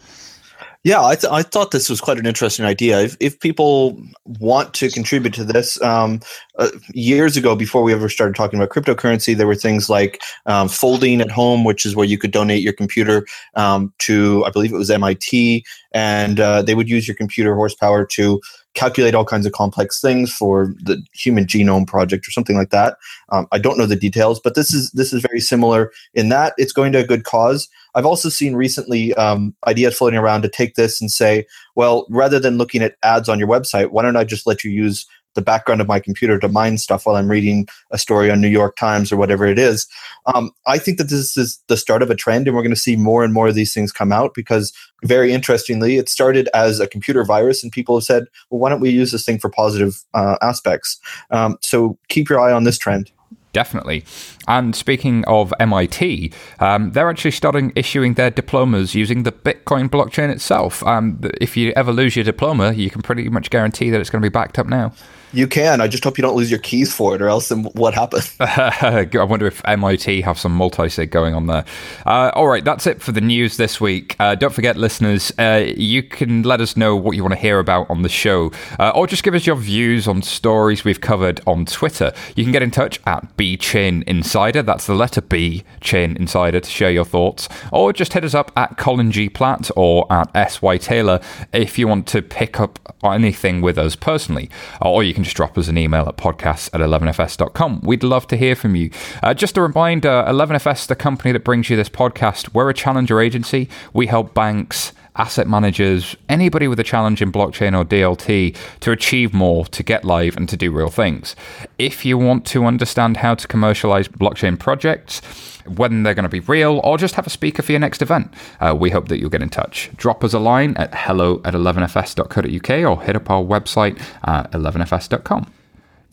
Yeah, 0.84 1.02
I, 1.02 1.14
th- 1.14 1.32
I 1.32 1.42
thought 1.42 1.70
this 1.70 1.88
was 1.88 2.02
quite 2.02 2.18
an 2.18 2.26
interesting 2.26 2.66
idea. 2.66 3.00
If, 3.00 3.16
if 3.18 3.40
people 3.40 3.98
want 4.26 4.74
to 4.74 4.90
contribute 4.90 5.32
to 5.32 5.42
this, 5.42 5.80
um, 5.80 6.20
uh, 6.58 6.68
years 6.92 7.38
ago, 7.38 7.56
before 7.56 7.82
we 7.82 7.94
ever 7.94 8.10
started 8.10 8.36
talking 8.36 8.58
about 8.58 8.68
cryptocurrency, 8.68 9.34
there 9.34 9.46
were 9.46 9.54
things 9.54 9.88
like 9.88 10.20
um, 10.44 10.68
folding 10.68 11.22
at 11.22 11.30
home, 11.30 11.64
which 11.64 11.86
is 11.86 11.96
where 11.96 12.04
you 12.04 12.18
could 12.18 12.32
donate 12.32 12.62
your 12.62 12.74
computer 12.74 13.26
um, 13.54 13.94
to, 14.00 14.44
I 14.44 14.50
believe 14.50 14.74
it 14.74 14.76
was 14.76 14.90
MIT, 14.90 15.64
and 15.92 16.38
uh, 16.38 16.60
they 16.60 16.74
would 16.74 16.90
use 16.90 17.08
your 17.08 17.16
computer 17.16 17.54
horsepower 17.54 18.04
to 18.04 18.42
calculate 18.74 19.14
all 19.14 19.24
kinds 19.24 19.46
of 19.46 19.52
complex 19.52 20.00
things 20.00 20.32
for 20.32 20.74
the 20.82 21.02
Human 21.12 21.44
Genome 21.44 21.86
Project 21.86 22.26
or 22.26 22.30
something 22.30 22.56
like 22.56 22.70
that. 22.70 22.96
Um, 23.30 23.46
I 23.52 23.58
don't 23.58 23.78
know 23.78 23.86
the 23.86 23.96
details, 23.96 24.40
but 24.40 24.54
this 24.54 24.74
is 24.74 24.90
this 24.92 25.12
is 25.12 25.22
very 25.22 25.40
similar 25.40 25.92
in 26.12 26.28
that 26.28 26.54
it's 26.58 26.72
going 26.72 26.92
to 26.92 26.98
a 26.98 27.06
good 27.06 27.24
cause. 27.24 27.68
I've 27.94 28.06
also 28.06 28.28
seen 28.28 28.56
recently 28.56 29.14
um, 29.14 29.54
ideas 29.66 29.96
floating 29.96 30.18
around 30.18 30.42
to 30.42 30.48
take 30.48 30.74
this 30.74 31.00
and 31.00 31.10
say, 31.10 31.46
well, 31.76 32.06
rather 32.10 32.40
than 32.40 32.58
looking 32.58 32.82
at 32.82 32.96
ads 33.02 33.28
on 33.28 33.38
your 33.38 33.48
website, 33.48 33.90
why 33.90 34.02
don't 34.02 34.16
I 34.16 34.24
just 34.24 34.46
let 34.46 34.64
you 34.64 34.70
use 34.70 35.06
the 35.34 35.42
background 35.42 35.80
of 35.80 35.88
my 35.88 36.00
computer 36.00 36.38
to 36.38 36.48
mine 36.48 36.78
stuff 36.78 37.06
while 37.06 37.16
I'm 37.16 37.30
reading 37.30 37.66
a 37.90 37.98
story 37.98 38.30
on 38.30 38.40
New 38.40 38.48
York 38.48 38.76
Times 38.76 39.12
or 39.12 39.16
whatever 39.16 39.46
it 39.46 39.58
is. 39.58 39.86
Um, 40.26 40.50
I 40.66 40.78
think 40.78 40.98
that 40.98 41.10
this 41.10 41.36
is 41.36 41.62
the 41.68 41.76
start 41.76 42.02
of 42.02 42.10
a 42.10 42.14
trend, 42.14 42.46
and 42.46 42.56
we're 42.56 42.62
going 42.62 42.74
to 42.74 42.80
see 42.80 42.96
more 42.96 43.24
and 43.24 43.32
more 43.32 43.48
of 43.48 43.54
these 43.54 43.74
things 43.74 43.92
come 43.92 44.12
out 44.12 44.34
because, 44.34 44.72
very 45.02 45.32
interestingly, 45.32 45.96
it 45.96 46.08
started 46.08 46.48
as 46.54 46.80
a 46.80 46.86
computer 46.86 47.24
virus, 47.24 47.62
and 47.62 47.72
people 47.72 47.96
have 47.96 48.04
said, 48.04 48.26
well, 48.50 48.60
why 48.60 48.70
don't 48.70 48.80
we 48.80 48.90
use 48.90 49.12
this 49.12 49.24
thing 49.24 49.38
for 49.38 49.50
positive 49.50 50.02
uh, 50.14 50.36
aspects? 50.42 50.98
Um, 51.30 51.58
so 51.60 51.98
keep 52.08 52.28
your 52.28 52.40
eye 52.40 52.52
on 52.52 52.64
this 52.64 52.78
trend. 52.78 53.10
Definitely. 53.54 54.04
And 54.48 54.74
speaking 54.74 55.24
of 55.26 55.54
MIT, 55.60 56.32
um, 56.58 56.90
they're 56.90 57.08
actually 57.08 57.30
starting 57.30 57.72
issuing 57.76 58.14
their 58.14 58.30
diplomas 58.30 58.96
using 58.96 59.22
the 59.22 59.30
Bitcoin 59.30 59.88
blockchain 59.88 60.28
itself. 60.28 60.84
Um, 60.84 61.20
if 61.40 61.56
you 61.56 61.72
ever 61.76 61.92
lose 61.92 62.16
your 62.16 62.24
diploma, 62.24 62.72
you 62.72 62.90
can 62.90 63.00
pretty 63.00 63.28
much 63.28 63.50
guarantee 63.50 63.90
that 63.90 64.00
it's 64.00 64.10
going 64.10 64.20
to 64.20 64.28
be 64.28 64.32
backed 64.32 64.58
up 64.58 64.66
now. 64.66 64.92
You 65.34 65.48
can. 65.48 65.80
I 65.80 65.88
just 65.88 66.04
hope 66.04 66.16
you 66.16 66.22
don't 66.22 66.36
lose 66.36 66.50
your 66.50 66.60
keys 66.60 66.94
for 66.94 67.16
it, 67.16 67.20
or 67.20 67.28
else 67.28 67.48
then 67.48 67.64
what 67.74 67.92
happens? 67.92 68.34
I 68.40 69.08
wonder 69.12 69.46
if 69.46 69.60
MIT 69.64 70.20
have 70.20 70.38
some 70.38 70.52
multi-sig 70.52 71.10
going 71.10 71.34
on 71.34 71.46
there. 71.46 71.64
Uh, 72.06 72.30
all 72.34 72.46
right, 72.46 72.64
that's 72.64 72.86
it 72.86 73.02
for 73.02 73.10
the 73.10 73.20
news 73.20 73.56
this 73.56 73.80
week. 73.80 74.14
Uh, 74.20 74.36
don't 74.36 74.54
forget, 74.54 74.76
listeners, 74.76 75.32
uh, 75.38 75.64
you 75.76 76.04
can 76.04 76.44
let 76.44 76.60
us 76.60 76.76
know 76.76 76.94
what 76.94 77.16
you 77.16 77.22
want 77.24 77.34
to 77.34 77.40
hear 77.40 77.58
about 77.58 77.90
on 77.90 78.02
the 78.02 78.08
show, 78.08 78.52
uh, 78.78 78.92
or 78.94 79.08
just 79.08 79.24
give 79.24 79.34
us 79.34 79.44
your 79.44 79.56
views 79.56 80.06
on 80.06 80.22
stories 80.22 80.84
we've 80.84 81.00
covered 81.00 81.40
on 81.48 81.66
Twitter. 81.66 82.12
You 82.36 82.44
can 82.44 82.52
get 82.52 82.62
in 82.62 82.70
touch 82.70 83.00
at 83.04 83.36
B 83.36 83.56
Chain 83.56 84.04
Insider. 84.06 84.62
That's 84.62 84.86
the 84.86 84.94
letter 84.94 85.20
B 85.20 85.64
Chain 85.80 86.16
Insider 86.16 86.60
to 86.60 86.70
share 86.70 86.92
your 86.92 87.04
thoughts, 87.04 87.48
or 87.72 87.92
just 87.92 88.12
hit 88.12 88.24
us 88.24 88.34
up 88.34 88.52
at 88.56 88.76
Colin 88.78 89.10
G 89.10 89.28
Platt 89.28 89.70
or 89.74 90.06
at 90.12 90.30
S 90.34 90.62
Y 90.62 90.78
Taylor 90.78 91.20
if 91.52 91.76
you 91.76 91.88
want 91.88 92.06
to 92.08 92.22
pick 92.22 92.60
up 92.60 92.78
anything 93.02 93.60
with 93.60 93.78
us 93.78 93.96
personally, 93.96 94.48
or 94.80 95.02
you 95.02 95.12
can 95.12 95.23
just 95.24 95.36
drop 95.36 95.58
us 95.58 95.68
an 95.68 95.76
email 95.76 96.08
at 96.08 96.16
podcasts 96.16 96.68
at 96.72 96.80
11fs.com. 96.80 97.80
We'd 97.82 98.04
love 98.04 98.26
to 98.28 98.36
hear 98.36 98.54
from 98.54 98.76
you. 98.76 98.90
Uh, 99.22 99.34
just 99.34 99.56
a 99.56 99.62
reminder 99.62 100.24
11fs, 100.28 100.86
the 100.86 100.94
company 100.94 101.32
that 101.32 101.44
brings 101.44 101.68
you 101.70 101.76
this 101.76 101.88
podcast, 101.88 102.54
we're 102.54 102.70
a 102.70 102.74
challenger 102.74 103.20
agency. 103.20 103.68
We 103.92 104.06
help 104.06 104.34
banks 104.34 104.92
asset 105.16 105.46
managers, 105.46 106.16
anybody 106.28 106.68
with 106.68 106.80
a 106.80 106.84
challenge 106.84 107.22
in 107.22 107.32
blockchain 107.32 107.78
or 107.78 107.84
DLT 107.84 108.56
to 108.80 108.92
achieve 108.92 109.32
more, 109.32 109.64
to 109.66 109.82
get 109.82 110.04
live, 110.04 110.36
and 110.36 110.48
to 110.48 110.56
do 110.56 110.72
real 110.72 110.90
things. 110.90 111.36
If 111.78 112.04
you 112.04 112.18
want 112.18 112.46
to 112.46 112.64
understand 112.64 113.18
how 113.18 113.34
to 113.34 113.46
commercialize 113.46 114.08
blockchain 114.08 114.58
projects, 114.58 115.20
when 115.66 116.02
they're 116.02 116.14
going 116.14 116.24
to 116.24 116.28
be 116.28 116.40
real, 116.40 116.80
or 116.84 116.98
just 116.98 117.14
have 117.14 117.26
a 117.26 117.30
speaker 117.30 117.62
for 117.62 117.72
your 117.72 117.80
next 117.80 118.02
event. 118.02 118.32
Uh, 118.60 118.76
we 118.78 118.90
hope 118.90 119.08
that 119.08 119.18
you'll 119.18 119.30
get 119.30 119.42
in 119.42 119.48
touch. 119.48 119.90
Drop 119.96 120.22
us 120.22 120.34
a 120.34 120.38
line 120.38 120.76
at 120.76 120.94
hello 120.94 121.40
at 121.44 121.54
11fs.co.uk 121.54 122.70
or 122.90 123.02
hit 123.02 123.16
up 123.16 123.30
our 123.30 123.42
website 123.42 123.98
at 124.24 124.50
11fs.com. 124.52 125.50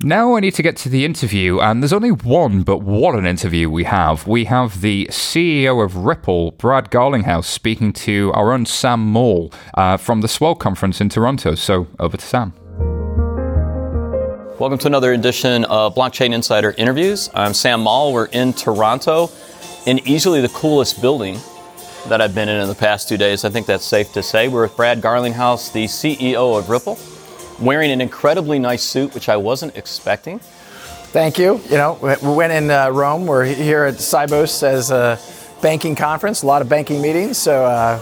Now 0.04 0.36
I 0.36 0.40
need 0.40 0.56
to 0.56 0.64
get 0.64 0.78
to 0.78 0.90
the 0.90 1.06
interview, 1.06 1.60
and 1.60 1.84
there's 1.84 1.94
only 1.94 2.12
one, 2.12 2.64
but 2.64 2.80
what 2.80 3.14
an 3.14 3.28
interview 3.28 3.70
we 3.70 3.84
have. 3.84 4.26
We 4.26 4.46
have 4.46 4.82
the 4.82 5.06
CEO 5.12 5.86
of 5.86 5.96
Ripple, 5.96 6.54
Brad 6.54 6.90
Garlinghouse, 6.90 7.46
speaking 7.46 7.94
to 7.94 8.32
our 8.34 8.52
own 8.52 8.66
Sam 8.66 9.00
Maule 9.00 9.54
uh, 9.76 9.98
from 9.98 10.22
the 10.22 10.28
Swell 10.28 10.56
conference 10.56 11.02
in 11.02 11.10
Toronto. 11.10 11.54
So 11.54 11.86
over 12.00 12.18
to 12.18 12.26
Sam. 12.26 12.52
Welcome 14.58 14.80
to 14.80 14.88
another 14.88 15.14
edition 15.14 15.66
of 15.66 15.94
Blockchain 15.94 16.34
Insider 16.34 16.74
Interviews. 16.80 17.30
I'm 17.36 17.54
Sam 17.54 17.82
Maule. 17.82 18.12
We're 18.12 18.26
in 18.26 18.54
Toronto 18.54 19.30
in 19.86 20.00
easily 20.08 20.42
the 20.42 20.50
coolest 20.50 21.00
building 21.00 21.38
that 22.08 22.22
I've 22.22 22.34
been 22.34 22.50
in 22.50 22.60
in 22.60 22.68
the 22.68 22.74
past 22.74 23.08
two 23.08 23.18
days. 23.18 23.46
I 23.46 23.52
think 23.52 23.68
that's 23.68 23.86
safe 23.86 24.12
to 24.14 24.24
say. 24.24 24.48
We're 24.48 24.64
with 24.64 24.76
Brad 24.76 25.00
Garlinghouse, 25.00 25.72
the 25.72 25.86
CEO 25.86 26.58
of 26.58 26.72
Ripple, 26.72 26.98
wearing 27.62 27.92
an 27.92 28.02
incredibly 28.02 28.60
nice 28.60 28.84
suit, 28.84 29.14
which 29.14 29.30
I 29.30 29.38
wasn't 29.38 29.78
expecting. 29.78 30.40
Thank 30.40 31.38
you. 31.38 31.62
You 31.70 31.78
know, 31.78 32.00
we 32.02 32.34
went 32.34 32.54
in 32.54 32.72
uh, 32.72 32.90
Rome. 32.90 33.26
We're 33.26 33.46
here 33.46 33.84
at 33.86 33.96
Sibos 33.96 34.64
as 34.64 34.92
a 34.92 35.20
banking 35.62 35.96
conference, 35.96 36.42
a 36.42 36.48
lot 36.48 36.62
of 36.62 36.70
banking 36.70 37.02
meetings. 37.02 37.38
So 37.38 37.66
uh, 37.66 38.02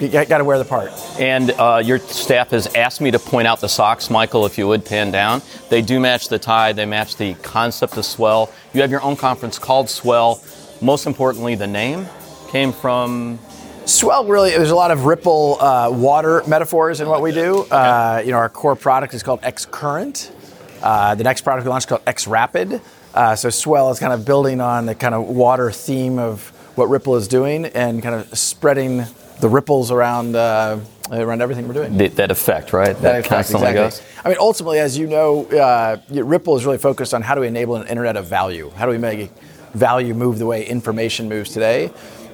you 0.00 0.08
got 0.08 0.38
to 0.38 0.44
wear 0.44 0.58
the 0.58 0.64
part. 0.64 0.90
And 1.18 1.50
uh, 1.52 1.82
your 1.84 1.98
staff 1.98 2.50
has 2.50 2.66
asked 2.74 3.00
me 3.00 3.10
to 3.10 3.18
point 3.18 3.46
out 3.46 3.60
the 3.60 3.68
socks, 3.68 4.10
Michael, 4.10 4.46
if 4.46 4.58
you 4.58 4.66
would 4.66 4.84
pan 4.84 5.10
down. 5.10 5.42
They 5.68 5.82
do 5.82 6.00
match 6.00 6.28
the 6.28 6.38
tie, 6.38 6.72
they 6.72 6.86
match 6.86 7.16
the 7.16 7.34
concept 7.34 7.96
of 7.96 8.04
Swell. 8.04 8.50
You 8.72 8.80
have 8.80 8.90
your 8.90 9.02
own 9.02 9.16
conference 9.16 9.58
called 9.58 9.88
Swell. 9.88 10.42
Most 10.80 11.06
importantly, 11.06 11.54
the 11.54 11.66
name 11.66 12.06
came 12.48 12.72
from. 12.72 13.38
Swell 13.86 14.24
really, 14.24 14.50
there's 14.50 14.72
a 14.72 14.74
lot 14.74 14.90
of 14.90 15.04
Ripple 15.04 15.62
uh, 15.62 15.88
water 15.90 16.42
metaphors 16.48 17.00
in 17.00 17.08
what 17.08 17.22
we 17.22 17.30
do. 17.30 17.60
Uh, 17.70 18.20
you 18.24 18.32
know, 18.32 18.36
our 18.36 18.48
core 18.48 18.74
product 18.74 19.14
is 19.14 19.22
called 19.22 19.38
X 19.44 19.64
Current. 19.64 20.32
Uh, 20.82 21.14
the 21.14 21.22
next 21.22 21.42
product 21.42 21.64
we 21.64 21.70
launched 21.70 21.86
is 21.86 21.90
called 21.90 22.02
X 22.04 22.26
Rapid. 22.26 22.80
Uh, 23.14 23.36
so 23.36 23.48
Swell 23.48 23.92
is 23.92 24.00
kind 24.00 24.12
of 24.12 24.24
building 24.24 24.60
on 24.60 24.86
the 24.86 24.94
kind 24.96 25.14
of 25.14 25.28
water 25.28 25.70
theme 25.70 26.18
of 26.18 26.48
what 26.76 26.88
Ripple 26.88 27.14
is 27.14 27.28
doing 27.28 27.66
and 27.66 28.02
kind 28.02 28.16
of 28.16 28.36
spreading 28.36 29.04
the 29.38 29.48
ripples 29.48 29.92
around 29.92 30.34
uh, 30.34 30.80
around 31.12 31.40
everything 31.40 31.68
we're 31.68 31.74
doing. 31.74 31.96
The, 31.96 32.08
that 32.08 32.32
effect, 32.32 32.72
right? 32.72 32.88
That, 32.88 33.02
that 33.02 33.20
effect, 33.20 33.28
constantly 33.28 33.68
exactly. 33.68 34.02
goes. 34.04 34.24
I 34.24 34.28
mean, 34.30 34.38
ultimately, 34.40 34.80
as 34.80 34.98
you 34.98 35.06
know, 35.06 35.46
uh, 35.46 35.98
Ripple 36.10 36.56
is 36.56 36.66
really 36.66 36.78
focused 36.78 37.14
on 37.14 37.22
how 37.22 37.36
do 37.36 37.40
we 37.40 37.46
enable 37.46 37.76
an 37.76 37.86
internet 37.86 38.16
of 38.16 38.26
value? 38.26 38.70
How 38.70 38.84
do 38.86 38.90
we 38.90 38.98
make 38.98 39.30
value 39.74 40.12
move 40.12 40.40
the 40.40 40.46
way 40.46 40.66
information 40.66 41.28
moves 41.28 41.52
today? 41.52 41.92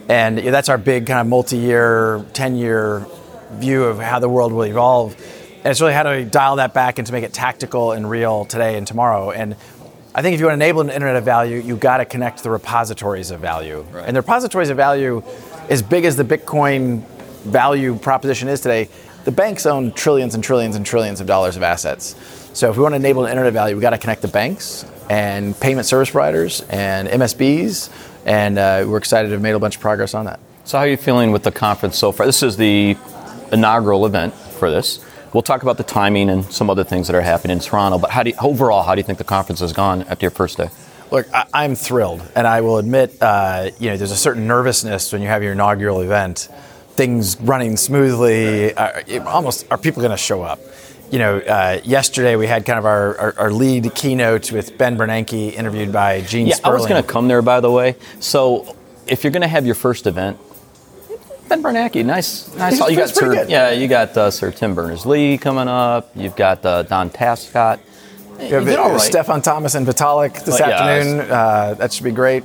And 0.09 0.39
that's 0.39 0.69
our 0.69 0.79
big 0.79 1.07
kind 1.07 1.21
of 1.21 1.27
multi-year, 1.27 2.25
10-year 2.33 3.07
view 3.53 3.85
of 3.85 3.99
how 3.99 4.19
the 4.19 4.29
world 4.29 4.53
will 4.53 4.65
evolve. 4.65 5.15
And 5.59 5.67
it's 5.67 5.81
really 5.81 5.93
how 5.93 6.03
do 6.03 6.11
we 6.11 6.25
dial 6.25 6.57
that 6.57 6.75
back 6.75 6.99
and 6.99 7.07
to 7.07 7.13
make 7.13 7.25
it 7.25 7.33
tactical 7.33 7.93
and 7.93 8.09
real 8.09 8.45
today 8.45 8.77
and 8.77 8.87
tomorrow. 8.87 9.31
And 9.31 9.57
I 10.15 10.21
think 10.21 10.35
if 10.35 10.41
you 10.41 10.47
want 10.47 10.59
to 10.59 10.65
enable 10.65 10.81
an 10.81 10.91
internet 10.91 11.17
of 11.17 11.25
value, 11.25 11.59
you've 11.59 11.81
got 11.81 11.99
to 11.99 12.05
connect 12.05 12.43
the 12.43 12.51
repositories 12.51 13.31
of 13.31 13.41
value. 13.41 13.87
Right. 13.93 14.07
And 14.07 14.17
the 14.17 14.21
repositories 14.21 14.71
of 14.71 14.77
value, 14.77 15.23
as 15.71 15.83
big 15.83 16.05
as 16.05 16.17
the 16.17 16.25
Bitcoin 16.25 17.05
value 17.45 17.97
proposition 17.97 18.49
is 18.49 18.61
today, 18.61 18.89
the 19.25 19.33
banks 19.33 19.65
own 19.67 19.93
trillions 19.93 20.35
and 20.35 20.43
trillions 20.43 20.75
and 20.75 20.85
trillions 20.85 21.21
of 21.21 21.27
dollars 21.27 21.57
of 21.57 21.63
assets. 21.63 22.17
So 22.53 22.71
if 22.71 22.77
we 22.77 22.83
want 22.83 22.93
to 22.93 22.97
enable 22.97 23.25
an 23.25 23.31
internet 23.31 23.49
of 23.49 23.55
value, 23.55 23.75
we've 23.75 23.83
got 23.83 23.91
to 23.91 23.99
connect 23.99 24.21
the 24.21 24.29
banks 24.29 24.85
and 25.09 25.59
payment 25.61 25.87
service 25.87 26.11
providers 26.11 26.61
and 26.69 27.09
MSBs, 27.09 27.89
and 28.25 28.59
uh, 28.59 28.85
we're 28.87 28.99
excited 28.99 29.29
to 29.29 29.35
have 29.35 29.43
made 29.43 29.55
a 29.55 29.59
bunch 29.59 29.77
of 29.77 29.81
progress 29.81 30.15
on 30.15 30.27
that. 30.27 30.41
So 30.65 30.79
how 30.79 30.85
are 30.85 30.89
you 30.89 30.97
feeling 30.97 31.33
with 31.33 31.43
the 31.43 31.53
conference 31.53 31.99
so 31.99 32.13
far? 32.13 32.27
This 32.27 32.43
is 32.43 32.57
the 32.57 32.97
inaugural 33.53 34.07
event 34.07 34.35
for 34.35 34.71
this. 34.71 35.05
We'll 35.33 35.43
talk 35.43 35.63
about 35.63 35.77
the 35.77 35.85
timing 35.85 36.29
and 36.29 36.45
some 36.45 36.69
other 36.69 36.85
things 36.85 37.07
that 37.07 37.17
are 37.17 37.23
happening 37.23 37.57
in 37.57 37.63
Toronto. 37.63 37.99
But 37.99 38.11
how 38.11 38.23
do 38.23 38.31
you, 38.31 38.37
overall, 38.41 38.83
how 38.83 38.95
do 38.95 39.01
you 39.01 39.05
think 39.05 39.19
the 39.19 39.25
conference 39.25 39.61
has 39.61 39.73
gone 39.73 40.03
after 40.03 40.25
your 40.25 40.31
first 40.31 40.59
day? 40.59 40.69
Look, 41.11 41.27
I, 41.35 41.65
am 41.65 41.75
thrilled, 41.75 42.23
and 42.35 42.47
I 42.47 42.63
will 42.63 42.79
admit, 42.79 43.21
uh, 43.21 43.71
you 43.79 43.91
know, 43.91 43.97
there's 43.99 44.13
a 44.13 44.17
certain 44.17 44.47
nervousness 44.47 45.13
when 45.13 45.21
you 45.21 45.29
have 45.29 45.43
your 45.43 45.53
inaugural 45.53 46.01
event. 46.01 46.49
Things 46.93 47.39
running 47.41 47.77
smoothly. 47.77 48.75
Uh, 48.75 49.23
almost, 49.27 49.67
are 49.71 49.77
people 49.77 50.01
going 50.01 50.11
to 50.13 50.17
show 50.17 50.43
up? 50.43 50.59
You 51.13 51.19
know, 51.19 51.39
uh, 51.41 51.79
yesterday 51.85 52.37
we 52.37 52.47
had 52.47 52.65
kind 52.65 52.79
of 52.79 52.87
our, 52.87 53.19
our, 53.19 53.39
our, 53.39 53.53
lead 53.53 53.95
keynote 53.95 54.51
with 54.51 54.79
Ben 54.79 54.97
Bernanke, 54.97 55.53
interviewed 55.53 55.93
by 55.93 56.23
Gene 56.23 56.47
yeah, 56.47 56.55
Sperling. 56.55 56.73
I 56.73 56.81
was 56.81 56.89
going 56.89 57.03
to 57.03 57.07
come 57.07 57.29
there, 57.29 57.43
by 57.43 57.61
the 57.61 57.71
way. 57.71 57.97
So, 58.19 58.75
if 59.07 59.23
you're 59.23 59.31
going 59.31 59.43
to 59.43 59.49
have 59.49 59.67
your 59.67 59.75
first 59.75 60.07
event, 60.07 60.39
Ben 61.51 61.63
Bernanke, 61.63 62.03
nice, 62.03 62.55
nice. 62.55 62.79
you 62.89 62.97
got 62.97 63.11
Sir, 63.11 63.35
good. 63.35 63.51
yeah, 63.51 63.73
you 63.73 63.89
got 63.89 64.17
uh, 64.17 64.31
Sir 64.31 64.51
Tim 64.51 64.75
Berners-Lee 64.75 65.37
coming 65.37 65.69
up. 65.69 66.11
You've 66.17 66.35
got 66.35 66.65
uh, 66.65 66.83
Don 66.85 67.11
Tapscott. 67.11 67.81
You 68.41 68.55
have 68.55 68.67
right. 68.67 68.99
Stefan 68.99 69.43
Thomas 69.43 69.75
and 69.75 69.87
Vitalik 69.87 70.47
this 70.47 70.63
afternoon. 70.63 71.31
Uh, 71.31 71.75
that 71.75 71.93
should 71.93 72.05
be 72.05 72.11
great. 72.11 72.43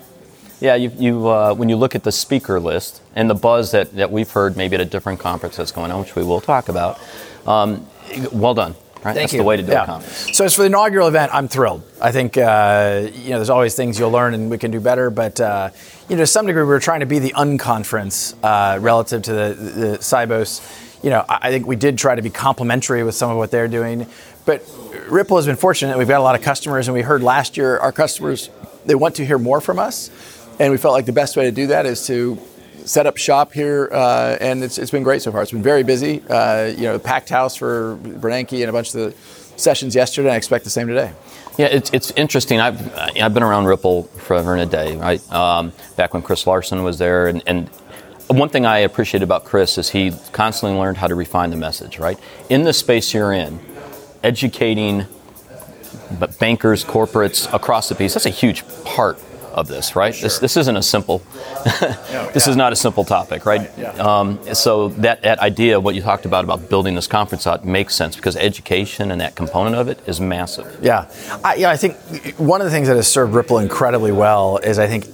Yeah, 0.59 0.75
you, 0.75 0.91
you 0.97 1.27
uh, 1.29 1.53
when 1.53 1.69
you 1.69 1.77
look 1.77 1.95
at 1.95 2.03
the 2.03 2.11
speaker 2.11 2.59
list 2.59 3.01
and 3.15 3.29
the 3.29 3.35
buzz 3.35 3.71
that, 3.71 3.93
that 3.93 4.11
we've 4.11 4.29
heard 4.29 4.57
maybe 4.57 4.75
at 4.75 4.81
a 4.81 4.85
different 4.85 5.21
conference 5.21 5.55
that's 5.55 5.71
going 5.71 5.89
on, 5.89 6.01
which 6.01 6.15
we 6.17 6.23
will 6.23 6.41
talk 6.41 6.67
about, 6.67 6.99
um, 7.45 7.87
well 8.31 8.53
done. 8.53 8.75
Right? 9.03 9.13
Thank 9.13 9.15
That's 9.15 9.33
you. 9.33 9.39
the 9.39 9.45
way 9.45 9.57
to 9.57 9.63
do 9.63 9.71
yeah. 9.71 9.99
So 9.99 10.43
as 10.43 10.55
for 10.55 10.61
the 10.61 10.67
inaugural 10.67 11.07
event, 11.07 11.33
I'm 11.33 11.47
thrilled. 11.47 11.83
I 12.01 12.11
think 12.11 12.35
uh, 12.35 13.07
you 13.13 13.29
know 13.29 13.35
there's 13.37 13.49
always 13.49 13.75
things 13.75 13.99
you'll 13.99 14.11
learn 14.11 14.33
and 14.33 14.49
we 14.49 14.57
can 14.57 14.71
do 14.71 14.79
better, 14.79 15.09
but 15.09 15.39
uh, 15.39 15.69
you 16.09 16.15
know 16.15 16.23
to 16.23 16.27
some 16.27 16.47
degree 16.47 16.63
we're 16.63 16.79
trying 16.79 17.01
to 17.01 17.05
be 17.05 17.19
the 17.19 17.31
unconference 17.31 18.35
uh, 18.43 18.79
relative 18.79 19.21
to 19.23 19.33
the, 19.33 19.53
the 19.53 19.97
Sibos. 19.99 21.03
You 21.03 21.11
know, 21.11 21.23
I 21.29 21.51
think 21.51 21.67
we 21.67 21.75
did 21.75 21.97
try 21.99 22.15
to 22.15 22.23
be 22.23 22.31
complementary 22.31 23.03
with 23.03 23.13
some 23.13 23.29
of 23.29 23.37
what 23.37 23.51
they're 23.51 23.67
doing, 23.67 24.07
but 24.45 24.67
Ripple 25.07 25.37
has 25.37 25.45
been 25.45 25.55
fortunate. 25.55 25.95
We've 25.95 26.07
got 26.07 26.19
a 26.19 26.23
lot 26.23 26.33
of 26.33 26.41
customers, 26.41 26.87
and 26.87 26.95
we 26.95 27.03
heard 27.03 27.21
last 27.21 27.55
year 27.55 27.77
our 27.77 27.91
customers 27.91 28.49
they 28.85 28.95
want 28.95 29.15
to 29.17 29.25
hear 29.25 29.37
more 29.37 29.61
from 29.61 29.77
us, 29.77 30.09
and 30.59 30.71
we 30.71 30.77
felt 30.77 30.93
like 30.93 31.05
the 31.05 31.13
best 31.13 31.37
way 31.37 31.45
to 31.45 31.51
do 31.51 31.67
that 31.67 31.85
is 31.85 32.07
to 32.07 32.39
set 32.87 33.05
up 33.05 33.17
shop 33.17 33.53
here, 33.53 33.89
uh, 33.91 34.37
and 34.39 34.63
it's, 34.63 34.77
it's 34.77 34.91
been 34.91 35.03
great 35.03 35.21
so 35.21 35.31
far. 35.31 35.41
It's 35.41 35.51
been 35.51 35.61
very 35.61 35.83
busy. 35.83 36.23
Uh, 36.29 36.65
you 36.65 36.83
know, 36.83 36.97
packed 36.97 37.29
house 37.29 37.55
for 37.55 37.97
Bernanke 38.01 38.61
and 38.61 38.69
a 38.69 38.73
bunch 38.73 38.95
of 38.95 39.01
the 39.01 39.59
sessions 39.59 39.93
yesterday. 39.93 40.31
I 40.31 40.35
expect 40.35 40.63
the 40.63 40.69
same 40.69 40.87
today. 40.87 41.11
Yeah, 41.57 41.67
it's, 41.67 41.89
it's 41.91 42.11
interesting. 42.11 42.59
I've, 42.59 42.95
I've 42.97 43.33
been 43.33 43.43
around 43.43 43.65
Ripple 43.65 44.03
forever 44.03 44.53
and 44.53 44.61
a 44.61 44.65
day, 44.65 44.95
right? 44.95 45.31
Um, 45.31 45.73
back 45.95 46.13
when 46.13 46.23
Chris 46.23 46.45
Larsen 46.45 46.83
was 46.83 46.97
there. 46.97 47.27
And, 47.27 47.43
and 47.47 47.67
one 48.27 48.49
thing 48.49 48.65
I 48.65 48.79
appreciate 48.79 49.23
about 49.23 49.43
Chris 49.43 49.77
is 49.77 49.89
he 49.89 50.13
constantly 50.31 50.77
learned 50.79 50.97
how 50.97 51.07
to 51.07 51.15
refine 51.15 51.49
the 51.49 51.57
message, 51.57 51.97
right? 51.99 52.19
In 52.49 52.63
the 52.63 52.73
space 52.73 53.13
you're 53.13 53.33
in, 53.33 53.59
educating 54.23 55.07
bankers, 56.39 56.85
corporates 56.85 57.51
across 57.53 57.89
the 57.89 57.95
piece, 57.95 58.13
that's 58.13 58.25
a 58.25 58.29
huge 58.29 58.63
part 58.83 59.19
of 59.57 59.67
this, 59.67 59.95
right? 59.95 60.13
Sure. 60.13 60.27
This, 60.27 60.39
this 60.39 60.55
isn't 60.55 60.77
a 60.77 60.83
simple, 60.83 61.17
this 61.65 62.45
yeah. 62.45 62.49
is 62.49 62.55
not 62.55 62.71
a 62.71 62.75
simple 62.75 63.03
topic, 63.03 63.45
right? 63.45 63.61
right. 63.61 63.71
Yeah. 63.77 63.91
Um, 63.93 64.39
so 64.53 64.89
that, 64.89 65.23
that 65.23 65.39
idea, 65.39 65.79
what 65.79 65.95
you 65.95 66.01
talked 66.01 66.25
about, 66.25 66.43
about 66.43 66.69
building 66.69 66.93
this 66.93 67.07
conference 67.07 67.47
out 67.47 67.65
makes 67.65 67.95
sense 67.95 68.15
because 68.15 68.37
education 68.37 69.11
and 69.11 69.19
that 69.19 69.35
component 69.35 69.75
of 69.75 69.89
it 69.89 69.99
is 70.07 70.21
massive. 70.21 70.77
Yeah. 70.81 71.09
I, 71.43 71.55
yeah, 71.55 71.71
I 71.71 71.77
think 71.77 71.95
one 72.37 72.61
of 72.61 72.65
the 72.65 72.71
things 72.71 72.87
that 72.87 72.95
has 72.95 73.07
served 73.07 73.33
Ripple 73.33 73.57
incredibly 73.57 74.11
well 74.11 74.57
is 74.57 74.77
I 74.77 74.87
think 74.87 75.07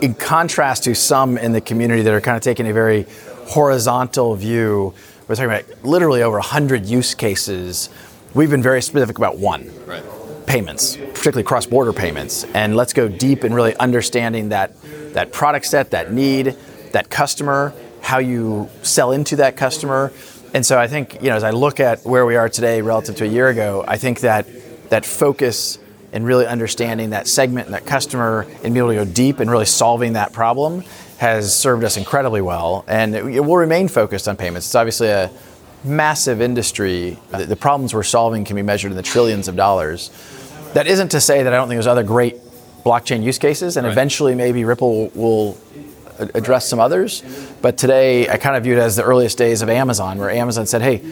in 0.00 0.14
contrast 0.14 0.84
to 0.84 0.94
some 0.94 1.36
in 1.36 1.52
the 1.52 1.60
community 1.60 2.02
that 2.02 2.14
are 2.14 2.20
kind 2.20 2.36
of 2.36 2.42
taking 2.42 2.68
a 2.68 2.72
very 2.72 3.04
horizontal 3.48 4.36
view, 4.36 4.94
we're 5.26 5.34
talking 5.34 5.50
about 5.50 5.84
literally 5.84 6.22
over 6.22 6.36
100 6.36 6.86
use 6.86 7.14
cases. 7.16 7.90
We've 8.32 8.50
been 8.50 8.62
very 8.62 8.80
specific 8.80 9.18
about 9.18 9.38
one. 9.38 9.72
Right 9.86 10.04
payments, 10.48 10.96
particularly 10.96 11.44
cross-border 11.44 11.92
payments, 11.92 12.44
and 12.54 12.74
let's 12.74 12.94
go 12.94 13.06
deep 13.06 13.44
in 13.44 13.52
really 13.52 13.76
understanding 13.76 14.48
that 14.48 14.74
that 15.12 15.32
product 15.32 15.66
set, 15.66 15.90
that 15.90 16.12
need, 16.12 16.56
that 16.92 17.10
customer, 17.10 17.74
how 18.00 18.18
you 18.18 18.68
sell 18.82 19.12
into 19.12 19.36
that 19.36 19.56
customer. 19.56 20.10
And 20.54 20.64
so 20.64 20.78
I 20.78 20.86
think, 20.86 21.22
you 21.22 21.28
know, 21.28 21.36
as 21.36 21.44
I 21.44 21.50
look 21.50 21.80
at 21.80 22.04
where 22.04 22.24
we 22.24 22.36
are 22.36 22.48
today 22.48 22.80
relative 22.80 23.16
to 23.16 23.24
a 23.24 23.28
year 23.28 23.48
ago, 23.48 23.84
I 23.86 23.98
think 23.98 24.20
that 24.20 24.46
that 24.88 25.04
focus 25.04 25.78
and 26.12 26.24
really 26.24 26.46
understanding 26.46 27.10
that 27.10 27.28
segment 27.28 27.66
and 27.66 27.74
that 27.74 27.84
customer 27.84 28.46
and 28.64 28.74
being 28.74 28.78
able 28.78 28.88
to 28.88 28.94
go 28.94 29.04
deep 29.04 29.40
and 29.40 29.50
really 29.50 29.66
solving 29.66 30.14
that 30.14 30.32
problem 30.32 30.82
has 31.18 31.54
served 31.54 31.84
us 31.84 31.98
incredibly 31.98 32.40
well. 32.40 32.84
And 32.88 33.14
it, 33.14 33.44
will 33.44 33.56
remain 33.56 33.88
focused 33.88 34.26
on 34.26 34.36
payments. 34.36 34.66
It's 34.66 34.74
obviously 34.74 35.08
a 35.08 35.30
massive 35.84 36.40
industry. 36.40 37.18
The 37.30 37.56
problems 37.56 37.92
we're 37.92 38.02
solving 38.02 38.44
can 38.44 38.56
be 38.56 38.62
measured 38.62 38.90
in 38.90 38.96
the 38.96 39.02
trillions 39.02 39.48
of 39.48 39.56
dollars. 39.56 40.10
That 40.74 40.86
isn't 40.86 41.08
to 41.10 41.20
say 41.20 41.42
that 41.42 41.52
I 41.52 41.56
don't 41.56 41.68
think 41.68 41.76
there's 41.76 41.86
other 41.86 42.02
great 42.02 42.36
blockchain 42.84 43.22
use 43.22 43.38
cases, 43.38 43.76
and 43.76 43.86
right. 43.86 43.92
eventually 43.92 44.34
maybe 44.34 44.64
Ripple 44.64 45.08
will 45.14 45.58
address 46.18 46.68
some 46.68 46.80
others. 46.80 47.22
But 47.62 47.78
today, 47.78 48.28
I 48.28 48.36
kind 48.36 48.56
of 48.56 48.64
view 48.64 48.74
it 48.74 48.78
as 48.78 48.96
the 48.96 49.04
earliest 49.04 49.38
days 49.38 49.62
of 49.62 49.68
Amazon, 49.68 50.18
where 50.18 50.30
Amazon 50.30 50.66
said, 50.66 50.82
"Hey, 50.82 51.02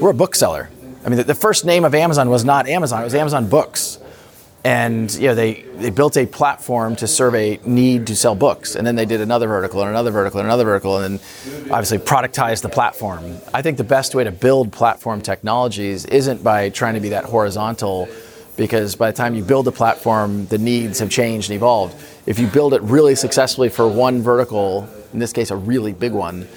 we're 0.00 0.10
a 0.10 0.14
bookseller." 0.14 0.70
I 1.04 1.08
mean, 1.08 1.18
the, 1.18 1.24
the 1.24 1.34
first 1.34 1.64
name 1.64 1.84
of 1.84 1.94
Amazon 1.94 2.30
was 2.30 2.44
not 2.44 2.66
Amazon; 2.66 3.02
it 3.02 3.04
was 3.04 3.14
Amazon 3.14 3.48
Books. 3.48 3.98
And 4.66 5.12
you 5.16 5.28
know, 5.28 5.34
they, 5.34 5.60
they 5.76 5.90
built 5.90 6.16
a 6.16 6.24
platform 6.24 6.96
to 6.96 7.06
serve 7.06 7.34
a 7.34 7.60
need 7.66 8.06
to 8.06 8.16
sell 8.16 8.34
books, 8.34 8.76
and 8.76 8.86
then 8.86 8.96
they 8.96 9.04
did 9.04 9.20
another 9.20 9.46
vertical 9.46 9.82
and 9.82 9.90
another 9.90 10.10
vertical 10.10 10.40
and 10.40 10.46
another 10.46 10.64
vertical, 10.64 10.96
and 10.96 11.18
then 11.18 11.70
obviously 11.70 11.98
productized 11.98 12.62
the 12.62 12.70
platform. 12.70 13.36
I 13.52 13.60
think 13.60 13.76
the 13.76 13.84
best 13.84 14.14
way 14.14 14.24
to 14.24 14.32
build 14.32 14.72
platform 14.72 15.20
technologies 15.20 16.06
isn't 16.06 16.42
by 16.42 16.70
trying 16.70 16.94
to 16.94 17.00
be 17.00 17.10
that 17.10 17.26
horizontal 17.26 18.08
because 18.56 18.94
by 18.94 19.10
the 19.10 19.16
time 19.16 19.34
you 19.34 19.42
build 19.42 19.66
a 19.68 19.72
platform, 19.72 20.46
the 20.46 20.58
needs 20.58 20.98
have 21.00 21.10
changed 21.10 21.50
and 21.50 21.56
evolved. 21.56 21.96
If 22.26 22.38
you 22.38 22.46
build 22.46 22.74
it 22.74 22.82
really 22.82 23.14
successfully 23.14 23.68
for 23.68 23.88
one 23.88 24.22
vertical, 24.22 24.88
in 25.12 25.18
this 25.18 25.32
case, 25.32 25.50
a 25.50 25.56
really 25.56 25.92
big 25.92 26.12
one, 26.12 26.48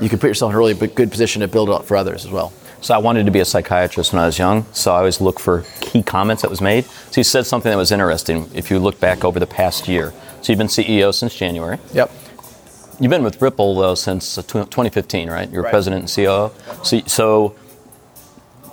you 0.00 0.08
can 0.08 0.18
put 0.18 0.28
yourself 0.28 0.50
in 0.50 0.56
a 0.56 0.58
really 0.58 0.74
good 0.74 1.10
position 1.10 1.40
to 1.40 1.48
build 1.48 1.68
it 1.68 1.74
up 1.74 1.84
for 1.84 1.96
others 1.96 2.24
as 2.24 2.30
well. 2.30 2.52
So 2.80 2.94
I 2.94 2.98
wanted 2.98 3.26
to 3.26 3.32
be 3.32 3.38
a 3.38 3.44
psychiatrist 3.44 4.12
when 4.12 4.20
I 4.20 4.26
was 4.26 4.38
young, 4.38 4.66
so 4.72 4.92
I 4.92 4.98
always 4.98 5.20
look 5.20 5.38
for 5.38 5.64
key 5.80 6.02
comments 6.02 6.42
that 6.42 6.50
was 6.50 6.60
made. 6.60 6.84
So 6.84 7.20
you 7.20 7.24
said 7.24 7.46
something 7.46 7.70
that 7.70 7.76
was 7.76 7.92
interesting 7.92 8.50
if 8.54 8.70
you 8.70 8.80
look 8.80 8.98
back 8.98 9.24
over 9.24 9.38
the 9.38 9.46
past 9.46 9.86
year. 9.86 10.12
So 10.40 10.52
you've 10.52 10.58
been 10.58 10.66
CEO 10.66 11.14
since 11.14 11.34
January. 11.34 11.78
Yep. 11.94 12.10
You've 12.98 13.10
been 13.10 13.22
with 13.22 13.40
Ripple 13.40 13.76
though 13.76 13.94
since 13.94 14.34
2015, 14.34 15.30
right? 15.30 15.48
You're 15.50 15.62
right. 15.62 15.70
president 15.70 16.00
and 16.00 16.08
CEO. 16.08 16.52
So, 16.84 17.00
so 17.06 17.54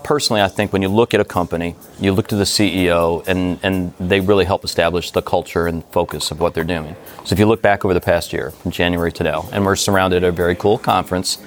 personally, 0.03 0.41
I 0.41 0.47
think 0.47 0.73
when 0.73 0.81
you 0.81 0.89
look 0.89 1.13
at 1.13 1.19
a 1.19 1.25
company, 1.25 1.75
you 1.99 2.11
look 2.11 2.27
to 2.29 2.35
the 2.35 2.43
CEO, 2.43 3.25
and, 3.27 3.59
and 3.63 3.93
they 3.99 4.19
really 4.19 4.45
help 4.45 4.63
establish 4.63 5.11
the 5.11 5.21
culture 5.21 5.67
and 5.67 5.83
focus 5.85 6.31
of 6.31 6.39
what 6.39 6.53
they're 6.53 6.63
doing. 6.63 6.95
So 7.25 7.33
if 7.33 7.39
you 7.39 7.45
look 7.45 7.61
back 7.61 7.85
over 7.85 7.93
the 7.93 8.01
past 8.01 8.33
year, 8.33 8.51
from 8.51 8.71
January 8.71 9.11
to 9.13 9.23
now, 9.23 9.49
and 9.51 9.65
we're 9.65 9.75
surrounded 9.75 10.23
at 10.23 10.29
a 10.29 10.31
very 10.31 10.55
cool 10.55 10.77
conference, 10.77 11.37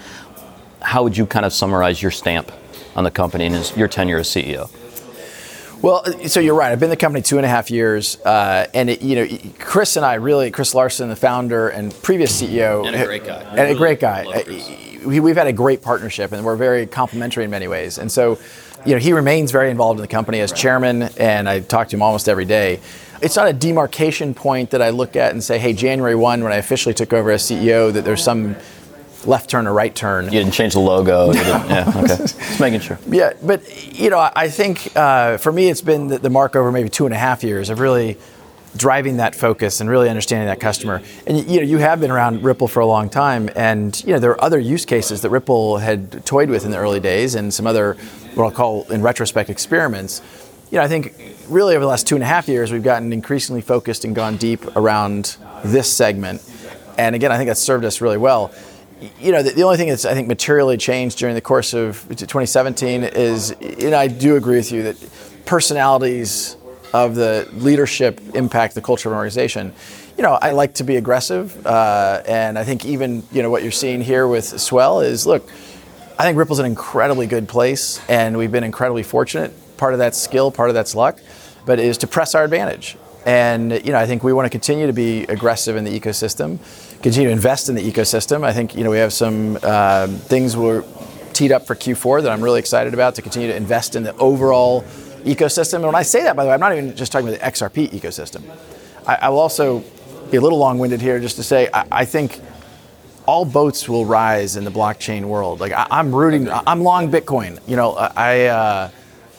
how 0.81 1.03
would 1.03 1.17
you 1.17 1.27
kind 1.27 1.47
of 1.47 1.53
summarize 1.53 2.03
your 2.03 2.11
stamp 2.11 2.51
on 2.95 3.05
the 3.05 3.11
company 3.11 3.47
and 3.47 3.77
your 3.77 3.89
tenure 3.89 4.19
as 4.19 4.29
CEO? 4.29 4.71
Well, 5.83 6.05
so 6.29 6.39
you're 6.39 6.55
right. 6.55 6.71
I've 6.71 6.79
been 6.79 6.87
in 6.87 6.91
the 6.91 6.97
company 6.97 7.23
two 7.23 7.39
and 7.39 7.45
a 7.45 7.49
half 7.49 7.71
years, 7.71 8.21
uh, 8.21 8.69
and 8.73 8.89
it, 8.89 9.03
you 9.03 9.17
know, 9.17 9.39
Chris 9.59 9.97
and 9.97 10.07
I 10.07 10.15
really, 10.15 10.51
Chris 10.53 10.75
Larsen, 10.75 11.09
the 11.09 11.17
founder 11.17 11.69
and 11.69 11.93
previous 12.03 12.41
CEO, 12.41 12.87
and 12.87 12.95
a 12.95 13.05
great 13.05 13.25
guy, 13.25 13.43
and 13.43 13.69
a 13.69 13.75
great 13.75 13.99
guy 13.99 14.25
we, 15.05 15.17
have 15.17 15.37
had 15.37 15.47
a 15.47 15.53
great 15.53 15.83
partnership 15.83 16.33
and 16.33 16.45
we're 16.45 16.57
very 16.57 16.87
complementary 16.87 17.45
in 17.45 17.51
many 17.51 17.69
ways. 17.69 17.99
And 17.99 18.11
so, 18.11 18.39
you 18.85 18.93
know, 18.93 18.99
he 18.99 19.13
remains 19.13 19.51
very 19.51 19.71
involved 19.71 19.99
in 19.99 20.03
the 20.03 20.09
company 20.09 20.41
as 20.41 20.53
chairman, 20.53 21.03
and 21.19 21.49
I 21.49 21.61
talk 21.61 21.89
to 21.89 21.97
him 21.97 22.03
almost 22.03 22.29
every 22.29 22.45
day. 22.45 22.81
It's 23.21 23.37
not 23.37 23.49
a 23.49 23.53
demarcation 23.53 24.35
point 24.35 24.71
that 24.71 24.83
I 24.83 24.91
look 24.91 25.15
at 25.15 25.33
and 25.33 25.43
say, 25.43 25.59
hey, 25.59 25.73
January 25.73 26.17
1, 26.17 26.43
when 26.43 26.53
I 26.53 26.57
officially 26.57 26.95
took 26.95 27.13
over 27.13 27.31
as 27.31 27.43
CEO, 27.43 27.93
that 27.93 28.05
there's 28.05 28.23
some 28.23 28.57
left 29.27 29.51
turn 29.51 29.67
or 29.67 29.73
right 29.73 29.95
turn. 29.95 30.25
You 30.27 30.31
didn't 30.31 30.53
change 30.53 30.75
the 30.75 30.81
logo. 30.81 31.33
yeah, 31.33 31.93
okay. 31.97 32.17
Just 32.17 32.61
making 32.61 32.81
sure. 32.81 32.99
Yeah, 33.09 33.35
but, 33.43 33.95
you 33.99 34.09
know, 34.11 34.31
I 34.35 34.49
think 34.49 34.97
uh, 34.97 35.37
for 35.37 35.53
me, 35.53 35.69
it's 35.69 35.83
been 35.83 36.09
the, 36.09 36.19
the 36.19 36.31
mark 36.31 36.57
over 36.57 36.73
maybe 36.73 36.89
two 36.89 37.05
and 37.05 37.15
a 37.15 37.19
half 37.19 37.45
years 37.45 37.69
of 37.69 37.79
really 37.79 38.17
driving 38.77 39.19
that 39.19 39.35
focus 39.35 39.81
and 39.81 39.91
really 39.91 40.09
understanding 40.09 40.47
that 40.47 40.61
customer. 40.61 41.03
And 41.27 41.39
you 41.51 41.59
know, 41.59 41.67
you 41.67 41.79
have 41.79 42.01
been 42.01 42.11
around 42.11 42.43
Ripple 42.43 42.69
for 42.69 42.81
a 42.81 42.87
long 42.87 43.11
time, 43.11 43.51
and 43.55 44.01
you 44.05 44.13
know 44.13 44.19
there 44.19 44.31
are 44.31 44.43
other 44.43 44.59
use 44.59 44.85
cases 44.85 45.21
that 45.23 45.31
Ripple 45.31 45.79
had 45.79 46.25
toyed 46.25 46.49
with 46.49 46.65
in 46.65 46.71
the 46.71 46.79
early 46.79 47.01
days, 47.01 47.35
and 47.35 47.53
some 47.53 47.67
other 47.67 47.95
what 48.35 48.45
I'll 48.45 48.51
call 48.51 48.91
in 48.91 49.03
retrospect 49.03 49.51
experiments. 49.51 50.23
You 50.71 50.79
know, 50.79 50.85
I 50.85 50.89
think 50.89 51.15
really 51.49 51.75
over 51.75 51.85
the 51.85 51.89
last 51.89 52.07
two 52.07 52.15
and 52.15 52.25
a 52.25 52.27
half 52.27 52.49
years, 52.49 52.73
we've 52.73 52.83
gotten 52.83 53.13
increasingly 53.13 53.61
focused 53.61 54.05
and 54.05 54.15
gone 54.15 54.37
deep 54.39 54.65
around 54.75 55.37
this 55.65 55.93
segment. 55.93 56.43
And 56.97 57.15
again, 57.15 57.31
I 57.31 57.37
think 57.37 57.49
that's 57.49 57.61
served 57.61 57.85
us 57.85 58.01
really 58.01 58.17
well. 58.17 58.53
You 59.21 59.33
know, 59.33 59.43
the, 59.43 59.51
the 59.51 59.63
only 59.65 59.77
thing 59.77 59.89
that's 59.89 60.05
I 60.05 60.15
think 60.15 60.29
materially 60.29 60.77
changed 60.77 61.19
during 61.19 61.35
the 61.35 61.41
course 61.41 61.75
of 61.75 62.07
2017 62.09 63.03
is, 63.03 63.55
know, 63.91 63.99
I 63.99 64.07
do 64.07 64.37
agree 64.37 64.57
with 64.57 64.71
you 64.71 64.85
that 64.85 64.97
personalities 65.45 66.57
of 66.93 67.15
the 67.15 67.49
leadership 67.55 68.21
impact 68.35 68.75
the 68.75 68.83
culture 68.83 69.09
of 69.09 69.15
an 69.15 69.17
organization. 69.17 69.73
You 70.17 70.23
know, 70.23 70.35
I 70.35 70.53
like 70.53 70.75
to 70.75 70.85
be 70.85 70.97
aggressive, 70.97 71.67
uh, 71.67 72.23
and 72.27 72.59
I 72.59 72.65
think 72.65 72.85
even 72.85 73.23
you 73.33 73.43
know 73.43 73.51
what 73.51 73.63
you're 73.63 73.73
seeing 73.73 74.03
here 74.03 74.29
with 74.29 74.45
Swell 74.45 75.01
is 75.01 75.27
look. 75.27 75.49
I 76.19 76.25
think 76.25 76.37
Ripple's 76.39 76.59
an 76.59 76.67
incredibly 76.67 77.27
good 77.27 77.49
place, 77.49 78.01
and 78.09 78.37
we've 78.37 78.53
been 78.53 78.63
incredibly 78.63 79.03
fortunate. 79.03 79.53
Part 79.79 79.95
of 79.95 79.99
that's 79.99 80.19
skill, 80.19 80.53
part 80.53 80.69
of 80.69 80.75
that's 80.75 80.95
luck, 80.95 81.19
but 81.67 81.81
is 81.81 81.99
to 81.99 82.07
press 82.07 82.35
our 82.35 82.45
advantage. 82.45 82.97
And 83.25 83.73
you 83.85 83.93
know, 83.93 83.99
I 83.99 84.07
think 84.07 84.23
we 84.23 84.33
want 84.33 84.47
to 84.47 84.51
continue 84.51 84.87
to 84.87 84.93
be 84.93 85.25
aggressive 85.25 85.77
in 85.77 85.85
the 85.85 85.99
ecosystem, 85.99 86.59
continue 87.03 87.29
to 87.29 87.33
invest 87.33 87.69
in 87.69 87.75
the 87.75 87.83
ecosystem. 87.83 88.45
I 88.45 88.53
think 88.53 88.77
you 88.77 88.85
know 88.85 88.91
we 88.91 88.99
have 88.99 89.13
some 89.13 89.59
uh, 89.63 90.07
things 90.07 90.57
we're 90.57 90.85
teed 91.33 91.53
up 91.53 91.67
for 91.67 91.75
Q4 91.75 92.23
that 92.23 92.31
I'm 92.31 92.43
really 92.43 92.61
excited 92.61 92.95
about 92.95 93.17
to 93.17 93.23
continue 93.23 93.49
to 93.49 93.57
invest 93.57 93.97
in 93.97 94.03
the 94.03 94.15
overall 94.17 94.83
ecosystem. 95.25 95.77
And 95.77 95.87
when 95.87 95.95
I 95.95 96.03
say 96.03 96.23
that, 96.23 96.37
by 96.37 96.45
the 96.45 96.49
way, 96.49 96.55
I'm 96.55 96.61
not 96.61 96.73
even 96.73 96.95
just 96.95 97.11
talking 97.11 97.29
about 97.29 97.41
the 97.41 97.47
XRP 97.47 97.91
ecosystem. 97.91 98.43
I, 99.07 99.15
I 99.23 99.29
will 99.31 99.41
also 99.41 99.83
be 100.31 100.37
a 100.37 100.41
little 100.41 100.59
long-winded 100.59 101.01
here 101.01 101.19
just 101.19 101.37
to 101.37 101.43
say 101.43 101.69
I, 101.73 101.87
I, 101.91 102.05
think 102.05 102.41
all 103.27 103.45
boats 103.45 103.89
will 103.89 104.05
rise 104.05 104.57
in 104.57 104.65
the 104.65 104.71
blockchain 104.71 105.25
world. 105.25 105.61
Like 105.61 105.73
I, 105.73 105.87
am 105.91 106.15
rooting, 106.15 106.49
I'm 106.51 106.83
long 106.83 107.11
Bitcoin. 107.11 107.59
You 107.67 107.77
know, 107.77 107.95
I. 107.95 108.47
Uh, 108.47 108.91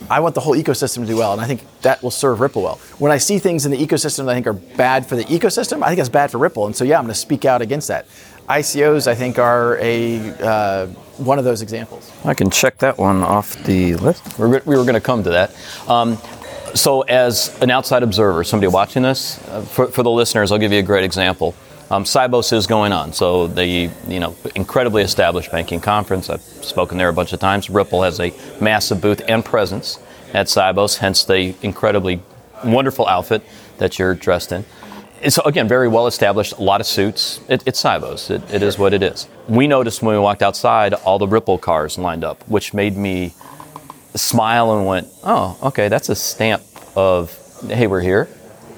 I 0.10 0.20
want 0.20 0.36
the 0.36 0.42
whole 0.42 0.56
ecosystem 0.56 1.02
to 1.02 1.06
do 1.06 1.18
well, 1.18 1.34
and 1.34 1.42
I 1.42 1.46
think 1.46 1.64
that 1.82 2.02
will 2.04 2.12
serve 2.12 2.40
Ripple 2.40 2.64
well. 2.64 2.76
When 3.00 3.12
I 3.12 3.18
see 3.18 3.40
things 3.40 3.66
in 3.66 3.72
the 3.72 3.78
ecosystem 3.78 4.26
that 4.26 4.30
I 4.30 4.34
think 4.36 4.48
are 4.48 4.54
bad 4.54 5.06
for 5.06 5.16
the 5.16 5.24
ecosystem, 5.26 5.84
I 5.84 5.88
think 5.88 5.98
that's 5.98 6.10
bad 6.10 6.32
for 6.32 6.38
Ripple, 6.38 6.66
and 6.66 6.76
so 6.76 6.84
yeah, 6.84 6.98
I'm 6.98 7.04
going 7.04 7.14
to 7.14 7.20
speak 7.20 7.46
out 7.46 7.62
against 7.62 7.88
that. 7.88 8.08
ICOs, 8.50 9.08
I 9.08 9.16
think, 9.16 9.40
are 9.40 9.78
a 9.80 10.20
uh, 10.42 10.88
one 11.18 11.40
of 11.40 11.46
those 11.46 11.62
examples. 11.62 12.12
I 12.26 12.34
can 12.34 12.50
check 12.50 12.78
that 12.80 12.98
one 12.98 13.24
off 13.24 13.56
the 13.64 13.96
list. 13.96 14.38
we 14.38 14.48
were 14.48 14.58
going 14.58 14.94
to 14.94 15.02
come 15.02 15.24
to 15.24 15.30
that. 15.30 15.56
Um, 15.88 16.18
so, 16.74 17.02
as 17.02 17.56
an 17.62 17.70
outside 17.70 18.02
observer, 18.04 18.44
somebody 18.44 18.68
watching 18.68 19.04
this, 19.04 19.38
uh, 19.48 19.62
for, 19.62 19.88
for, 19.88 20.02
the 20.02 20.10
listeners, 20.10 20.52
I'll 20.52 20.58
give 20.58 20.72
you 20.72 20.80
a 20.80 20.84
great 20.84 21.04
example. 21.04 21.54
Um, 21.94 22.06
Sibos 22.06 22.52
is 22.52 22.66
going 22.66 22.92
on, 22.92 23.14
so 23.14 23.46
the 23.46 23.68
you 24.08 24.20
know 24.20 24.36
incredibly 24.56 25.04
established 25.04 25.52
banking 25.52 25.80
conference. 25.80 26.28
I've 26.28 26.42
spoken 26.42 26.98
there 26.98 27.08
a 27.08 27.14
bunch 27.14 27.34
of 27.34 27.40
times. 27.40 27.70
Ripple 27.70 28.02
has 28.02 28.20
a 28.20 28.34
massive 28.60 29.00
booth 29.00 29.22
and 29.28 29.46
presence 29.46 30.00
at 30.34 30.48
Sibos, 30.48 30.98
hence 30.98 31.24
the 31.24 31.54
incredibly 31.62 32.20
wonderful 32.66 33.08
outfit 33.08 33.44
that 33.78 34.00
you're 34.00 34.16
dressed 34.16 34.52
in 34.52 34.66
it's 35.22 35.38
again 35.46 35.68
very 35.68 35.88
well 35.88 36.08
established. 36.08 36.54
A 36.54 36.62
lot 36.64 36.82
of 36.82 36.88
suits. 36.88 37.40
It, 37.48 37.64
it's 37.68 37.82
Sibos. 37.82 38.32
It, 38.32 38.42
it 38.52 38.64
is 38.64 38.80
what 38.80 38.94
it 38.94 39.04
is. 39.04 39.28
We 39.48 39.68
noticed 39.68 40.02
when 40.02 40.16
we 40.16 40.20
walked 40.20 40.42
outside 40.42 40.96
all 40.96 41.20
the 41.20 41.28
Ripple 41.28 41.60
cars 41.60 42.00
lined 42.00 42.24
up, 42.24 42.42
which 42.50 42.74
made 42.74 42.98
me 42.98 43.36
smile 44.16 44.76
and 44.76 44.88
went, 44.88 45.08
"Oh, 45.24 45.60
okay, 45.62 45.90
that's 45.90 46.10
a 46.10 46.16
stamp 46.16 46.64
of 46.96 47.32
hey, 47.68 47.86
we're 47.86 48.02
here, 48.02 48.28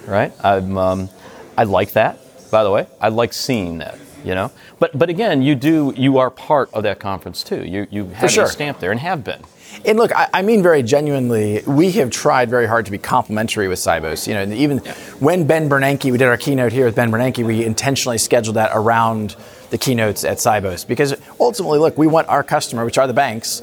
right?" 0.06 0.34
I'm, 0.44 0.78
um, 0.78 1.10
I 1.58 1.64
like 1.64 1.94
that. 1.94 2.20
By 2.52 2.64
the 2.64 2.72
way, 2.72 2.88
I 3.02 3.10
like 3.10 3.34
seeing 3.34 3.80
that. 3.80 3.98
You 4.24 4.34
know, 4.34 4.52
but 4.80 4.98
but 4.98 5.10
again, 5.10 5.44
you 5.44 5.54
do 5.54 5.94
you 5.96 6.18
are 6.18 6.32
part 6.32 6.74
of 6.74 6.82
that 6.82 7.00
conference 7.00 7.44
too. 7.44 7.64
You 7.64 7.86
you 7.92 8.08
have 8.08 8.32
sure. 8.32 8.46
a 8.46 8.48
stamp 8.48 8.80
there 8.80 8.90
and 8.90 9.00
have 9.00 9.24
been. 9.24 9.44
And 9.84 10.00
look, 10.00 10.12
I, 10.16 10.30
I, 10.34 10.42
mean 10.42 10.64
very 10.64 10.82
genuinely, 10.84 11.62
we 11.68 11.92
have 11.94 12.10
tried 12.10 12.50
very 12.50 12.66
hard 12.66 12.86
to 12.86 12.92
be 12.92 12.98
complementary 12.98 13.68
with 13.68 13.78
Sibos. 13.78 14.26
You 14.26 14.34
know, 14.34 14.56
even 14.56 14.82
yeah. 14.84 14.94
when 15.20 15.46
Ben 15.46 15.70
Bernanke, 15.70 16.12
we 16.12 16.18
did 16.18 16.28
our 16.28 16.38
keynote 16.38 16.72
here 16.72 16.86
with 16.86 16.96
Ben 16.96 17.12
Bernanke, 17.12 17.46
we 17.46 17.64
intentionally 17.64 18.18
scheduled 18.18 18.56
that 18.56 18.72
around 18.74 19.36
the 19.70 19.78
keynotes 19.78 20.24
at 20.24 20.38
Sibos 20.38 20.88
because 20.88 21.16
ultimately, 21.40 21.80
look, 21.80 21.98
we 21.98 22.08
want 22.08 22.28
our 22.30 22.44
customer, 22.44 22.86
which 22.86 22.98
are 22.98 23.08
the 23.08 23.14
banks, 23.14 23.62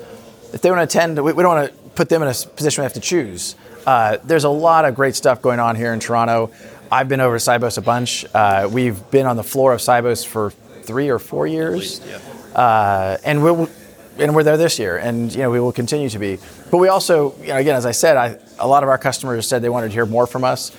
if 0.52 0.60
they 0.60 0.70
want 0.70 0.78
to 0.78 0.98
attend, 0.98 1.16
we, 1.22 1.32
we 1.32 1.42
don't 1.42 1.56
want 1.56 1.70
to 1.70 1.78
put 1.94 2.08
them 2.08 2.22
in 2.22 2.28
a 2.28 2.34
position 2.34 2.82
they 2.82 2.86
have 2.86 2.92
to 2.92 3.00
choose. 3.00 3.54
Uh, 3.86 4.18
there's 4.24 4.44
a 4.44 4.50
lot 4.50 4.84
of 4.84 4.94
great 4.94 5.16
stuff 5.16 5.42
going 5.42 5.58
on 5.58 5.74
here 5.74 5.92
in 5.92 6.00
Toronto. 6.00 6.50
I've 6.92 7.08
been 7.08 7.22
over 7.22 7.38
to 7.38 7.42
Sibos 7.42 7.78
a 7.78 7.80
bunch. 7.80 8.26
Uh, 8.34 8.68
we've 8.70 9.10
been 9.10 9.24
on 9.24 9.36
the 9.36 9.42
floor 9.42 9.72
of 9.72 9.80
Sibos 9.80 10.26
for 10.26 10.50
three 10.82 11.08
or 11.08 11.18
four 11.18 11.46
years. 11.46 12.02
Least, 12.02 12.02
yeah. 12.06 12.54
uh, 12.54 13.16
and 13.24 13.42
we'll, 13.42 13.70
and 14.18 14.34
we're 14.34 14.42
there 14.42 14.58
this 14.58 14.78
year, 14.78 14.98
and 14.98 15.32
you 15.32 15.38
know 15.38 15.50
we 15.50 15.58
will 15.58 15.72
continue 15.72 16.10
to 16.10 16.18
be. 16.18 16.38
But 16.70 16.76
we 16.76 16.88
also, 16.88 17.34
you 17.40 17.48
know, 17.48 17.56
again, 17.56 17.76
as 17.76 17.86
I 17.86 17.92
said, 17.92 18.18
I, 18.18 18.36
a 18.58 18.68
lot 18.68 18.82
of 18.82 18.90
our 18.90 18.98
customers 18.98 19.48
said 19.48 19.62
they 19.62 19.70
wanted 19.70 19.88
to 19.88 19.94
hear 19.94 20.04
more 20.04 20.26
from 20.26 20.44
us. 20.44 20.70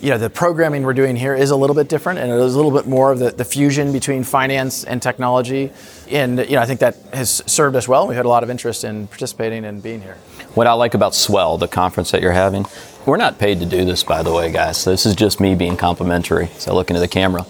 You 0.00 0.08
know, 0.08 0.16
the 0.16 0.30
programming 0.30 0.84
we're 0.84 0.94
doing 0.94 1.16
here 1.16 1.34
is 1.34 1.50
a 1.50 1.56
little 1.56 1.76
bit 1.76 1.90
different, 1.90 2.18
and 2.20 2.32
it 2.32 2.38
is 2.38 2.54
a 2.54 2.56
little 2.56 2.72
bit 2.72 2.86
more 2.86 3.12
of 3.12 3.18
the, 3.18 3.30
the 3.30 3.44
fusion 3.44 3.92
between 3.92 4.24
finance 4.24 4.84
and 4.84 5.02
technology. 5.02 5.70
And 6.08 6.38
you 6.38 6.52
know, 6.52 6.62
I 6.62 6.66
think 6.66 6.80
that 6.80 6.96
has 7.12 7.42
served 7.44 7.76
us 7.76 7.86
well. 7.86 8.08
We 8.08 8.14
had 8.14 8.24
a 8.24 8.30
lot 8.30 8.42
of 8.42 8.48
interest 8.48 8.84
in 8.84 9.06
participating 9.08 9.66
and 9.66 9.82
being 9.82 10.00
here. 10.00 10.16
What 10.54 10.66
I 10.66 10.72
like 10.72 10.94
about 10.94 11.14
Swell, 11.14 11.58
the 11.58 11.68
conference 11.68 12.10
that 12.10 12.22
you're 12.22 12.32
having, 12.32 12.66
we're 13.06 13.16
not 13.16 13.38
paid 13.38 13.60
to 13.60 13.66
do 13.66 13.84
this, 13.84 14.02
by 14.04 14.22
the 14.22 14.32
way, 14.32 14.52
guys. 14.52 14.78
So 14.78 14.90
this 14.90 15.06
is 15.06 15.14
just 15.14 15.40
me 15.40 15.54
being 15.54 15.76
complimentary. 15.76 16.48
So 16.58 16.74
look 16.74 16.90
into 16.90 17.00
the 17.00 17.08
camera. 17.08 17.46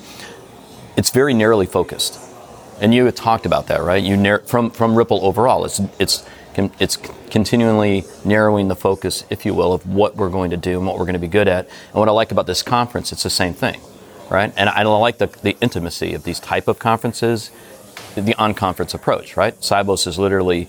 It's 0.96 1.10
very 1.10 1.34
narrowly 1.34 1.66
focused 1.66 2.18
and 2.80 2.94
you 2.94 3.10
talked 3.10 3.46
about 3.46 3.66
that, 3.68 3.82
right? 3.82 4.02
You 4.02 4.16
narr- 4.16 4.40
from 4.40 4.70
from 4.70 4.94
Ripple 4.94 5.24
overall, 5.24 5.64
it's 5.64 5.80
it's 5.98 6.24
it's 6.80 6.96
continually 7.30 8.04
narrowing 8.24 8.66
the 8.66 8.74
focus, 8.74 9.24
if 9.30 9.46
you 9.46 9.54
will, 9.54 9.72
of 9.72 9.86
what 9.86 10.16
we're 10.16 10.30
going 10.30 10.50
to 10.50 10.56
do 10.56 10.78
and 10.78 10.86
what 10.86 10.98
we're 10.98 11.04
going 11.04 11.12
to 11.12 11.20
be 11.20 11.28
good 11.28 11.46
at. 11.46 11.66
And 11.66 11.94
what 11.94 12.08
I 12.08 12.12
like 12.12 12.32
about 12.32 12.46
this 12.46 12.62
conference, 12.62 13.12
it's 13.12 13.22
the 13.22 13.30
same 13.30 13.54
thing, 13.54 13.80
right? 14.28 14.52
And 14.56 14.68
I 14.68 14.82
like 14.82 15.18
the, 15.18 15.26
the 15.26 15.56
intimacy 15.60 16.14
of 16.14 16.24
these 16.24 16.40
type 16.40 16.66
of 16.66 16.80
conferences, 16.80 17.52
the 18.16 18.34
unconference 18.34 18.92
approach, 18.92 19.36
right? 19.36 19.54
Sibos 19.60 20.08
is 20.08 20.18
literally 20.18 20.68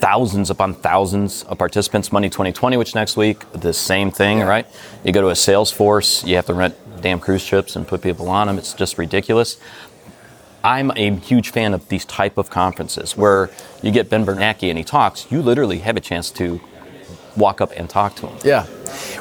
thousands 0.00 0.50
upon 0.50 0.74
thousands 0.74 1.42
of 1.44 1.58
participants. 1.58 2.10
Money 2.10 2.30
2020, 2.30 2.76
which 2.78 2.94
next 2.94 3.16
week, 3.16 3.50
the 3.52 3.72
same 3.72 4.10
thing, 4.10 4.40
right? 4.40 4.66
You 5.04 5.12
go 5.12 5.20
to 5.20 5.28
a 5.28 5.34
Salesforce, 5.34 6.26
you 6.26 6.36
have 6.36 6.46
to 6.46 6.54
rent 6.54 6.74
damn 7.02 7.20
cruise 7.20 7.42
ships 7.42 7.76
and 7.76 7.86
put 7.86 8.02
people 8.02 8.28
on 8.28 8.46
them. 8.46 8.58
It's 8.58 8.72
just 8.72 8.98
ridiculous. 8.98 9.58
I'm 10.62 10.90
a 10.96 11.14
huge 11.16 11.50
fan 11.50 11.72
of 11.72 11.88
these 11.88 12.04
type 12.04 12.36
of 12.38 12.50
conferences 12.50 13.16
where 13.16 13.50
you 13.82 13.90
get 13.90 14.10
Ben 14.10 14.26
Bernanke 14.26 14.68
and 14.68 14.76
he 14.76 14.84
talks. 14.84 15.30
You 15.30 15.40
literally 15.42 15.78
have 15.78 15.96
a 15.96 16.00
chance 16.00 16.30
to 16.32 16.60
walk 17.36 17.60
up 17.60 17.72
and 17.76 17.88
talk 17.88 18.14
to 18.16 18.26
him. 18.26 18.38
Yeah, 18.44 18.66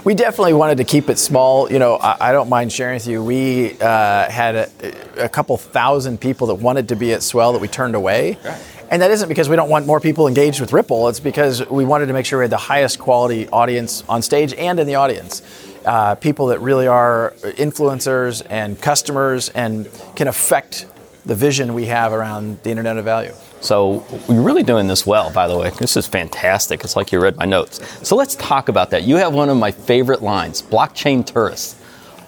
we 0.04 0.16
definitely 0.16 0.54
wanted 0.54 0.78
to 0.78 0.84
keep 0.84 1.10
it 1.10 1.18
small. 1.18 1.72
You 1.72 1.80
know, 1.80 1.96
I, 1.96 2.30
I 2.30 2.32
don't 2.32 2.50
mind 2.50 2.72
sharing 2.72 2.96
with 2.96 3.08
you. 3.08 3.24
We 3.24 3.80
uh, 3.80 4.30
had 4.30 4.56
a, 4.56 5.26
a, 5.26 5.30
couple 5.30 5.56
thousand 5.58 6.20
people 6.20 6.48
that 6.48 6.56
wanted 6.56 6.90
to 6.90 6.96
be 6.96 7.14
at 7.14 7.24
Swell 7.24 7.54
that 7.54 7.62
we 7.62 7.68
turned 7.68 7.96
away. 7.96 8.38
Right. 8.44 8.62
And 8.92 9.02
that 9.04 9.12
isn't 9.12 9.30
because 9.30 9.50
we 9.50 9.56
don't 9.56 9.70
want 9.70 9.86
more 9.86 10.00
people 10.00 10.28
engaged 10.28 10.60
with 10.60 10.74
Ripple. 10.74 11.10
It's 11.10 11.20
because 11.20 11.68
we 11.70 11.86
wanted 11.86 12.08
to 12.08 12.14
make 12.14 12.26
sure 12.26 12.40
we 12.40 12.44
had 12.44 12.52
the 12.52 12.58
highest 12.58 12.98
quality 12.98 13.48
audience 13.50 14.04
on 14.10 14.22
stage 14.24 14.54
and 14.54 14.80
in 14.80 14.88
the 14.88 14.96
audience. 14.96 15.44
Uh, 15.86 16.16
people 16.16 16.48
that 16.48 16.60
really 16.60 16.88
are 16.88 17.34
influencers 17.44 18.46
and 18.50 18.82
customers 18.82 19.50
and 19.50 19.90
can 20.16 20.28
affect 20.28 20.88
the 21.26 21.36
vision 21.36 21.74
we 21.76 21.86
have 21.86 22.14
around 22.14 22.62
the 22.64 22.72
Internet 22.72 22.98
of 22.98 23.06
Value. 23.06 23.34
So 23.62 24.06
you're 24.28 24.42
really 24.42 24.64
doing 24.64 24.88
this 24.88 25.06
well, 25.06 25.32
by 25.32 25.48
the 25.48 25.58
way. 25.58 25.70
This 25.72 25.96
is 25.96 26.08
fantastic. 26.08 26.84
It's 26.84 26.96
like 26.96 27.12
you 27.12 27.22
read 27.22 27.38
my 27.38 27.46
notes. 27.46 28.08
So 28.08 28.16
let's 28.16 28.36
talk 28.36 28.70
about 28.70 28.90
that. 28.92 29.04
You 29.04 29.18
have 29.18 29.34
one 29.34 29.50
of 29.50 29.58
my 29.58 29.72
favorite 29.72 30.24
lines, 30.24 30.62
blockchain 30.62 31.26
tourists. 31.26 31.76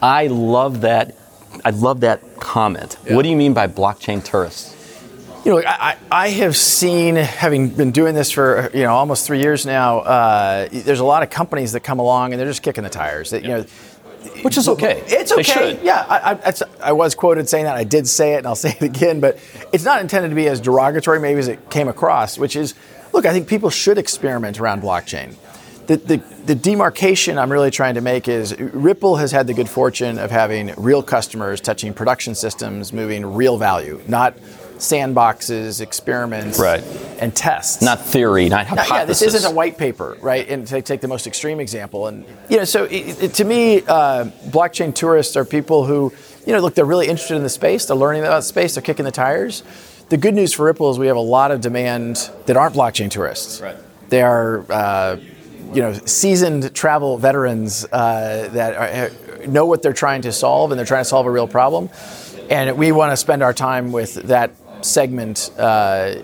I 0.02 0.28
love 0.28 0.82
that. 0.82 1.16
I 1.66 1.72
love 1.72 2.02
that 2.02 2.22
comment. 2.40 2.98
Yeah. 3.06 3.16
What 3.16 3.24
do 3.24 3.30
you 3.30 3.36
mean 3.36 3.54
by 3.54 3.68
blockchain 3.68 4.24
tourists? 4.24 4.76
You 5.44 5.54
know, 5.54 5.64
I, 5.66 5.98
I 6.12 6.30
have 6.30 6.56
seen, 6.56 7.16
having 7.16 7.70
been 7.70 7.92
doing 7.92 8.14
this 8.14 8.30
for 8.30 8.70
you 8.76 8.84
know 8.84 8.94
almost 8.94 9.26
three 9.26 9.40
years 9.40 9.66
now. 9.66 10.00
Uh, 10.00 10.68
there's 10.72 11.00
a 11.00 11.06
lot 11.06 11.24
of 11.24 11.32
companies 11.32 11.72
that 11.72 11.80
come 11.80 11.98
along 11.98 12.32
and 12.32 12.40
they're 12.40 12.48
just 12.48 12.62
kicking 12.62 12.84
the 12.84 12.92
tires. 12.92 13.32
That, 13.32 13.42
you 13.42 13.48
know, 13.48 13.66
which 14.44 14.56
is 14.56 14.68
okay. 14.68 15.04
It's 15.08 15.32
okay. 15.32 15.80
Yeah, 15.82 16.06
I, 16.08 16.34
I, 16.34 16.54
I, 16.90 16.92
was 16.92 17.16
quoted 17.16 17.50
saying 17.50 17.66
that. 17.66 17.76
I 17.76 17.84
did 17.84 18.08
say 18.08 18.36
it, 18.36 18.40
and 18.40 18.48
I'll 18.48 18.56
say 18.68 18.78
it 18.80 18.84
again. 18.84 19.20
But 19.20 19.40
it's 19.74 19.84
not 19.84 20.00
intended 20.02 20.30
to 20.30 20.36
be 20.36 20.48
as 20.48 20.62
derogatory, 20.62 21.20
maybe 21.20 21.40
as 21.40 21.48
it 21.48 21.72
came 21.72 21.88
across. 21.88 22.38
Which 22.38 22.56
is, 22.56 22.76
look, 23.12 23.26
I 23.26 23.34
think 23.34 23.48
people 23.48 23.72
should 23.72 23.98
experiment 23.98 24.60
around 24.60 24.84
blockchain. 24.84 25.36
The, 25.88 25.98
the, 25.98 26.18
the 26.46 26.56
demarcation 26.56 27.40
I'm 27.40 27.52
really 27.52 27.72
trying 27.72 27.96
to 27.96 28.02
make 28.02 28.28
is 28.28 28.58
Ripple 28.60 29.16
has 29.16 29.32
had 29.32 29.48
the 29.48 29.54
good 29.56 29.68
fortune 29.68 30.20
of 30.20 30.30
having 30.30 30.74
real 30.78 31.02
customers 31.02 31.60
touching 31.60 31.94
production 31.96 32.36
systems, 32.36 32.94
moving 32.94 33.26
real 33.26 33.58
value, 33.58 34.00
not 34.08 34.36
sandboxes, 34.82 35.80
experiments, 35.80 36.60
right. 36.60 36.84
and 37.20 37.36
tests. 37.36 37.84
Not 37.84 38.04
theory, 38.04 38.50
not 38.50 38.66
hypothesis. 38.66 38.92
yeah, 38.92 39.06
this 39.06 39.22
isn't 39.22 39.52
a 39.52 39.54
white 39.54 39.78
paper, 39.78 40.18
right? 40.22 40.48
And 40.50 40.66
to 40.68 40.82
take 40.82 41.02
the 41.02 41.08
most 41.08 41.28
extreme 41.28 41.60
example, 41.60 42.08
and 42.08 42.26
you 42.50 42.58
know, 42.58 42.64
so 42.64 42.86
it, 42.86 43.24
it, 43.24 43.34
to 43.36 43.46
me, 43.46 43.84
uh, 43.88 44.26
blockchain 44.48 44.94
tourists 44.94 45.38
are 45.38 45.46
people 45.46 45.86
who, 45.86 46.12
you 46.48 46.54
know, 46.54 46.60
look, 46.60 46.74
they're 46.74 46.84
really 46.84 47.08
interested 47.08 47.36
in 47.36 47.44
the 47.44 47.50
space, 47.50 47.86
they're 47.86 47.96
learning 47.96 48.24
about 48.24 48.38
the 48.38 48.42
space, 48.42 48.74
they're 48.74 48.82
kicking 48.82 49.06
the 49.06 49.12
tires. 49.12 49.64
The 50.10 50.18
good 50.18 50.34
news 50.34 50.52
for 50.52 50.66
Ripple 50.66 50.90
is 50.90 51.00
we 51.00 51.08
have 51.08 51.16
a 51.16 51.20
lot 51.20 51.52
of 51.52 51.62
demand 51.62 52.32
that 52.48 52.58
aren't 52.58 52.76
blockchain 52.76 53.10
tourists. 53.10 53.62
Right. 53.62 53.78
They 54.10 54.22
are. 54.22 54.66
Uh, 54.70 55.18
you 55.74 55.82
know, 55.82 55.94
seasoned 55.94 56.76
travel 56.76 57.18
veterans 57.18 57.86
uh, 57.94 58.50
that 58.52 58.76
are, 58.76 59.48
know 59.48 59.66
what 59.66 59.82
they're 59.82 59.94
trying 59.94 60.22
to 60.24 60.34
solve, 60.34 60.70
and 60.72 60.78
they're 60.78 60.86
trying 60.86 61.06
to 61.06 61.10
solve 61.10 61.26
a 61.26 61.32
real 61.32 61.48
problem. 61.48 61.90
And 62.50 62.78
we 62.78 62.92
want 62.92 63.14
to 63.14 63.18
spend 63.18 63.42
our 63.42 63.54
time 63.54 63.94
with 63.94 64.16
that 64.24 64.52
segment 64.86 65.52
uh, 65.58 66.16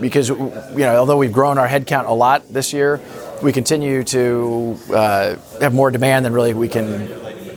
because, 0.00 0.28
you 0.28 0.36
know, 0.78 0.96
although 0.96 1.16
we've 1.16 1.32
grown 1.32 1.58
our 1.58 1.68
headcount 1.68 2.08
a 2.08 2.12
lot 2.12 2.48
this 2.52 2.72
year, 2.72 3.00
we 3.42 3.52
continue 3.52 4.02
to 4.04 4.78
uh, 4.92 5.36
have 5.60 5.74
more 5.74 5.90
demand 5.90 6.24
than 6.24 6.32
really 6.32 6.54
we 6.54 6.68
can 6.68 7.08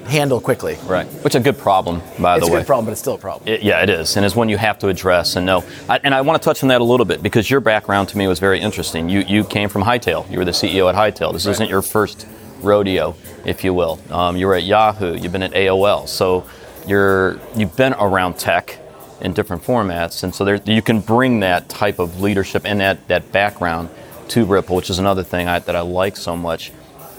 handle 0.05 0.41
quickly. 0.41 0.77
Right. 0.85 1.07
Which 1.23 1.35
is 1.35 1.41
a 1.41 1.43
good 1.43 1.57
problem, 1.57 2.01
by 2.19 2.37
It's 2.37 2.45
the 2.45 2.51
a 2.51 2.53
way. 2.53 2.59
good 2.61 2.67
problem, 2.67 2.85
but 2.85 2.91
it's 2.91 3.01
still 3.01 3.15
a 3.15 3.17
problem. 3.17 3.47
It, 3.47 3.63
yeah, 3.63 3.81
it 3.81 3.89
is, 3.89 4.17
and 4.17 4.25
it's 4.25 4.35
one 4.35 4.49
you 4.49 4.57
have 4.57 4.77
to 4.79 4.89
address 4.89 5.35
and 5.35 5.45
know. 5.45 5.63
I, 5.87 5.99
and 6.03 6.13
I 6.13 6.21
want 6.21 6.41
to 6.41 6.45
touch 6.45 6.63
on 6.63 6.69
that 6.69 6.81
a 6.81 6.83
little 6.83 7.05
bit 7.05 7.23
because 7.23 7.49
your 7.49 7.61
background 7.61 8.09
to 8.09 8.17
me 8.17 8.27
was 8.27 8.39
very 8.39 8.59
interesting. 8.59 9.09
You 9.09 9.21
you 9.21 9.43
came 9.43 9.69
from 9.69 9.83
Hightail. 9.83 10.29
You 10.29 10.39
were 10.39 10.45
the 10.45 10.51
CEO 10.51 10.89
at 10.89 10.95
Hightail. 10.95 11.33
This 11.33 11.45
isn't 11.45 11.69
your 11.69 11.81
first 11.81 12.27
rodeo, 12.61 13.15
if 13.45 13.63
you 13.63 13.73
will. 13.73 13.99
Um, 14.11 14.35
you 14.37 14.47
were 14.47 14.55
at 14.55 14.63
Yahoo. 14.63 15.15
You've 15.15 15.31
been 15.31 15.43
at 15.43 15.53
AOL. 15.53 16.07
So 16.07 16.45
you're 16.87 17.39
you've 17.55 17.75
been 17.75 17.93
around 17.93 18.37
tech 18.37 18.77
in 19.21 19.33
different 19.33 19.63
formats, 19.63 20.23
and 20.23 20.33
so 20.33 20.45
there, 20.45 20.59
you 20.65 20.81
can 20.81 20.99
bring 20.99 21.39
that 21.41 21.69
type 21.69 21.99
of 21.99 22.21
leadership 22.21 22.63
and 22.65 22.79
that 22.79 23.07
that 23.07 23.31
background 23.31 23.89
to 24.29 24.45
Ripple, 24.45 24.75
which 24.75 24.89
is 24.89 24.99
another 24.99 25.23
thing 25.23 25.47
I, 25.47 25.59
that 25.59 25.75
I 25.75 25.81
like 25.81 26.15
so 26.15 26.37
much. 26.37 26.71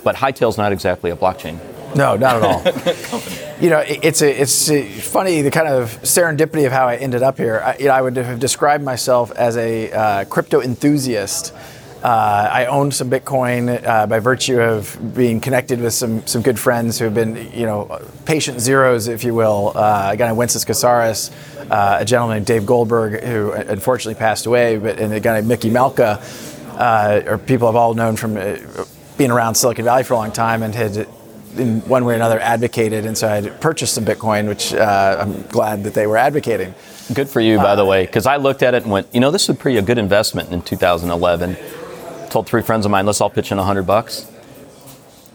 But 0.03 0.16
Hightail's 0.16 0.59
not 0.59 0.72
exactly 0.72 1.11
a 1.11 1.16
blockchain. 1.16 1.59
No, 1.94 2.16
not 2.16 2.36
at 2.36 2.42
all. 2.42 2.62
you 3.61 3.68
know, 3.68 3.84
it's 3.86 4.22
a, 4.22 4.40
it's 4.40 4.70
a 4.70 4.88
funny 4.88 5.42
the 5.42 5.50
kind 5.50 5.68
of 5.68 6.00
serendipity 6.03 6.66
of 6.66 6.72
how 6.72 6.88
I 6.88 6.96
ended 6.96 7.22
up 7.22 7.36
here. 7.36 7.62
I, 7.64 7.76
you 7.76 7.84
know, 7.86 7.92
I 7.92 8.00
would 8.00 8.16
have 8.16 8.40
described 8.40 8.82
myself 8.82 9.30
as 9.32 9.57
a 9.57 9.92
uh, 9.92 10.24
crypto 10.24 10.62
enthusiast. 10.62 11.53
Uh, 12.03 12.48
I 12.53 12.66
owned 12.66 12.92
some 12.92 13.09
Bitcoin 13.09 13.84
uh, 13.86 14.07
by 14.09 14.18
virtue 14.18 14.61
of 14.61 15.14
being 15.14 15.40
connected 15.40 15.80
with 15.80 15.94
some 15.94 16.26
some 16.26 16.42
good 16.42 16.59
friends 16.59 16.98
who 16.98 17.05
have 17.05 17.14
been, 17.14 17.36
you 17.53 17.64
know, 17.64 18.00
patient 18.24 18.61
zeros, 18.61 19.07
if 19.07 19.22
you 19.22 19.34
will. 19.34 19.72
Uh, 19.76 20.11
a 20.12 20.16
guy 20.16 20.26
named 20.26 20.38
Wences 20.38 20.66
Casares, 20.66 21.30
uh, 21.70 21.98
a 22.00 22.05
gentleman 22.05 22.38
named 22.38 22.46
Dave 22.46 22.66
Goldberg, 22.66 23.22
who 23.22 23.53
unfortunately 23.53 24.18
passed 24.18 24.46
away, 24.46 24.78
but 24.78 24.98
and 24.98 25.12
a 25.12 25.20
guy 25.20 25.34
named 25.34 25.46
Micky 25.46 25.70
Malka, 25.70 26.20
uh, 26.72 27.22
are 27.24 27.38
people 27.38 27.68
I've 27.68 27.76
all 27.76 27.94
known 27.94 28.16
from 28.16 28.36
uh, 28.36 28.57
being 29.16 29.30
around 29.30 29.55
Silicon 29.55 29.84
Valley 29.84 30.03
for 30.03 30.14
a 30.14 30.16
long 30.16 30.32
time 30.32 30.64
and 30.64 30.74
had 30.74 31.07
in 31.57 31.80
one 31.82 32.05
way 32.05 32.14
or 32.14 32.16
another 32.16 32.40
advocated, 32.40 33.05
and 33.07 33.16
so 33.16 33.28
I 33.28 33.40
had 33.40 33.61
purchased 33.61 33.94
some 33.94 34.05
Bitcoin, 34.05 34.48
which 34.48 34.72
uh, 34.74 35.18
I'm 35.20 35.42
glad 35.42 35.84
that 35.84 35.94
they 35.94 36.07
were 36.07 36.16
advocating. 36.16 36.74
Good 37.12 37.28
for 37.28 37.40
you, 37.40 37.59
by 37.59 37.74
the 37.76 37.84
way, 37.84 38.07
because 38.07 38.26
I 38.26 38.36
looked 38.36 38.62
at 38.62 38.74
it 38.74 38.84
and 38.84 38.92
went, 38.92 39.07
you 39.12 39.20
know, 39.20 39.30
this 39.30 39.48
would 39.48 39.62
be 39.62 39.76
a 39.76 39.82
good 39.82 39.98
investment 39.98 40.50
in 40.50 40.62
2011. 40.62 41.57
Told 42.33 42.47
three 42.47 42.62
friends 42.62 42.87
of 42.87 42.91
mine, 42.91 43.05
let's 43.05 43.20
all 43.20 43.28
pitch 43.28 43.53
in 43.53 43.59
a 43.59 43.61
100 43.61 43.83
bucks. 43.83 44.26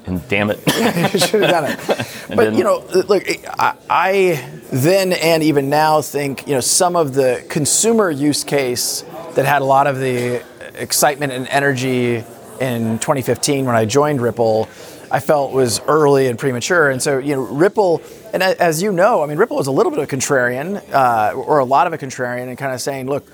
And 0.07 0.27
damn 0.29 0.49
it. 0.49 0.57
you 1.13 1.19
should 1.19 1.43
have 1.43 1.51
done 1.51 1.65
it. 1.65 1.79
But 2.27 2.35
didn't. 2.37 2.57
you 2.57 2.63
know, 2.63 2.83
look, 3.07 3.23
I, 3.57 3.75
I 3.89 4.49
then 4.71 5.13
and 5.13 5.43
even 5.43 5.69
now 5.69 6.01
think 6.01 6.45
you 6.45 6.55
know 6.55 6.59
some 6.59 6.95
of 6.97 7.13
the 7.13 7.45
consumer 7.47 8.09
use 8.11 8.43
case 8.43 9.05
that 9.35 9.45
had 9.45 9.61
a 9.61 9.65
lot 9.65 9.87
of 9.87 9.99
the 9.99 10.43
excitement 10.73 11.31
and 11.31 11.47
energy 11.47 12.23
in 12.59 12.99
2015 12.99 13.65
when 13.65 13.75
I 13.75 13.85
joined 13.85 14.19
Ripple. 14.19 14.67
I 15.09 15.21
felt 15.21 15.53
was 15.53 15.79
early 15.87 16.27
and 16.27 16.37
premature, 16.37 16.89
and 16.89 17.01
so 17.01 17.19
you 17.19 17.35
know 17.35 17.43
Ripple, 17.43 18.01
and 18.33 18.43
as 18.43 18.81
you 18.81 18.91
know, 18.91 19.23
I 19.23 19.27
mean 19.27 19.37
Ripple 19.37 19.55
was 19.55 19.67
a 19.67 19.71
little 19.71 19.91
bit 19.91 19.99
of 19.99 20.11
a 20.11 20.15
contrarian, 20.15 20.83
uh, 20.91 21.33
or 21.33 21.59
a 21.59 21.65
lot 21.65 21.87
of 21.87 21.93
a 21.93 21.97
contrarian, 21.97 22.49
and 22.49 22.57
kind 22.57 22.73
of 22.73 22.81
saying, 22.81 23.07
look, 23.07 23.25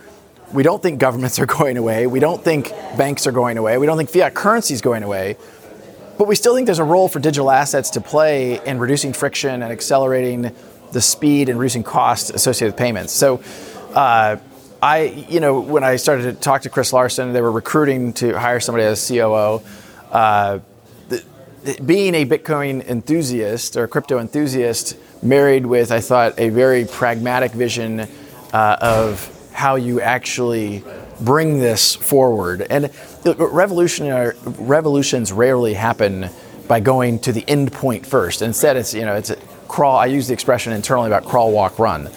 we 0.54 0.64
don't 0.64 0.82
think 0.82 1.00
governments 1.00 1.40
are 1.40 1.46
going 1.60 1.78
away, 1.78 2.08
we 2.08 2.20
don't 2.20 2.44
think 2.44 2.70
banks 2.98 3.28
are 3.28 3.32
going 3.32 3.58
away, 3.58 3.78
we 3.78 3.86
don't 3.86 3.98
think 3.98 4.10
fiat 4.10 4.34
currency 4.34 4.74
is 4.74 4.82
going 4.82 5.04
away, 5.04 5.36
but 6.18 6.28
we 6.28 6.36
still 6.36 6.56
think 6.56 6.68
there's 6.68 6.80
a 6.80 6.84
role 6.84 7.08
for 7.10 7.20
digital 7.20 7.50
assets 7.50 7.90
to 7.92 8.02
play 8.02 8.64
in 8.66 8.78
reducing 8.80 9.14
friction 9.14 9.64
and 9.64 9.72
accelerating 9.72 10.56
the 10.92 11.02
speed 11.02 11.50
and 11.50 11.60
reducing 11.60 11.84
costs 11.84 12.30
associated 12.30 12.74
with 12.74 12.80
payments. 12.80 13.12
So, 13.12 13.42
uh, 13.94 14.38
I, 14.82 15.26
you 15.30 15.40
know, 15.40 15.60
when 15.60 15.84
I 15.84 15.96
started 15.96 16.24
to 16.24 16.34
talk 16.34 16.64
to 16.64 16.70
Chris 16.70 16.92
Larsen, 16.94 17.34
they 17.34 17.42
were 17.42 17.52
recruiting 17.52 18.14
to 18.14 18.38
hire 18.38 18.60
somebody 18.60 18.84
as 18.84 19.08
COO. 19.08 19.62
Uh, 20.12 20.60
the, 21.10 21.24
the- 21.64 21.82
being 21.82 22.14
a 22.14 22.26
Bitcoin 22.26 22.86
enthusiast 22.88 23.78
or 23.78 23.88
crypto 23.88 24.20
enthusiast, 24.20 24.98
married 25.24 25.66
with, 25.66 25.92
I 25.92 26.02
thought, 26.02 26.38
a 26.38 26.50
very 26.50 26.86
pragmatic 26.86 27.54
vision 27.54 28.02
uh, 28.52 28.78
of 28.82 29.33
how 29.54 29.76
you 29.76 30.02
actually 30.02 30.84
bring 31.22 31.60
this 31.60 31.96
forward. 31.96 32.66
And 32.70 32.90
revolutionary 33.26 34.36
revolutions 34.46 35.32
rarely 35.32 35.74
happen 35.74 36.30
by 36.68 36.80
going 36.80 37.20
to 37.20 37.32
the 37.32 37.44
end 37.48 37.72
point 37.72 38.06
first. 38.06 38.42
Instead, 38.42 38.78
it's 38.78 38.94
you 38.94 39.06
know 39.06 39.16
it's 39.16 39.30
a 39.30 39.36
crawl. 39.68 39.98
I 39.98 40.08
use 40.08 40.28
the 40.28 40.34
expression 40.34 40.74
internally 40.74 41.08
about 41.08 41.26
crawl, 41.26 41.52
walk, 41.52 41.80
run. 41.80 42.10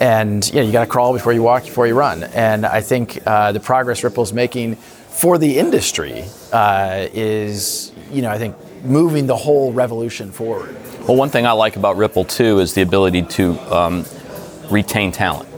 And 0.00 0.46
you 0.48 0.56
know 0.56 0.62
you 0.62 0.72
got 0.72 0.84
to 0.84 0.90
crawl 0.90 1.12
before 1.12 1.32
you 1.32 1.42
walk, 1.42 1.64
before 1.64 1.86
you 1.86 1.94
run. 1.94 2.24
And 2.24 2.66
I 2.66 2.80
think 2.80 3.18
uh, 3.26 3.52
the 3.52 3.60
progress 3.60 4.04
Ripple's 4.04 4.32
making 4.32 4.76
for 4.76 5.38
the 5.38 5.58
industry 5.58 6.24
uh, 6.52 7.06
is 7.12 7.92
you 8.10 8.22
know 8.22 8.30
I 8.30 8.38
think 8.38 8.56
moving 8.84 9.26
the 9.26 9.36
whole 9.36 9.72
revolution 9.72 10.30
forward. 10.30 10.76
Well, 11.06 11.16
one 11.16 11.30
thing 11.30 11.46
I 11.46 11.52
like 11.52 11.76
about 11.76 11.96
Ripple 11.96 12.24
too 12.24 12.58
is 12.58 12.74
the 12.74 12.82
ability 12.82 13.22
to 13.22 13.58
um, 13.74 14.04
retain 14.70 15.12
talent, 15.12 15.48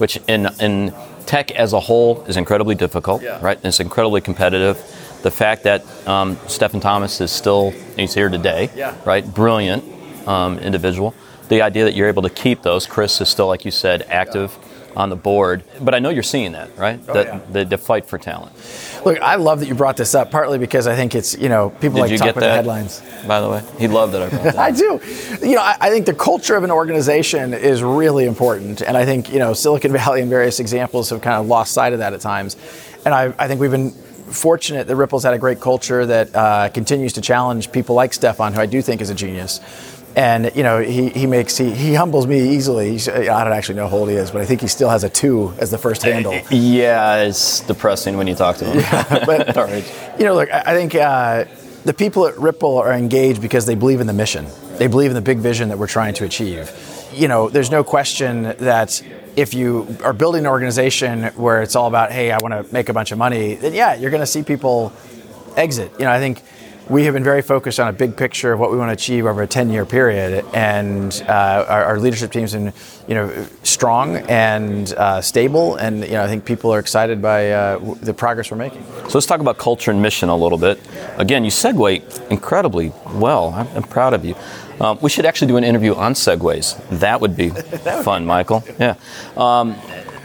which 0.00 0.18
in 0.26 0.46
in 0.60 0.92
tech 1.26 1.50
as 1.52 1.72
a 1.72 1.80
whole 1.80 2.22
is 2.24 2.36
incredibly 2.36 2.74
difficult, 2.74 3.22
Yeah. 3.22 3.38
right? 3.42 3.56
And 3.56 3.66
it's 3.66 3.78
incredibly 3.80 4.20
competitive. 4.20 4.76
The 5.22 5.30
fact 5.30 5.62
that 5.64 5.84
um, 6.08 6.38
Stephen 6.48 6.80
Thomas 6.80 7.20
is 7.20 7.30
still 7.30 7.70
he's 7.96 8.14
here 8.14 8.28
today, 8.30 8.70
Yeah. 8.74 8.94
right? 9.04 9.24
Brilliant 9.34 9.84
um, 10.26 10.58
individual. 10.58 11.14
The 11.48 11.62
idea 11.62 11.84
that 11.84 11.94
you're 11.94 12.08
able 12.08 12.22
to 12.22 12.30
keep 12.30 12.62
those, 12.62 12.86
Chris 12.86 13.20
is 13.20 13.28
still, 13.28 13.46
like 13.48 13.64
you 13.64 13.70
said, 13.70 14.02
active 14.08 14.56
on 14.96 15.10
the 15.10 15.16
board. 15.16 15.64
But 15.80 15.94
I 15.94 15.98
know 15.98 16.10
you're 16.10 16.22
seeing 16.22 16.52
that, 16.52 16.76
right? 16.76 17.04
that, 17.06 17.26
yeah. 17.26 17.40
the, 17.50 17.64
the 17.64 17.78
fight 17.78 18.06
for 18.06 18.18
talent. 18.18 18.54
Look, 19.04 19.20
I 19.20 19.36
love 19.36 19.60
that 19.60 19.66
you 19.66 19.74
brought 19.74 19.96
this 19.96 20.14
up, 20.14 20.30
partly 20.30 20.58
because 20.58 20.86
I 20.86 20.94
think 20.94 21.14
it's 21.14 21.36
you 21.36 21.48
know 21.48 21.70
people 21.70 21.96
Did 21.96 22.00
like 22.02 22.10
you 22.10 22.18
to 22.18 22.24
talk 22.24 22.26
get 22.28 22.36
about 22.36 22.46
the 22.46 22.52
headlines. 22.52 23.02
By 23.26 23.40
the 23.40 23.48
way, 23.48 23.62
he 23.78 23.88
loved 23.88 24.12
that 24.14 24.22
I 24.22 24.28
brought 24.28 24.42
that. 24.54 24.58
I 24.58 24.70
do. 24.70 25.00
You 25.42 25.56
know, 25.56 25.62
I, 25.62 25.76
I 25.80 25.90
think 25.90 26.06
the 26.06 26.14
culture 26.14 26.56
of 26.56 26.64
an 26.64 26.70
organization 26.70 27.54
is 27.54 27.82
really 27.82 28.26
important, 28.26 28.82
and 28.82 28.96
I 28.96 29.04
think 29.04 29.32
you 29.32 29.38
know 29.38 29.52
Silicon 29.52 29.92
Valley 30.00 30.20
and 30.20 30.30
various 30.30 30.60
examples 30.60 31.10
have 31.10 31.22
kind 31.22 31.36
of 31.36 31.46
lost 31.46 31.72
sight 31.72 31.92
of 31.92 32.00
that 32.00 32.12
at 32.12 32.20
times. 32.20 32.56
And 33.04 33.14
I, 33.14 33.32
I 33.38 33.48
think 33.48 33.60
we've 33.60 33.70
been 33.70 33.92
fortunate 34.32 34.86
that 34.86 34.96
Ripple's 34.96 35.24
had 35.24 35.34
a 35.34 35.38
great 35.38 35.60
culture 35.60 36.06
that 36.06 36.34
uh, 36.34 36.68
continues 36.68 37.14
to 37.14 37.20
challenge 37.20 37.72
people 37.72 37.94
like 37.94 38.12
Stefan, 38.12 38.52
who 38.52 38.60
I 38.60 38.66
do 38.66 38.82
think 38.82 39.00
is 39.00 39.10
a 39.10 39.14
genius. 39.14 39.60
And 40.16 40.50
you 40.56 40.62
know, 40.62 40.80
he, 40.80 41.08
he 41.10 41.26
makes 41.26 41.56
he, 41.56 41.70
he 41.70 41.94
humbles 41.94 42.26
me 42.26 42.54
easily. 42.54 42.90
He's, 42.90 43.08
I 43.08 43.44
don't 43.44 43.52
actually 43.52 43.76
know 43.76 43.88
how 43.88 43.98
old 43.98 44.08
he 44.08 44.16
is, 44.16 44.30
but 44.30 44.40
I 44.40 44.44
think 44.44 44.60
he 44.60 44.66
still 44.66 44.88
has 44.88 45.04
a 45.04 45.08
two 45.08 45.54
as 45.58 45.70
the 45.70 45.78
first 45.78 46.02
handle. 46.02 46.34
Yeah, 46.50 47.22
it's 47.22 47.60
depressing 47.60 48.16
when 48.16 48.26
you 48.26 48.34
talk 48.34 48.56
to 48.56 48.64
him. 48.64 48.76
but 49.26 49.56
All 49.56 49.64
right. 49.64 49.84
you 50.18 50.24
know, 50.24 50.34
look, 50.34 50.50
I 50.50 50.62
I 50.66 50.74
think 50.74 50.94
uh, 50.94 51.44
the 51.84 51.94
people 51.94 52.26
at 52.26 52.36
Ripple 52.38 52.78
are 52.78 52.92
engaged 52.92 53.40
because 53.40 53.66
they 53.66 53.74
believe 53.74 54.00
in 54.00 54.06
the 54.06 54.12
mission. 54.12 54.46
They 54.78 54.86
believe 54.86 55.10
in 55.10 55.14
the 55.14 55.20
big 55.22 55.38
vision 55.38 55.68
that 55.68 55.78
we're 55.78 55.86
trying 55.86 56.14
to 56.14 56.24
achieve. 56.24 56.70
You 57.14 57.28
know, 57.28 57.48
there's 57.48 57.70
no 57.70 57.84
question 57.84 58.42
that 58.42 59.02
if 59.36 59.54
you 59.54 59.96
are 60.02 60.12
building 60.12 60.40
an 60.40 60.46
organization 60.46 61.24
where 61.36 61.62
it's 61.62 61.76
all 61.76 61.86
about, 61.86 62.12
hey, 62.12 62.32
I 62.32 62.38
want 62.38 62.54
to 62.54 62.72
make 62.72 62.88
a 62.88 62.92
bunch 62.92 63.12
of 63.12 63.18
money, 63.18 63.54
then 63.54 63.74
yeah, 63.74 63.94
you're 63.94 64.10
going 64.10 64.22
to 64.22 64.26
see 64.26 64.42
people 64.42 64.92
exit. 65.56 65.92
You 65.98 66.04
know, 66.04 66.12
I 66.12 66.18
think 66.18 66.42
we 66.88 67.04
have 67.04 67.14
been 67.14 67.24
very 67.24 67.42
focused 67.42 67.78
on 67.78 67.88
a 67.88 67.92
big 67.92 68.16
picture 68.16 68.52
of 68.52 68.58
what 68.58 68.70
we 68.72 68.78
want 68.78 68.88
to 68.88 68.92
achieve 68.92 69.26
over 69.26 69.42
a 69.42 69.46
10-year 69.48 69.84
period, 69.86 70.44
and 70.52 71.22
uh, 71.28 71.64
our, 71.68 71.84
our 71.84 71.98
leadership 71.98 72.32
team's 72.32 72.52
been, 72.52 72.72
you 73.06 73.14
know, 73.14 73.46
strong 73.62 74.16
and 74.16 74.92
uh, 74.94 75.20
stable, 75.20 75.76
and 75.76 76.04
you 76.04 76.12
know, 76.12 76.24
I 76.24 76.26
think 76.26 76.44
people 76.44 76.72
are 76.72 76.78
excited 76.78 77.22
by 77.22 77.50
uh, 77.52 77.78
w- 77.78 77.94
the 77.96 78.14
progress 78.14 78.50
we're 78.50 78.56
making. 78.56 78.84
So 79.08 79.10
let's 79.14 79.26
talk 79.26 79.40
about 79.40 79.58
culture 79.58 79.90
and 79.90 80.02
mission 80.02 80.28
a 80.28 80.36
little 80.36 80.58
bit. 80.58 80.80
Again, 81.16 81.44
you 81.44 81.50
segue 81.50 82.30
incredibly 82.30 82.92
well. 83.14 83.50
I'm, 83.50 83.68
I'm 83.76 83.82
proud 83.82 84.14
of 84.14 84.24
you. 84.24 84.34
Um, 84.80 84.98
we 85.02 85.10
should 85.10 85.26
actually 85.26 85.48
do 85.48 85.58
an 85.58 85.64
interview 85.64 85.94
on 85.94 86.14
segways. 86.14 86.76
That 87.00 87.20
would 87.20 87.36
be 87.36 87.50
fun, 88.02 88.24
Michael. 88.26 88.64
Yeah. 88.78 88.94
Um, 89.36 89.72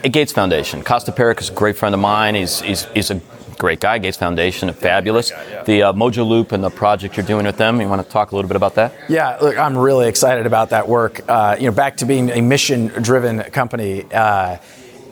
at 0.03 0.12
Gates 0.12 0.32
Foundation. 0.32 0.84
Kosta 0.84 1.14
Peric 1.14 1.41
is 1.41 1.49
a 1.49 1.53
great 1.53 1.76
friend 1.76 1.93
of 1.93 1.99
mine. 1.99 2.36
He's, 2.36 2.62
he's, 2.62 2.86
he's 2.86 3.12
a 3.12 3.20
great 3.58 3.80
guy. 3.80 3.97
Gates 3.97 4.18
Foundation, 4.18 4.72
fabulous. 4.74 5.32
The 5.66 5.84
uh, 5.84 5.93
Mojaloop 5.93 6.51
and 6.51 6.64
the 6.64 6.70
project 6.70 7.18
you're 7.18 7.26
doing 7.26 7.45
with 7.45 7.58
them. 7.58 7.80
You 7.82 7.88
want 7.88 8.03
to 8.06 8.10
talk 8.10 8.32
a 8.32 8.36
little 8.36 8.47
bit 8.47 8.56
about 8.58 8.76
that? 8.76 8.93
Yeah, 9.10 9.38
look, 9.41 9.58
I'm 9.58 9.78
really 9.78 10.08
excited 10.08 10.45
about 10.45 10.70
that 10.72 10.88
work. 10.88 11.22
Uh, 11.28 11.56
you 11.60 11.66
know, 11.66 11.72
back 11.72 11.97
to 11.97 12.06
being 12.06 12.30
a 12.30 12.41
mission-driven 12.41 13.43
company. 13.51 14.03
Uh, 14.12 14.58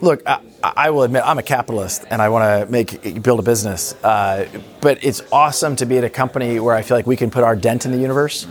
look, 0.01 0.21
I, 0.25 0.39
I 0.63 0.89
will 0.91 1.03
admit 1.03 1.23
I'm 1.25 1.37
a 1.39 1.43
capitalist 1.43 2.05
and 2.09 2.21
I 2.21 2.29
want 2.29 2.65
to 2.65 2.71
make 2.71 3.21
build 3.23 3.39
a 3.39 3.43
business. 3.43 3.93
Uh, 4.03 4.47
but 4.81 5.03
it's 5.03 5.21
awesome 5.31 5.75
to 5.77 5.85
be 5.85 5.97
at 5.97 6.03
a 6.03 6.09
company 6.09 6.59
where 6.59 6.75
I 6.75 6.81
feel 6.81 6.97
like 6.97 7.07
we 7.07 7.15
can 7.17 7.31
put 7.31 7.43
our 7.43 7.55
dent 7.55 7.85
in 7.85 7.91
the 7.91 7.97
universe. 7.97 8.47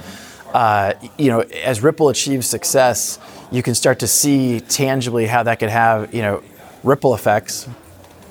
Uh, 0.52 0.92
you 1.16 1.28
know, 1.30 1.40
as 1.40 1.82
Ripple 1.82 2.10
achieves 2.10 2.46
success, 2.46 3.18
you 3.50 3.62
can 3.62 3.74
start 3.74 4.00
to 4.00 4.06
see 4.06 4.60
tangibly 4.60 5.26
how 5.26 5.42
that 5.44 5.58
could 5.58 5.70
have 5.70 6.14
you 6.14 6.20
know 6.22 6.42
ripple 6.82 7.14
effects 7.14 7.68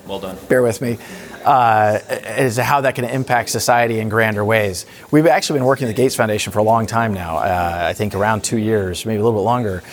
Well 0.08 0.20
done. 0.20 0.38
bear 0.50 0.62
with 0.62 0.82
me, 0.82 0.98
uh, 1.46 2.00
as 2.08 2.56
to 2.56 2.64
how 2.64 2.82
that 2.82 2.96
can 2.96 3.06
impact 3.06 3.50
society 3.50 4.00
in 4.00 4.10
grander 4.10 4.44
ways. 4.44 4.86
We've 5.12 5.28
actually 5.28 5.60
been 5.60 5.66
working 5.66 5.88
with 5.88 5.96
the 5.96 6.02
Gates 6.02 6.16
Foundation 6.16 6.52
for 6.54 6.60
a 6.60 6.64
long 6.64 6.86
time 6.86 7.14
now, 7.14 7.38
uh, 7.38 7.88
I 7.90 7.94
think 7.94 8.16
around 8.16 8.44
two 8.44 8.58
years, 8.58 9.06
maybe 9.06 9.20
a 9.20 9.24
little 9.24 9.40
bit 9.40 9.46
longer. 9.46 9.84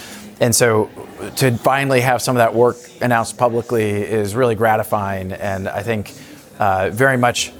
And 0.40 0.54
so 0.54 0.90
to 1.36 1.56
finally 1.58 2.00
have 2.00 2.22
some 2.22 2.36
of 2.36 2.38
that 2.38 2.54
work 2.54 2.76
announced 3.00 3.36
publicly 3.36 3.90
is 3.90 4.34
really 4.34 4.54
gratifying, 4.54 5.32
and 5.32 5.68
I 5.68 5.82
think 5.82 6.14
uh, 6.58 6.90
very 6.90 7.16
much 7.16 7.52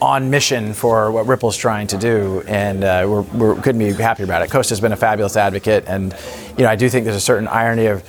on 0.00 0.28
mission 0.28 0.74
for 0.74 1.10
what 1.10 1.26
Ripple's 1.26 1.56
trying 1.56 1.86
to 1.88 1.96
do, 1.96 2.42
and 2.46 2.84
uh, 2.84 3.06
we're, 3.08 3.22
we're 3.22 3.54
couldn't 3.62 3.78
be 3.78 3.92
happier 3.92 4.24
about 4.24 4.42
it. 4.42 4.50
Kosta's 4.50 4.80
been 4.80 4.92
a 4.92 4.96
fabulous 4.96 5.36
advocate, 5.36 5.84
and 5.86 6.14
you 6.58 6.64
know 6.64 6.70
I 6.70 6.76
do 6.76 6.88
think 6.88 7.04
there's 7.04 7.16
a 7.16 7.20
certain 7.20 7.48
irony 7.48 7.86
of 7.86 8.02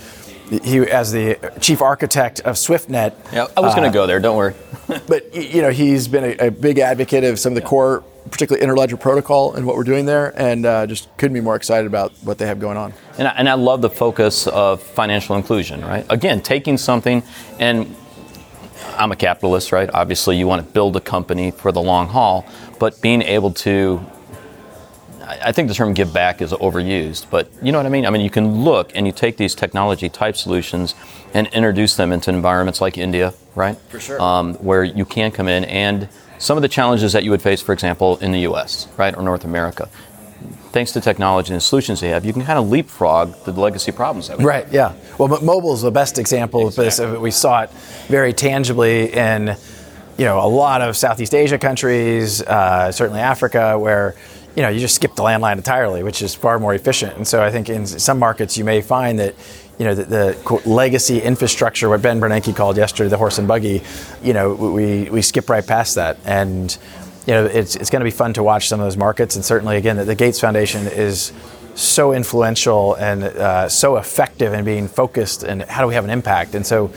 he 0.50 0.78
as 0.78 1.12
the 1.12 1.38
chief 1.60 1.82
architect 1.82 2.40
of 2.40 2.56
SwiftNet. 2.56 3.14
Yeah, 3.32 3.46
I 3.56 3.60
was 3.60 3.74
going 3.74 3.90
to 3.90 3.94
go 3.94 4.06
there. 4.06 4.20
Don't 4.20 4.36
worry. 4.36 4.54
But 5.06 5.34
you 5.34 5.60
know, 5.60 5.70
he's 5.70 6.08
been 6.08 6.24
a, 6.24 6.46
a 6.46 6.50
big 6.50 6.78
advocate 6.78 7.22
of 7.22 7.38
some 7.38 7.52
of 7.52 7.54
the 7.56 7.68
core, 7.68 8.02
particularly 8.30 8.62
interledger 8.62 8.96
protocol 8.96 9.52
and 9.52 9.66
what 9.66 9.76
we're 9.76 9.84
doing 9.84 10.06
there, 10.06 10.32
and 10.40 10.64
uh, 10.64 10.86
just 10.86 11.14
couldn't 11.18 11.34
be 11.34 11.42
more 11.42 11.56
excited 11.56 11.86
about 11.86 12.12
what 12.22 12.38
they 12.38 12.46
have 12.46 12.58
going 12.58 12.78
on. 12.78 12.94
And 13.18 13.28
I, 13.28 13.30
and 13.32 13.48
I 13.50 13.54
love 13.54 13.82
the 13.82 13.90
focus 13.90 14.46
of 14.46 14.82
financial 14.82 15.36
inclusion, 15.36 15.82
right? 15.82 16.06
Again, 16.08 16.40
taking 16.40 16.78
something, 16.78 17.22
and 17.58 17.94
I'm 18.96 19.12
a 19.12 19.16
capitalist, 19.16 19.72
right? 19.72 19.90
Obviously, 19.92 20.38
you 20.38 20.46
want 20.46 20.66
to 20.66 20.72
build 20.72 20.96
a 20.96 21.00
company 21.00 21.50
for 21.50 21.70
the 21.70 21.82
long 21.82 22.08
haul, 22.08 22.46
but 22.78 23.00
being 23.02 23.20
able 23.22 23.52
to, 23.54 24.00
I 25.28 25.52
think 25.52 25.68
the 25.68 25.74
term 25.74 25.92
give 25.92 26.12
back 26.12 26.40
is 26.40 26.52
overused, 26.52 27.26
but 27.30 27.50
you 27.62 27.70
know 27.70 27.78
what 27.78 27.86
I 27.86 27.90
mean? 27.90 28.06
I 28.06 28.10
mean, 28.10 28.22
you 28.22 28.30
can 28.30 28.64
look 28.64 28.92
and 28.94 29.06
you 29.06 29.12
take 29.12 29.36
these 29.36 29.54
technology 29.54 30.08
type 30.08 30.36
solutions 30.36 30.94
and 31.34 31.46
introduce 31.48 31.96
them 31.96 32.12
into 32.12 32.30
environments 32.30 32.80
like 32.80 32.96
India, 32.96 33.34
right? 33.54 33.76
For 33.90 34.00
sure. 34.00 34.20
Um, 34.20 34.54
where 34.54 34.84
you 34.84 35.04
can 35.04 35.30
come 35.30 35.46
in 35.46 35.64
and 35.64 36.08
some 36.38 36.56
of 36.56 36.62
the 36.62 36.68
challenges 36.68 37.12
that 37.12 37.24
you 37.24 37.30
would 37.30 37.42
face, 37.42 37.60
for 37.60 37.72
example, 37.72 38.16
in 38.18 38.32
the 38.32 38.40
US, 38.40 38.88
right, 38.96 39.14
or 39.14 39.22
North 39.22 39.44
America 39.44 39.90
thanks 40.70 40.92
to 40.92 41.00
technology 41.00 41.52
and 41.52 41.56
the 41.56 41.64
solutions 41.64 42.00
they 42.00 42.10
have, 42.10 42.24
you 42.24 42.32
can 42.32 42.44
kind 42.44 42.58
of 42.58 42.68
leapfrog 42.68 43.34
the 43.44 43.52
legacy 43.52 43.90
problems 43.90 44.28
that 44.28 44.38
we 44.38 44.44
Right. 44.44 44.66
Yeah. 44.70 44.94
Well, 45.16 45.28
mobile 45.42 45.72
is 45.74 45.82
the 45.82 45.90
best 45.90 46.18
example 46.18 46.68
of 46.68 46.76
this. 46.76 47.00
We 47.00 47.30
saw 47.30 47.62
it 47.62 47.70
very 48.08 48.32
tangibly 48.32 49.12
in, 49.12 49.56
you 50.18 50.24
know, 50.24 50.38
a 50.38 50.46
lot 50.46 50.82
of 50.82 50.96
Southeast 50.96 51.34
Asia 51.34 51.58
countries, 51.58 52.42
uh, 52.42 52.92
certainly 52.92 53.20
Africa, 53.20 53.78
where 53.78 54.14
you 54.56 54.62
know 54.62 54.68
you 54.68 54.80
just 54.80 54.96
skip 54.96 55.14
the 55.14 55.22
landline 55.22 55.56
entirely, 55.56 56.02
which 56.02 56.22
is 56.22 56.34
far 56.34 56.58
more 56.58 56.74
efficient. 56.74 57.16
And 57.16 57.26
so 57.26 57.42
I 57.42 57.50
think 57.50 57.68
in 57.68 57.86
some 57.86 58.18
markets 58.18 58.56
you 58.56 58.64
may 58.64 58.80
find 58.80 59.18
that. 59.18 59.34
You 59.78 59.84
know 59.84 59.94
the, 59.94 60.34
the 60.34 60.68
legacy 60.68 61.20
infrastructure, 61.20 61.88
what 61.88 62.02
Ben 62.02 62.20
Bernanke 62.20 62.56
called 62.56 62.76
yesterday 62.76 63.08
the 63.08 63.16
horse 63.16 63.38
and 63.38 63.46
buggy. 63.46 63.80
You 64.24 64.32
know 64.32 64.52
we, 64.52 65.08
we 65.08 65.22
skip 65.22 65.48
right 65.48 65.64
past 65.64 65.94
that, 65.94 66.18
and 66.24 66.76
you 67.28 67.34
know 67.34 67.44
it's, 67.44 67.76
it's 67.76 67.88
going 67.88 68.00
to 68.00 68.04
be 68.04 68.10
fun 68.10 68.32
to 68.32 68.42
watch 68.42 68.66
some 68.66 68.80
of 68.80 68.86
those 68.86 68.96
markets. 68.96 69.36
And 69.36 69.44
certainly 69.44 69.76
again, 69.76 69.96
the, 69.96 70.04
the 70.04 70.16
Gates 70.16 70.40
Foundation 70.40 70.88
is 70.88 71.32
so 71.78 72.12
influential 72.12 72.94
and 72.94 73.22
uh, 73.22 73.68
so 73.68 73.96
effective 73.96 74.52
in 74.52 74.64
being 74.64 74.88
focused 74.88 75.44
and 75.44 75.62
how 75.62 75.82
do 75.82 75.86
we 75.86 75.94
have 75.94 76.04
an 76.04 76.10
impact 76.10 76.56
and 76.56 76.66
so 76.66 76.90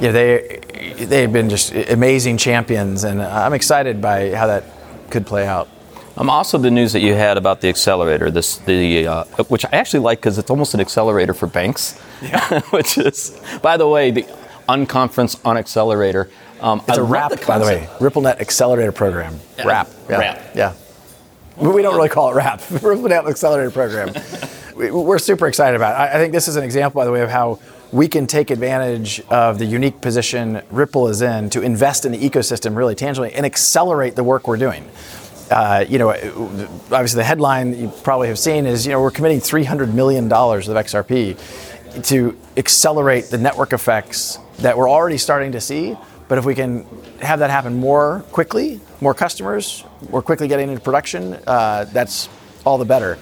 you 0.00 0.06
know 0.06 0.12
they 0.12 0.60
they've 0.98 1.32
been 1.32 1.50
just 1.50 1.74
amazing 1.74 2.38
champions 2.38 3.04
and 3.04 3.20
I'm 3.20 3.52
excited 3.52 4.00
by 4.00 4.34
how 4.34 4.46
that 4.46 4.64
could 5.10 5.26
play 5.26 5.46
out 5.46 5.68
Um, 6.16 6.30
also, 6.30 6.58
the 6.58 6.70
news 6.70 6.92
that 6.92 7.00
you 7.00 7.14
had 7.14 7.36
about 7.36 7.60
the 7.60 7.68
accelerator, 7.68 8.30
this 8.30 8.58
the 8.58 9.06
uh, 9.06 9.24
which 9.48 9.64
I 9.64 9.70
actually 9.72 10.00
like 10.00 10.20
because 10.20 10.38
it's 10.38 10.50
almost 10.50 10.72
an 10.74 10.80
accelerator 10.80 11.34
for 11.34 11.46
banks, 11.48 12.00
yeah. 12.22 12.60
which 12.70 12.98
is, 12.98 13.40
by 13.62 13.76
the 13.76 13.88
way, 13.88 14.10
the 14.12 14.22
unconference 14.68 15.40
on 15.44 15.56
accelerator. 15.56 16.30
Um, 16.60 16.80
it's 16.88 16.98
I 16.98 17.00
a 17.00 17.02
love 17.02 17.10
RAP 17.10 17.46
by 17.46 17.58
the 17.58 17.64
way 17.64 17.86
concept. 17.86 18.00
RippleNet 18.14 18.40
Accelerator 18.40 18.92
Program 18.92 19.38
Yeah. 19.58 19.66
RAP 19.66 19.88
yeah 20.08 20.18
RAP. 20.18 20.42
yeah 20.54 20.72
we 21.56 21.68
we 21.68 21.82
don't 21.82 21.96
really 21.96 22.08
call 22.08 22.30
it 22.30 22.34
RAP 22.36 22.60
RippleNet 22.60 23.28
Accelerator 23.28 23.70
Program 23.70 24.10
We- 24.76 24.90
we're 24.90 25.18
super 25.18 25.46
excited 25.46 25.76
about 25.76 25.92
it 25.94 25.98
I 26.12 26.16
I 26.16 26.18
think 26.22 26.32
this 26.32 26.48
is 26.48 26.56
an 26.56 26.64
example 26.64 27.00
by 27.00 27.04
the 27.04 27.12
way 27.12 27.20
of 27.20 27.28
how 27.28 27.58
we 27.92 28.08
can 28.08 28.26
take 28.26 28.50
advantage 28.50 29.20
of 29.28 29.58
the 29.58 29.66
unique 29.66 30.00
position 30.00 30.62
Ripple 30.70 31.08
is 31.08 31.20
in 31.20 31.50
to 31.50 31.60
invest 31.60 32.06
in 32.06 32.12
the 32.12 32.18
ecosystem 32.18 32.74
really 32.76 32.94
tangibly 32.94 33.34
and 33.34 33.44
accelerate 33.44 34.16
the 34.16 34.24
work 34.24 34.48
we're 34.48 34.56
doing 34.56 34.88
uh, 35.50 35.84
you 35.88 35.98
know, 35.98 36.10
obviously 36.10 37.18
the 37.18 37.24
headline 37.24 37.78
you 37.78 37.92
probably 38.02 38.28
have 38.28 38.38
seen 38.38 38.66
is, 38.66 38.86
you 38.86 38.92
know, 38.92 39.00
we're 39.00 39.10
committing 39.10 39.40
$300 39.40 39.92
million 39.92 40.24
of 40.24 40.30
XRP 40.30 42.04
to 42.04 42.36
accelerate 42.56 43.26
the 43.26 43.38
network 43.38 43.72
effects 43.72 44.38
that 44.58 44.76
we're 44.76 44.88
already 44.88 45.18
starting 45.18 45.52
to 45.52 45.60
see. 45.60 45.96
But 46.28 46.38
if 46.38 46.44
we 46.44 46.54
can 46.54 46.86
have 47.20 47.40
that 47.40 47.50
happen 47.50 47.78
more 47.78 48.24
quickly, 48.32 48.80
more 49.00 49.14
customers, 49.14 49.84
more 50.10 50.22
quickly 50.22 50.48
getting 50.48 50.70
into 50.70 50.80
production, 50.80 51.34
uh, 51.46 51.84
that's 51.92 52.28
all 52.64 52.78
the 52.78 52.84
better. 52.84 53.18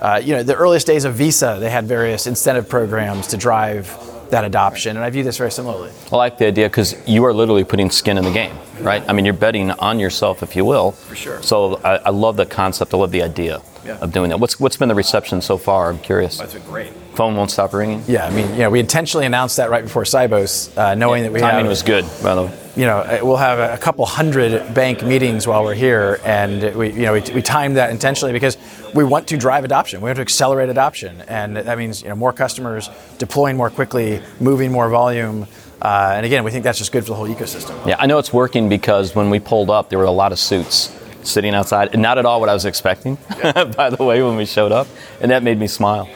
Uh, 0.00 0.20
you 0.22 0.34
know, 0.34 0.42
the 0.42 0.54
earliest 0.54 0.86
days 0.86 1.04
of 1.04 1.14
Visa, 1.14 1.58
they 1.60 1.70
had 1.70 1.84
various 1.84 2.26
incentive 2.26 2.68
programs 2.68 3.26
to 3.28 3.36
drive 3.36 3.88
that 4.30 4.44
adoption, 4.44 4.96
and 4.96 5.04
I 5.04 5.10
view 5.10 5.22
this 5.22 5.38
very 5.38 5.50
similarly. 5.50 5.90
I 6.12 6.16
like 6.16 6.38
the 6.38 6.46
idea 6.46 6.68
because 6.68 6.96
you 7.06 7.24
are 7.24 7.32
literally 7.34 7.64
putting 7.64 7.90
skin 7.90 8.18
in 8.18 8.24
the 8.24 8.32
game, 8.32 8.56
right? 8.80 9.02
I 9.08 9.12
mean, 9.12 9.24
you're 9.24 9.34
betting 9.34 9.70
on 9.72 9.98
yourself, 9.98 10.42
if 10.42 10.56
you 10.56 10.64
will. 10.64 10.92
For 10.92 11.14
sure. 11.14 11.42
So 11.42 11.80
I, 11.84 11.96
I 11.96 12.10
love 12.10 12.36
the 12.36 12.46
concept. 12.46 12.94
I 12.94 12.96
love 12.96 13.12
the 13.12 13.22
idea 13.22 13.62
Yeah. 13.86 13.98
of 13.98 14.12
doing 14.12 14.30
that. 14.30 14.40
What's 14.40 14.58
what's 14.58 14.76
been 14.76 14.88
the 14.88 14.94
reception 14.94 15.40
so 15.40 15.56
far? 15.58 15.90
I'm 15.90 15.98
curious. 15.98 16.40
been 16.40 16.62
great. 16.62 16.92
Phone 17.14 17.36
won't 17.36 17.50
stop 17.50 17.72
ringing. 17.72 18.02
Yeah, 18.06 18.26
I 18.26 18.30
mean, 18.30 18.50
you 18.52 18.58
know, 18.58 18.70
we 18.70 18.78
intentionally 18.78 19.24
announced 19.24 19.56
that 19.56 19.70
right 19.70 19.82
before 19.82 20.02
Sibos, 20.02 20.76
uh, 20.76 20.94
knowing 20.94 21.22
that 21.22 21.32
we 21.32 21.40
Timing 21.40 21.60
have, 21.60 21.68
was 21.68 21.82
good, 21.82 22.04
by 22.22 22.34
the 22.34 22.42
way. 22.44 22.58
you 22.76 22.84
know, 22.84 22.98
uh, 22.98 23.20
we'll 23.22 23.38
have 23.38 23.58
a 23.58 23.78
couple 23.78 24.04
hundred 24.04 24.74
bank 24.74 25.02
meetings 25.02 25.46
while 25.46 25.64
we're 25.64 25.74
here, 25.74 26.20
and 26.24 26.74
we, 26.76 26.92
you 26.92 27.02
know, 27.02 27.14
we, 27.14 27.22
we 27.34 27.40
timed 27.40 27.76
that 27.78 27.90
intentionally 27.90 28.32
because 28.32 28.58
we 28.94 29.02
want 29.02 29.28
to 29.28 29.38
drive 29.38 29.64
adoption. 29.64 30.02
We 30.02 30.08
want 30.08 30.16
to 30.16 30.22
accelerate 30.22 30.68
adoption, 30.68 31.22
and 31.26 31.56
that 31.56 31.78
means 31.78 32.02
you 32.02 32.10
know 32.10 32.16
more 32.16 32.34
customers 32.34 32.90
deploying 33.16 33.56
more 33.56 33.70
quickly, 33.70 34.20
moving 34.38 34.70
more 34.70 34.90
volume, 34.90 35.46
uh, 35.80 36.12
and 36.16 36.26
again, 36.26 36.44
we 36.44 36.50
think 36.50 36.64
that's 36.64 36.78
just 36.78 36.92
good 36.92 37.04
for 37.04 37.10
the 37.10 37.14
whole 37.14 37.28
ecosystem. 37.28 37.86
Yeah, 37.86 37.96
I 37.98 38.06
know 38.06 38.18
it's 38.18 38.32
working 38.32 38.68
because 38.68 39.14
when 39.14 39.30
we 39.30 39.38
pulled 39.40 39.70
up, 39.70 39.88
there 39.88 39.98
were 39.98 40.04
a 40.04 40.10
lot 40.10 40.32
of 40.32 40.38
suits 40.38 40.88
sitting 41.26 41.54
outside, 41.54 41.98
not 41.98 42.18
at 42.18 42.24
all 42.24 42.40
what 42.40 42.48
I 42.48 42.54
was 42.54 42.64
expecting, 42.64 43.16
by 43.76 43.90
the 43.90 44.02
way, 44.02 44.22
when 44.22 44.36
we 44.36 44.46
showed 44.46 44.72
up, 44.72 44.86
and 45.20 45.30
that 45.30 45.42
made 45.42 45.58
me 45.58 45.66
smile. 45.66 46.08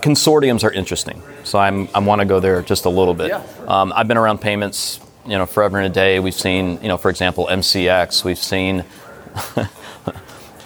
Consortiums 0.00 0.64
are 0.64 0.72
interesting, 0.72 1.22
so 1.44 1.58
I'm, 1.58 1.88
I 1.94 2.00
want 2.00 2.20
to 2.20 2.24
go 2.26 2.40
there 2.40 2.60
just 2.62 2.84
a 2.84 2.88
little 2.90 3.14
bit. 3.14 3.28
Yeah. 3.28 3.42
Um, 3.66 3.92
I've 3.94 4.08
been 4.08 4.16
around 4.18 4.40
payments, 4.40 5.00
you 5.26 5.38
know, 5.38 5.46
forever 5.46 5.78
and 5.78 5.86
a 5.86 5.90
day. 5.90 6.20
We've 6.20 6.34
seen, 6.34 6.80
you 6.82 6.88
know, 6.88 6.96
for 6.96 7.10
example, 7.10 7.46
MCX. 7.50 8.24
We've 8.24 8.38
seen 8.38 8.84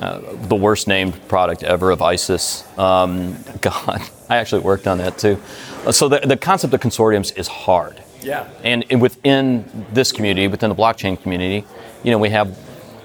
uh, 0.01 0.21
the 0.49 0.57
worst 0.57 0.89
named 0.89 1.29
product 1.29 1.63
ever 1.63 1.91
of 1.91 2.03
ISIS. 2.03 2.65
Um, 2.79 3.37
God, 3.61 4.03
I 4.29 4.37
actually 4.37 4.63
worked 4.63 4.87
on 4.87 4.99
that 4.99 5.19
too. 5.19 5.41
Uh, 5.87 5.93
So 5.93 6.09
the, 6.09 6.21
the 6.21 6.37
concept 6.37 6.75
of 6.75 6.81
consortiums 6.81 7.37
is 7.37 7.49
hard. 7.49 8.03
Yeah. 8.23 8.49
And 8.63 8.85
in- 8.85 9.01
within 9.01 9.87
this 9.93 10.13
community, 10.13 10.49
within 10.49 10.71
the 10.71 10.77
blockchain 10.77 11.21
community, 11.21 11.65
you 12.03 12.11
know, 12.11 12.19
we 12.19 12.31
have 12.31 12.57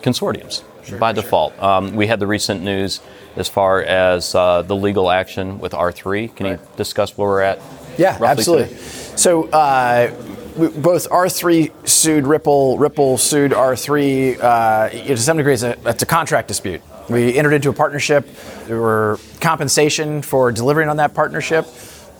consortiums 0.01 0.63
by 0.91 1.11
default. 1.11 1.57
Um, 1.61 1.95
we 1.95 2.07
had 2.07 2.19
the 2.19 2.27
recent 2.27 2.61
news 2.61 3.01
as 3.35 3.47
far 3.47 3.81
as 3.81 4.33
uh, 4.33 4.63
the 4.63 4.75
legal 4.75 5.09
action 5.09 5.59
with 5.59 5.73
R3. 5.73 6.35
Can 6.35 6.45
you 6.45 6.59
discuss 6.75 7.17
where 7.17 7.27
we're 7.27 7.41
at? 7.41 7.61
Yeah, 7.97 8.17
absolutely. 8.21 8.67
today? 8.67 8.81
So 9.15 9.43
uh, 9.49 10.11
we, 10.57 10.67
both 10.69 11.09
R3 11.09 11.87
sued 11.87 12.25
Ripple, 12.25 12.77
Ripple 12.77 13.17
sued 13.17 13.51
R3. 13.51 14.39
Uh, 14.39 14.89
to 14.89 15.17
some 15.17 15.37
degree, 15.37 15.53
it's 15.53 15.63
a, 15.63 15.77
it's 15.85 16.03
a 16.03 16.07
contract 16.07 16.47
dispute. 16.47 16.81
We 17.09 17.37
entered 17.37 17.53
into 17.53 17.69
a 17.69 17.73
partnership. 17.73 18.27
There 18.65 18.81
were 18.81 19.19
compensation 19.39 20.21
for 20.21 20.51
delivering 20.51 20.89
on 20.89 20.97
that 20.97 21.13
partnership. 21.13 21.65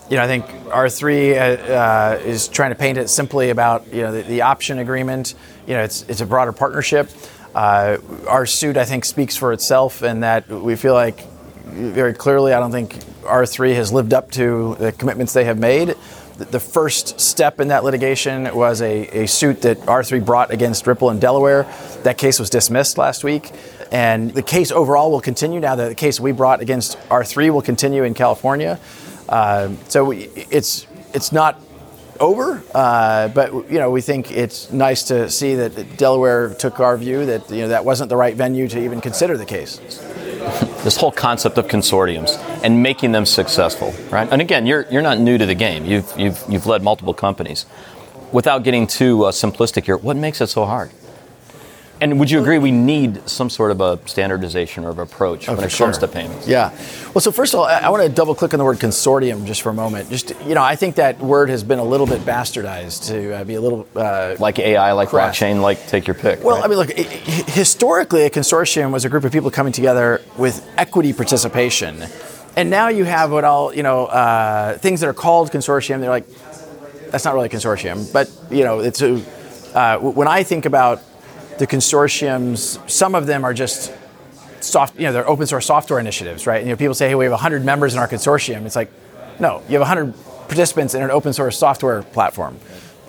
You 0.08 0.16
know, 0.16 0.24
I 0.24 0.26
think 0.26 0.46
R3 0.46 1.32
uh, 1.32 1.72
uh, 1.72 2.20
is 2.24 2.48
trying 2.48 2.70
to 2.70 2.76
paint 2.76 2.96
it 2.96 3.10
simply 3.10 3.50
about 3.50 3.92
you 3.92 4.02
know 4.02 4.12
the, 4.12 4.22
the 4.22 4.42
option 4.42 4.78
agreement. 4.78 5.34
You 5.66 5.74
know, 5.74 5.82
it's 5.82 6.02
it's 6.08 6.22
a 6.22 6.26
broader 6.26 6.52
partnership. 6.52 7.10
Uh, 7.54 7.98
our 8.28 8.46
suit, 8.46 8.76
I 8.76 8.84
think, 8.84 9.04
speaks 9.04 9.36
for 9.36 9.52
itself, 9.52 10.02
in 10.02 10.20
that 10.20 10.48
we 10.48 10.76
feel 10.76 10.94
like 10.94 11.26
very 11.64 12.14
clearly, 12.14 12.52
I 12.52 12.60
don't 12.60 12.72
think 12.72 12.94
R3 13.22 13.74
has 13.74 13.92
lived 13.92 14.14
up 14.14 14.30
to 14.32 14.76
the 14.78 14.92
commitments 14.92 15.32
they 15.32 15.44
have 15.44 15.58
made. 15.58 15.94
The- 16.38 16.60
first 16.60 17.18
step 17.20 17.58
in 17.60 17.68
that 17.68 17.82
litigation 17.82 18.54
was 18.54 18.80
a, 18.80 19.24
a 19.24 19.26
suit 19.26 19.62
that 19.62 19.78
R3 19.80 20.24
brought 20.24 20.52
against 20.52 20.86
Ripple 20.86 21.10
in 21.10 21.18
Delaware. 21.18 21.66
That 22.04 22.16
case 22.16 22.38
was 22.38 22.48
dismissed 22.48 22.96
last 22.96 23.24
week. 23.24 23.50
And 23.90 24.32
the 24.32 24.42
case 24.42 24.70
overall 24.70 25.10
will 25.10 25.20
continue. 25.20 25.60
Now, 25.60 25.74
that 25.74 25.88
the 25.88 25.94
case 25.94 26.20
we 26.20 26.32
brought 26.32 26.60
against 26.60 26.98
R3 27.08 27.50
will 27.50 27.62
continue 27.62 28.04
in 28.04 28.14
California. 28.14 28.78
Uh, 29.28 29.70
so 29.88 30.04
we, 30.04 30.24
it's, 30.50 30.86
it's 31.12 31.32
not 31.32 31.60
over, 32.20 32.62
uh, 32.74 33.28
but 33.28 33.52
you 33.70 33.78
know 33.78 33.90
we 33.90 34.00
think 34.00 34.30
it's 34.30 34.70
nice 34.72 35.02
to 35.04 35.30
see 35.30 35.54
that 35.56 35.96
Delaware 35.96 36.54
took 36.54 36.80
our 36.80 36.96
view 36.96 37.26
that 37.26 37.50
you 37.50 37.62
know 37.62 37.68
that 37.68 37.84
wasn't 37.84 38.08
the 38.08 38.16
right 38.16 38.34
venue 38.36 38.68
to 38.68 38.78
even 38.78 39.00
consider 39.00 39.36
the 39.36 39.46
case. 39.46 39.78
this 40.84 40.96
whole 40.96 41.12
concept 41.12 41.58
of 41.58 41.66
consortiums 41.66 42.38
and 42.62 42.82
making 42.82 43.12
them 43.12 43.26
successful, 43.26 43.92
right? 44.10 44.28
And 44.30 44.40
again, 44.40 44.66
you're 44.66 44.86
you're 44.90 45.02
not 45.02 45.18
new 45.18 45.38
to 45.38 45.46
the 45.46 45.54
game. 45.54 45.84
You've 45.84 46.10
you've 46.18 46.42
you've 46.48 46.66
led 46.66 46.82
multiple 46.82 47.14
companies. 47.14 47.66
without 48.32 48.62
getting 48.62 48.86
too 48.86 49.24
uh, 49.24 49.32
simplistic 49.32 49.84
here, 49.84 49.96
what 49.96 50.16
makes 50.16 50.40
it 50.40 50.48
so 50.48 50.64
hard? 50.64 50.90
And 52.00 52.20
would 52.20 52.30
you 52.30 52.40
agree 52.40 52.58
we 52.58 52.70
need 52.70 53.28
some 53.28 53.50
sort 53.50 53.72
of 53.72 53.80
a 53.80 53.98
standardization 54.06 54.84
or 54.84 54.90
of 54.90 54.98
approach 55.00 55.48
when 55.48 55.56
Oh, 55.56 55.60
for 55.60 55.66
it 55.66 55.72
comes 55.72 55.96
sure. 55.96 56.06
to 56.06 56.08
payments? 56.08 56.46
Yeah. 56.46 56.70
Well, 57.12 57.20
so 57.20 57.32
first 57.32 57.54
of 57.54 57.60
all, 57.60 57.66
I, 57.66 57.78
I 57.80 57.88
want 57.88 58.04
to 58.04 58.08
double 58.08 58.36
click 58.36 58.54
on 58.54 58.58
the 58.58 58.64
word 58.64 58.78
consortium 58.78 59.44
just 59.46 59.62
for 59.62 59.70
a 59.70 59.74
moment. 59.74 60.08
Just 60.08 60.32
you 60.46 60.54
know, 60.54 60.62
I 60.62 60.76
think 60.76 60.94
that 60.96 61.18
word 61.18 61.48
has 61.50 61.64
been 61.64 61.80
a 61.80 61.84
little 61.84 62.06
bit 62.06 62.20
bastardized 62.20 63.08
to 63.08 63.32
uh, 63.38 63.44
be 63.44 63.54
a 63.54 63.60
little 63.60 63.88
uh, 63.96 64.36
Like 64.38 64.60
AI, 64.60 64.92
like 64.92 65.08
blockchain, 65.08 65.60
like 65.60 65.86
take 65.88 66.06
your 66.06 66.14
pick. 66.14 66.44
Well, 66.44 66.56
right? 66.56 66.64
I 66.64 66.68
mean, 66.68 66.78
look, 66.78 66.90
historically, 66.92 68.22
a 68.22 68.30
consortium 68.30 68.92
was 68.92 69.04
a 69.04 69.08
group 69.08 69.24
of 69.24 69.32
people 69.32 69.50
coming 69.50 69.72
together 69.72 70.20
with 70.36 70.64
equity 70.76 71.12
participation. 71.12 72.04
And 72.56 72.70
now 72.70 72.88
you 72.88 73.04
have 73.04 73.30
what 73.32 73.44
I'll, 73.44 73.72
you 73.74 73.82
know, 73.82 74.06
uh, 74.06 74.78
things 74.78 75.00
that 75.00 75.08
are 75.08 75.14
called 75.14 75.50
consortium. 75.50 76.00
They're 76.00 76.10
like, 76.10 76.26
that's 77.10 77.24
not 77.24 77.34
really 77.34 77.46
a 77.46 77.50
consortium, 77.50 78.12
but 78.12 78.30
you 78.50 78.64
know, 78.64 78.80
it's 78.80 79.02
a. 79.02 79.20
Uh, 79.74 79.98
when 79.98 80.26
I 80.26 80.44
think 80.44 80.64
about 80.64 81.02
the 81.58 81.66
consortiums, 81.66 82.78
some 82.88 83.14
of 83.14 83.26
them 83.26 83.44
are 83.44 83.54
just 83.54 83.92
soft, 84.60 84.96
you 84.96 85.02
know, 85.02 85.12
they're 85.12 85.28
open 85.28 85.46
source 85.46 85.66
software 85.66 85.98
initiatives, 85.98 86.46
right? 86.46 86.58
And, 86.58 86.66
you 86.66 86.72
know, 86.72 86.76
people 86.76 86.94
say, 86.94 87.08
hey, 87.08 87.14
we 87.14 87.24
have 87.24 87.32
100 87.32 87.64
members 87.64 87.94
in 87.94 88.00
our 88.00 88.08
consortium. 88.08 88.66
It's 88.66 88.76
like, 88.76 88.90
no, 89.40 89.62
you 89.68 89.78
have 89.78 89.88
100 89.88 90.14
participants 90.48 90.94
in 90.94 91.02
an 91.02 91.10
open 91.10 91.32
source 91.32 91.58
software 91.58 92.02
platform. 92.02 92.58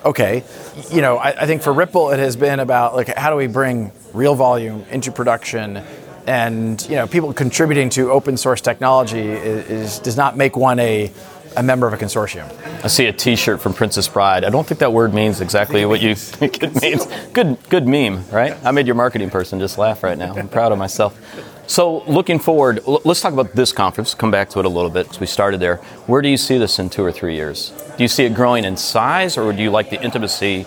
Okay, 0.04 0.44
you 0.90 1.02
know, 1.02 1.18
I, 1.18 1.42
I 1.42 1.46
think 1.46 1.62
for 1.62 1.72
Ripple, 1.72 2.10
it 2.10 2.18
has 2.18 2.34
been 2.34 2.58
about 2.58 2.94
like 2.94 3.08
how 3.08 3.28
do 3.28 3.36
we 3.36 3.46
bring 3.46 3.92
real 4.14 4.34
volume 4.34 4.84
into 4.90 5.12
production, 5.12 5.82
and 6.26 6.80
you 6.88 6.96
know, 6.96 7.06
people 7.06 7.34
contributing 7.34 7.90
to 7.90 8.10
open 8.10 8.38
source 8.38 8.62
technology 8.62 9.20
is, 9.20 9.68
is 9.68 9.98
does 9.98 10.16
not 10.16 10.38
make 10.38 10.56
one 10.56 10.78
a 10.78 11.12
a 11.56 11.62
member 11.62 11.86
of 11.86 11.92
a 11.92 11.96
consortium. 11.96 12.48
I 12.84 12.88
see 12.88 13.06
a 13.06 13.12
T-shirt 13.12 13.60
from 13.60 13.74
Princess 13.74 14.08
Bride. 14.08 14.44
I 14.44 14.50
don't 14.50 14.66
think 14.66 14.80
that 14.80 14.92
word 14.92 15.12
means 15.14 15.40
exactly 15.40 15.84
what 15.84 16.00
you 16.00 16.14
think 16.16 16.62
it 16.62 16.80
means. 16.80 17.06
Good, 17.32 17.58
good 17.68 17.86
meme, 17.86 18.28
right? 18.30 18.56
I 18.64 18.70
made 18.70 18.86
your 18.86 18.96
marketing 18.96 19.30
person 19.30 19.58
just 19.58 19.78
laugh 19.78 20.02
right 20.02 20.16
now. 20.18 20.34
I'm 20.34 20.48
proud 20.48 20.72
of 20.72 20.78
myself. 20.78 21.18
So, 21.66 22.02
looking 22.04 22.40
forward, 22.40 22.80
let's 23.04 23.20
talk 23.20 23.32
about 23.32 23.52
this 23.54 23.70
conference. 23.72 24.12
Come 24.14 24.30
back 24.32 24.50
to 24.50 24.58
it 24.58 24.64
a 24.64 24.68
little 24.68 24.90
bit 24.90 25.04
because 25.04 25.20
We 25.20 25.26
started 25.26 25.60
there. 25.60 25.76
Where 26.06 26.20
do 26.20 26.28
you 26.28 26.36
see 26.36 26.58
this 26.58 26.78
in 26.80 26.90
two 26.90 27.04
or 27.04 27.12
three 27.12 27.36
years? 27.36 27.70
Do 27.96 28.02
you 28.02 28.08
see 28.08 28.24
it 28.24 28.34
growing 28.34 28.64
in 28.64 28.76
size, 28.76 29.38
or 29.38 29.52
do 29.52 29.62
you 29.62 29.70
like 29.70 29.88
the 29.90 30.02
intimacy? 30.02 30.66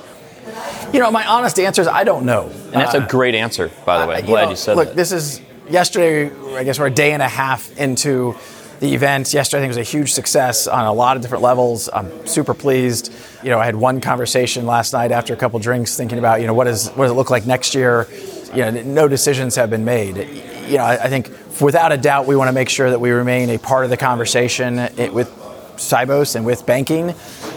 You 0.93 0.99
know, 0.99 1.11
my 1.11 1.25
honest 1.27 1.59
answer 1.59 1.81
is 1.81 1.87
I 1.89 2.03
don't 2.05 2.25
know. 2.25 2.47
And 2.47 2.73
that's 2.73 2.93
a 2.93 3.01
great 3.01 3.35
answer, 3.35 3.69
by 3.85 3.99
the 4.01 4.07
way. 4.07 4.15
I'm 4.17 4.23
Uh, 4.23 4.27
glad 4.27 4.43
know, 4.45 4.49
you 4.51 4.55
said 4.55 4.77
look, 4.77 4.89
that. 4.89 4.95
this 4.95 5.11
is 5.11 5.41
yesterday. 5.69 6.31
I 6.55 6.63
guess 6.63 6.79
we're 6.79 6.87
a 6.87 6.91
day 6.91 7.11
and 7.11 7.21
a 7.21 7.27
half 7.27 7.77
into 7.77 8.35
the 8.83 8.93
event. 8.93 9.33
Yesterday, 9.33 9.59
I 9.59 9.61
think 9.61 9.69
was 9.69 9.77
a 9.77 9.91
huge 9.97 10.11
success 10.11 10.67
on 10.67 10.85
a 10.85 10.91
lot 10.91 11.15
of 11.15 11.21
different 11.21 11.41
levels. 11.41 11.89
I'm 11.93 12.27
super 12.27 12.53
pleased. 12.53 13.13
You 13.41 13.49
know, 13.49 13.57
I 13.57 13.65
had 13.65 13.77
one 13.77 14.01
conversation 14.01 14.65
last 14.65 14.91
night 14.91 15.13
after 15.13 15.33
a 15.33 15.37
couple 15.37 15.57
drinks, 15.59 15.95
thinking 15.95 16.19
about 16.19 16.41
you 16.41 16.47
know 16.47 16.53
what 16.53 16.67
is 16.67 16.89
what 16.89 17.05
does 17.05 17.11
it 17.11 17.15
look 17.15 17.29
like 17.29 17.45
next 17.45 17.73
year. 17.75 18.09
You 18.53 18.69
know, 18.69 18.71
no 18.81 19.07
decisions 19.07 19.55
have 19.55 19.69
been 19.69 19.85
made. 19.85 20.17
You 20.67 20.77
know, 20.77 20.83
I, 20.83 21.05
I 21.05 21.07
think 21.07 21.31
without 21.61 21.93
a 21.93 21.97
doubt, 21.97 22.27
we 22.27 22.35
want 22.35 22.49
to 22.49 22.51
make 22.51 22.67
sure 22.67 22.89
that 22.89 22.99
we 22.99 23.11
remain 23.11 23.49
a 23.51 23.57
part 23.57 23.85
of 23.85 23.89
the 23.89 23.95
conversation 23.95 24.77
it, 24.79 25.13
with 25.13 25.29
Sibos 25.77 26.35
and 26.35 26.45
with 26.45 26.65
banking. 26.65 27.11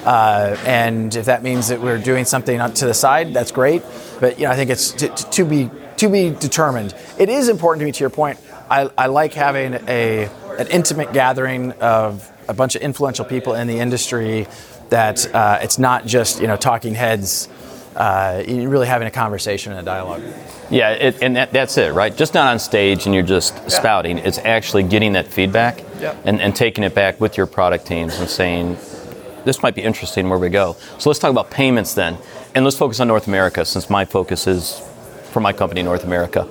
Uh, 0.04 0.56
and 0.64 1.14
if 1.16 1.24
that 1.24 1.42
means 1.42 1.66
that 1.68 1.80
we're 1.80 1.98
doing 1.98 2.24
something 2.24 2.58
to 2.74 2.86
the 2.86 2.94
side, 2.94 3.34
that's 3.34 3.50
great. 3.50 3.82
But 4.20 4.38
you 4.38 4.46
know, 4.46 4.52
I 4.52 4.56
think 4.56 4.70
it's 4.70 4.92
to, 4.92 5.08
to 5.08 5.44
be 5.44 5.70
to 5.96 6.08
be 6.08 6.30
determined. 6.30 6.94
It 7.18 7.28
is 7.28 7.48
important 7.48 7.80
to 7.80 7.86
me. 7.86 7.90
To 7.90 8.00
your 8.00 8.10
point, 8.10 8.38
I, 8.70 8.88
I 8.96 9.06
like 9.06 9.34
having 9.34 9.74
a 9.88 10.30
an 10.58 10.66
intimate 10.68 11.12
gathering 11.12 11.72
of 11.72 12.30
a 12.48 12.54
bunch 12.54 12.74
of 12.76 12.82
influential 12.82 13.24
people 13.24 13.54
in 13.54 13.66
the 13.66 13.78
industry. 13.78 14.46
That 14.90 15.34
uh, 15.34 15.58
it's 15.62 15.78
not 15.78 16.06
just 16.06 16.40
you 16.40 16.46
know 16.46 16.56
talking 16.56 16.94
heads. 16.94 17.48
Uh, 17.96 18.44
you're 18.46 18.68
really 18.68 18.86
having 18.86 19.08
a 19.08 19.10
conversation 19.10 19.72
and 19.72 19.80
a 19.80 19.84
dialogue. 19.84 20.22
Yeah, 20.70 20.90
it, 20.90 21.22
and 21.22 21.36
that, 21.36 21.52
that's 21.52 21.78
it, 21.78 21.94
right? 21.94 22.14
Just 22.14 22.34
not 22.34 22.46
on 22.48 22.58
stage 22.58 23.06
and 23.06 23.14
you're 23.14 23.24
just 23.24 23.70
spouting. 23.70 24.18
It's 24.18 24.36
actually 24.38 24.82
getting 24.82 25.14
that 25.14 25.26
feedback 25.28 25.82
Yeah. 25.98 26.14
and, 26.24 26.40
and 26.42 26.54
taking 26.54 26.84
it 26.84 26.94
back 26.94 27.20
with 27.22 27.38
your 27.38 27.46
product 27.46 27.86
teams 27.86 28.18
and 28.18 28.28
saying, 28.28 28.76
this 29.46 29.62
might 29.62 29.74
be 29.74 29.80
interesting 29.82 30.28
where 30.28 30.38
we 30.38 30.50
go. 30.50 30.76
So 30.98 31.08
let's 31.08 31.18
talk 31.20 31.30
about 31.30 31.50
payments 31.50 31.94
then. 31.94 32.18
And 32.54 32.64
let's 32.66 32.76
focus 32.76 33.00
on 33.00 33.08
North 33.08 33.28
America 33.28 33.64
since 33.64 33.88
my 33.88 34.04
focus 34.04 34.46
is 34.46 34.82
for 35.30 35.40
my 35.40 35.54
company, 35.54 35.82
North 35.82 36.04
America. 36.04 36.46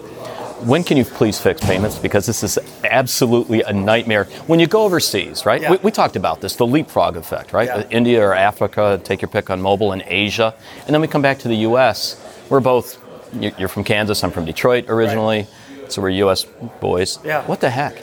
When 0.64 0.84
can 0.84 0.96
you 0.98 1.04
please 1.06 1.40
fix 1.40 1.60
payments? 1.62 2.00
Because 2.00 2.26
this 2.26 2.42
is 2.44 2.58
absolutely 2.84 3.62
a 3.64 3.74
nightmare. 3.74 4.24
When 4.48 4.60
you 4.60 4.68
go 4.68 4.84
overseas, 4.84 5.46
right? 5.46 5.62
Yeah. 5.62 5.72
We, 5.72 5.78
we 5.78 5.92
talked 5.92 6.16
about 6.16 6.42
this, 6.42 6.56
the 6.56 6.66
leapfrog 6.66 7.18
effect, 7.18 7.52
right? 7.54 7.68
Yeah. 7.68 7.76
Uh, 7.78 7.88
India 7.92 8.22
or 8.26 8.34
Africa, 8.34 9.00
take 9.04 9.22
your 9.22 9.30
pick 9.30 9.50
on 9.50 9.62
mobile, 9.62 9.92
and 9.92 10.02
Asia. 10.08 10.54
And 10.86 10.94
then 10.94 11.02
we 11.02 11.08
come 11.08 11.22
back 11.22 11.40
to 11.40 11.48
the 11.50 11.58
US. 11.58 12.16
We're 12.50 12.62
both, 12.62 12.98
you- 13.34 13.52
you're 13.58 13.68
from 13.68 13.84
Kansas, 13.84 14.24
I'm 14.24 14.32
from 14.32 14.46
Detroit 14.46 14.86
originally. 14.88 15.48
So 15.90 16.02
we're 16.02 16.10
US 16.10 16.46
boys. 16.80 17.20
Yeah. 17.24 17.44
What 17.46 17.60
the 17.60 17.70
heck? 17.70 17.96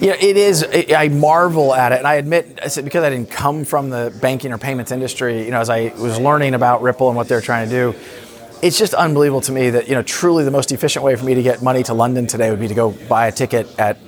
Yeah, 0.00 0.12
it 0.20 0.36
is. 0.36 0.62
I 0.62 1.04
I 1.04 1.08
marvel 1.08 1.72
at 1.74 1.92
it, 1.92 1.98
and 1.98 2.06
I 2.06 2.16
admit, 2.16 2.56
because 2.56 3.02
I 3.02 3.08
didn't 3.08 3.30
come 3.30 3.64
from 3.64 3.88
the 3.88 4.14
banking 4.20 4.52
or 4.52 4.58
payments 4.58 4.92
industry. 4.92 5.44
You 5.46 5.50
know, 5.52 5.60
as 5.60 5.70
I 5.70 5.90
was 5.96 6.18
learning 6.20 6.52
about 6.52 6.82
Ripple 6.82 7.08
and 7.08 7.16
what 7.16 7.28
they're 7.28 7.40
trying 7.40 7.70
to 7.70 7.74
do, 7.74 7.94
it's 8.62 8.78
just 8.78 8.94
unbelievable 8.94 9.40
to 9.42 9.52
me 9.52 9.70
that 9.70 9.88
you 9.88 9.94
know, 9.94 10.02
truly, 10.02 10.44
the 10.44 10.50
most 10.50 10.72
efficient 10.72 11.04
way 11.04 11.16
for 11.16 11.24
me 11.24 11.34
to 11.34 11.42
get 11.42 11.62
money 11.62 11.82
to 11.84 11.94
London 11.94 12.26
today 12.26 12.50
would 12.50 12.60
be 12.60 12.68
to 12.68 12.74
go 12.74 12.90
buy 12.90 13.26
a 13.28 13.32
ticket 13.32 13.66
at 13.78 13.98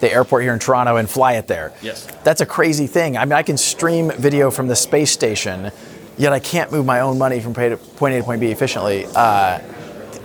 the 0.00 0.12
airport 0.12 0.42
here 0.42 0.52
in 0.52 0.58
Toronto 0.58 0.96
and 0.96 1.08
fly 1.08 1.34
it 1.34 1.46
there. 1.46 1.72
Yes. 1.80 2.06
that's 2.24 2.40
a 2.40 2.46
crazy 2.46 2.88
thing. 2.88 3.16
I 3.16 3.24
mean, 3.24 3.34
I 3.34 3.42
can 3.42 3.56
stream 3.56 4.10
video 4.10 4.50
from 4.50 4.66
the 4.66 4.74
space 4.74 5.12
station, 5.12 5.70
yet 6.18 6.32
I 6.32 6.40
can't 6.40 6.72
move 6.72 6.84
my 6.84 7.00
own 7.00 7.18
money 7.18 7.40
from 7.40 7.54
point 7.54 7.72
A 7.72 7.76
to 7.76 7.76
point 7.76 8.14
A 8.14 8.18
to 8.18 8.24
point 8.24 8.40
B 8.40 8.50
efficiently. 8.50 9.06
Uh, 9.14 9.60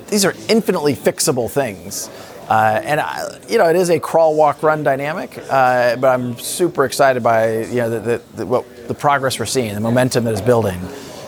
these 0.07 0.25
are 0.25 0.33
infinitely 0.49 0.95
fixable 0.95 1.49
things. 1.49 2.09
Uh, 2.49 2.81
and 2.83 2.99
I, 2.99 3.39
you 3.49 3.57
know, 3.57 3.69
it 3.69 3.75
is 3.75 3.89
a 3.89 3.99
crawl, 3.99 4.35
walk, 4.35 4.63
run 4.63 4.81
dynamic. 4.81 5.37
Uh, 5.49 5.97
but 5.97 6.07
I'm 6.07 6.39
super 6.39 6.85
excited 6.85 7.21
by 7.21 7.65
you 7.65 7.75
know 7.75 7.89
the, 7.89 7.99
the, 7.99 8.21
the, 8.37 8.45
what, 8.45 8.87
the 8.87 8.93
progress 8.93 9.37
we're 9.37 9.45
seeing, 9.45 9.73
the 9.75 9.81
momentum 9.81 10.23
that 10.23 10.33
is 10.33 10.41
building. 10.41 10.79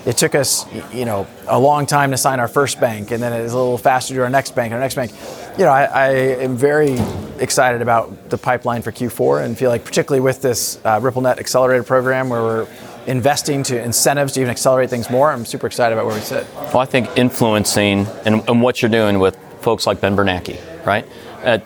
It 0.05 0.17
took 0.17 0.33
us, 0.33 0.65
you 0.93 1.05
know, 1.05 1.27
a 1.47 1.59
long 1.59 1.85
time 1.85 2.11
to 2.11 2.17
sign 2.17 2.39
our 2.39 2.47
first 2.47 2.79
bank, 2.79 3.11
and 3.11 3.21
then 3.21 3.33
it 3.33 3.43
was 3.43 3.53
a 3.53 3.57
little 3.57 3.77
faster 3.77 4.13
to 4.15 4.21
our 4.23 4.29
next 4.29 4.55
bank, 4.55 4.71
our 4.73 4.79
next 4.79 4.95
bank. 4.95 5.11
You 5.57 5.65
know, 5.65 5.71
I, 5.71 5.83
I 5.83 6.09
am 6.41 6.55
very 6.55 6.97
excited 7.39 7.81
about 7.81 8.29
the 8.29 8.37
pipeline 8.37 8.81
for 8.81 8.91
Q4, 8.91 9.43
and 9.43 9.57
feel 9.57 9.69
like 9.69 9.83
particularly 9.83 10.21
with 10.21 10.41
this 10.41 10.77
uh, 10.85 10.99
RippleNet 11.01 11.37
Accelerator 11.39 11.83
program, 11.83 12.29
where 12.29 12.41
we're 12.41 12.67
investing 13.07 13.63
to 13.63 13.81
incentives 13.83 14.33
to 14.33 14.39
even 14.41 14.51
accelerate 14.51 14.89
things 14.89 15.09
more. 15.09 15.31
I'm 15.31 15.45
super 15.45 15.67
excited 15.67 15.93
about 15.93 16.05
where 16.05 16.15
we 16.15 16.21
sit. 16.21 16.47
Well, 16.55 16.79
I 16.79 16.85
think 16.85 17.09
influencing 17.17 18.07
and, 18.25 18.47
and 18.47 18.61
what 18.61 18.81
you're 18.81 18.91
doing 18.91 19.19
with 19.19 19.35
folks 19.61 19.85
like 19.85 19.99
Ben 19.99 20.15
Bernanke, 20.15 20.59
right? 20.85 21.05
Uh, 21.43 21.57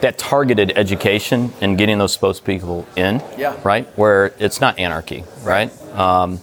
that 0.00 0.18
targeted 0.18 0.72
education 0.76 1.52
and 1.60 1.78
getting 1.78 1.98
those 1.98 2.16
spokespeople 2.16 2.84
in, 2.96 3.22
Yeah. 3.38 3.56
right? 3.64 3.86
Where 3.96 4.32
it's 4.38 4.60
not 4.60 4.78
anarchy, 4.78 5.24
right? 5.42 5.70
Um, 5.94 6.40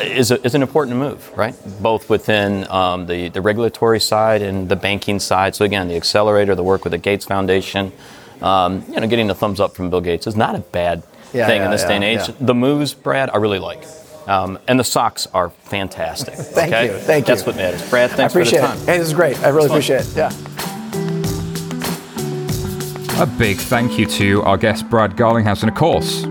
is, 0.00 0.30
a, 0.30 0.44
is 0.44 0.54
an 0.54 0.62
important 0.62 0.96
move, 0.96 1.30
right? 1.36 1.54
Both 1.80 2.10
within 2.10 2.68
um, 2.70 3.06
the, 3.06 3.28
the 3.28 3.40
regulatory 3.40 4.00
side 4.00 4.42
and 4.42 4.68
the 4.68 4.76
banking 4.76 5.20
side. 5.20 5.54
So 5.54 5.64
again, 5.64 5.88
the 5.88 5.96
accelerator, 5.96 6.54
the 6.54 6.62
work 6.64 6.84
with 6.84 6.92
the 6.92 6.98
Gates 6.98 7.24
Foundation, 7.24 7.92
um, 8.40 8.84
you 8.88 9.00
know, 9.00 9.06
getting 9.06 9.28
the 9.28 9.34
thumbs 9.34 9.60
up 9.60 9.74
from 9.74 9.90
Bill 9.90 10.00
Gates 10.00 10.26
is 10.26 10.36
not 10.36 10.54
a 10.56 10.60
bad 10.60 11.02
Yeah, 11.32 11.46
thing 11.46 11.58
in 11.62 11.66
yeah, 11.66 11.70
this 11.70 11.84
day 11.84 11.94
and 11.94 12.04
age. 12.04 12.28
yeah. 12.28 12.34
The 12.40 12.54
moves, 12.54 12.94
Brad, 12.94 13.30
I 13.30 13.36
really 13.36 13.58
like. 13.60 13.84
Um, 14.26 14.58
and 14.68 14.78
the 14.78 14.84
socks 14.84 15.26
are 15.34 15.50
fantastic. 15.50 16.34
Thank 16.38 16.72
okay? 16.72 16.86
you, 16.86 16.98
thank 16.98 17.26
you. 17.26 17.34
That's 17.34 17.46
what 17.46 17.56
matters. 17.56 17.88
Brad, 17.90 18.10
I 18.12 18.14
thanks 18.16 18.32
appreciate 18.34 18.60
for 18.60 18.66
the 18.68 18.72
it. 18.74 18.76
time. 18.78 18.86
Hey, 18.86 18.98
this 18.98 19.08
is 19.08 19.14
great. 19.14 19.38
I 19.42 19.48
really 19.48 19.66
appreciate 19.66 20.00
it. 20.02 20.16
Yeah. 20.16 20.30
A 23.20 23.26
big 23.26 23.58
thank 23.58 23.98
you 23.98 24.06
to 24.06 24.42
our 24.42 24.56
guest 24.56 24.88
Brad 24.88 25.16
Garlinghouse 25.16 25.60
and 25.62 25.70
of 25.70 25.76
course 25.76 26.24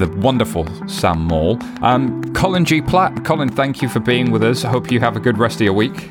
the 0.00 0.08
wonderful 0.16 0.66
Sam 0.88 1.20
Maul. 1.20 1.58
Um, 1.82 2.22
Colin 2.32 2.64
G. 2.64 2.80
Platt. 2.80 3.24
Colin, 3.24 3.50
thank 3.50 3.82
you 3.82 3.88
for 3.88 4.00
being 4.00 4.30
with 4.30 4.42
us. 4.42 4.64
I 4.64 4.70
hope 4.70 4.90
you 4.90 4.98
have 5.00 5.16
a 5.16 5.20
good 5.20 5.38
rest 5.38 5.56
of 5.56 5.62
your 5.62 5.74
week. 5.74 6.10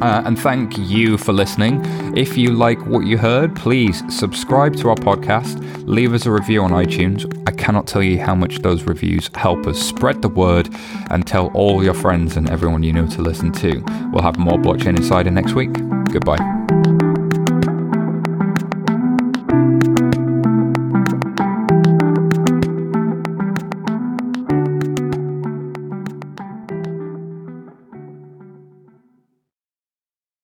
Uh, 0.00 0.22
and 0.26 0.38
thank 0.38 0.76
you 0.78 1.18
for 1.18 1.32
listening. 1.32 1.80
If 2.16 2.36
you 2.36 2.52
like 2.52 2.84
what 2.86 3.06
you 3.06 3.18
heard, 3.18 3.56
please 3.56 4.02
subscribe 4.14 4.76
to 4.76 4.90
our 4.90 4.96
podcast, 4.96 5.60
leave 5.88 6.14
us 6.14 6.24
a 6.26 6.30
review 6.30 6.62
on 6.62 6.70
iTunes. 6.70 7.26
I 7.48 7.50
cannot 7.50 7.86
tell 7.88 8.02
you 8.02 8.20
how 8.20 8.34
much 8.34 8.58
those 8.58 8.84
reviews 8.84 9.28
help 9.34 9.66
us 9.66 9.80
spread 9.80 10.22
the 10.22 10.28
word 10.28 10.68
and 11.10 11.26
tell 11.26 11.48
all 11.48 11.82
your 11.82 11.94
friends 11.94 12.36
and 12.36 12.48
everyone 12.48 12.84
you 12.84 12.92
know 12.92 13.08
to 13.08 13.22
listen 13.22 13.50
to. 13.52 13.82
We'll 14.12 14.22
have 14.22 14.38
more 14.38 14.58
Blockchain 14.58 14.96
Insider 14.96 15.30
next 15.30 15.54
week. 15.54 15.72
Goodbye. 16.12 16.67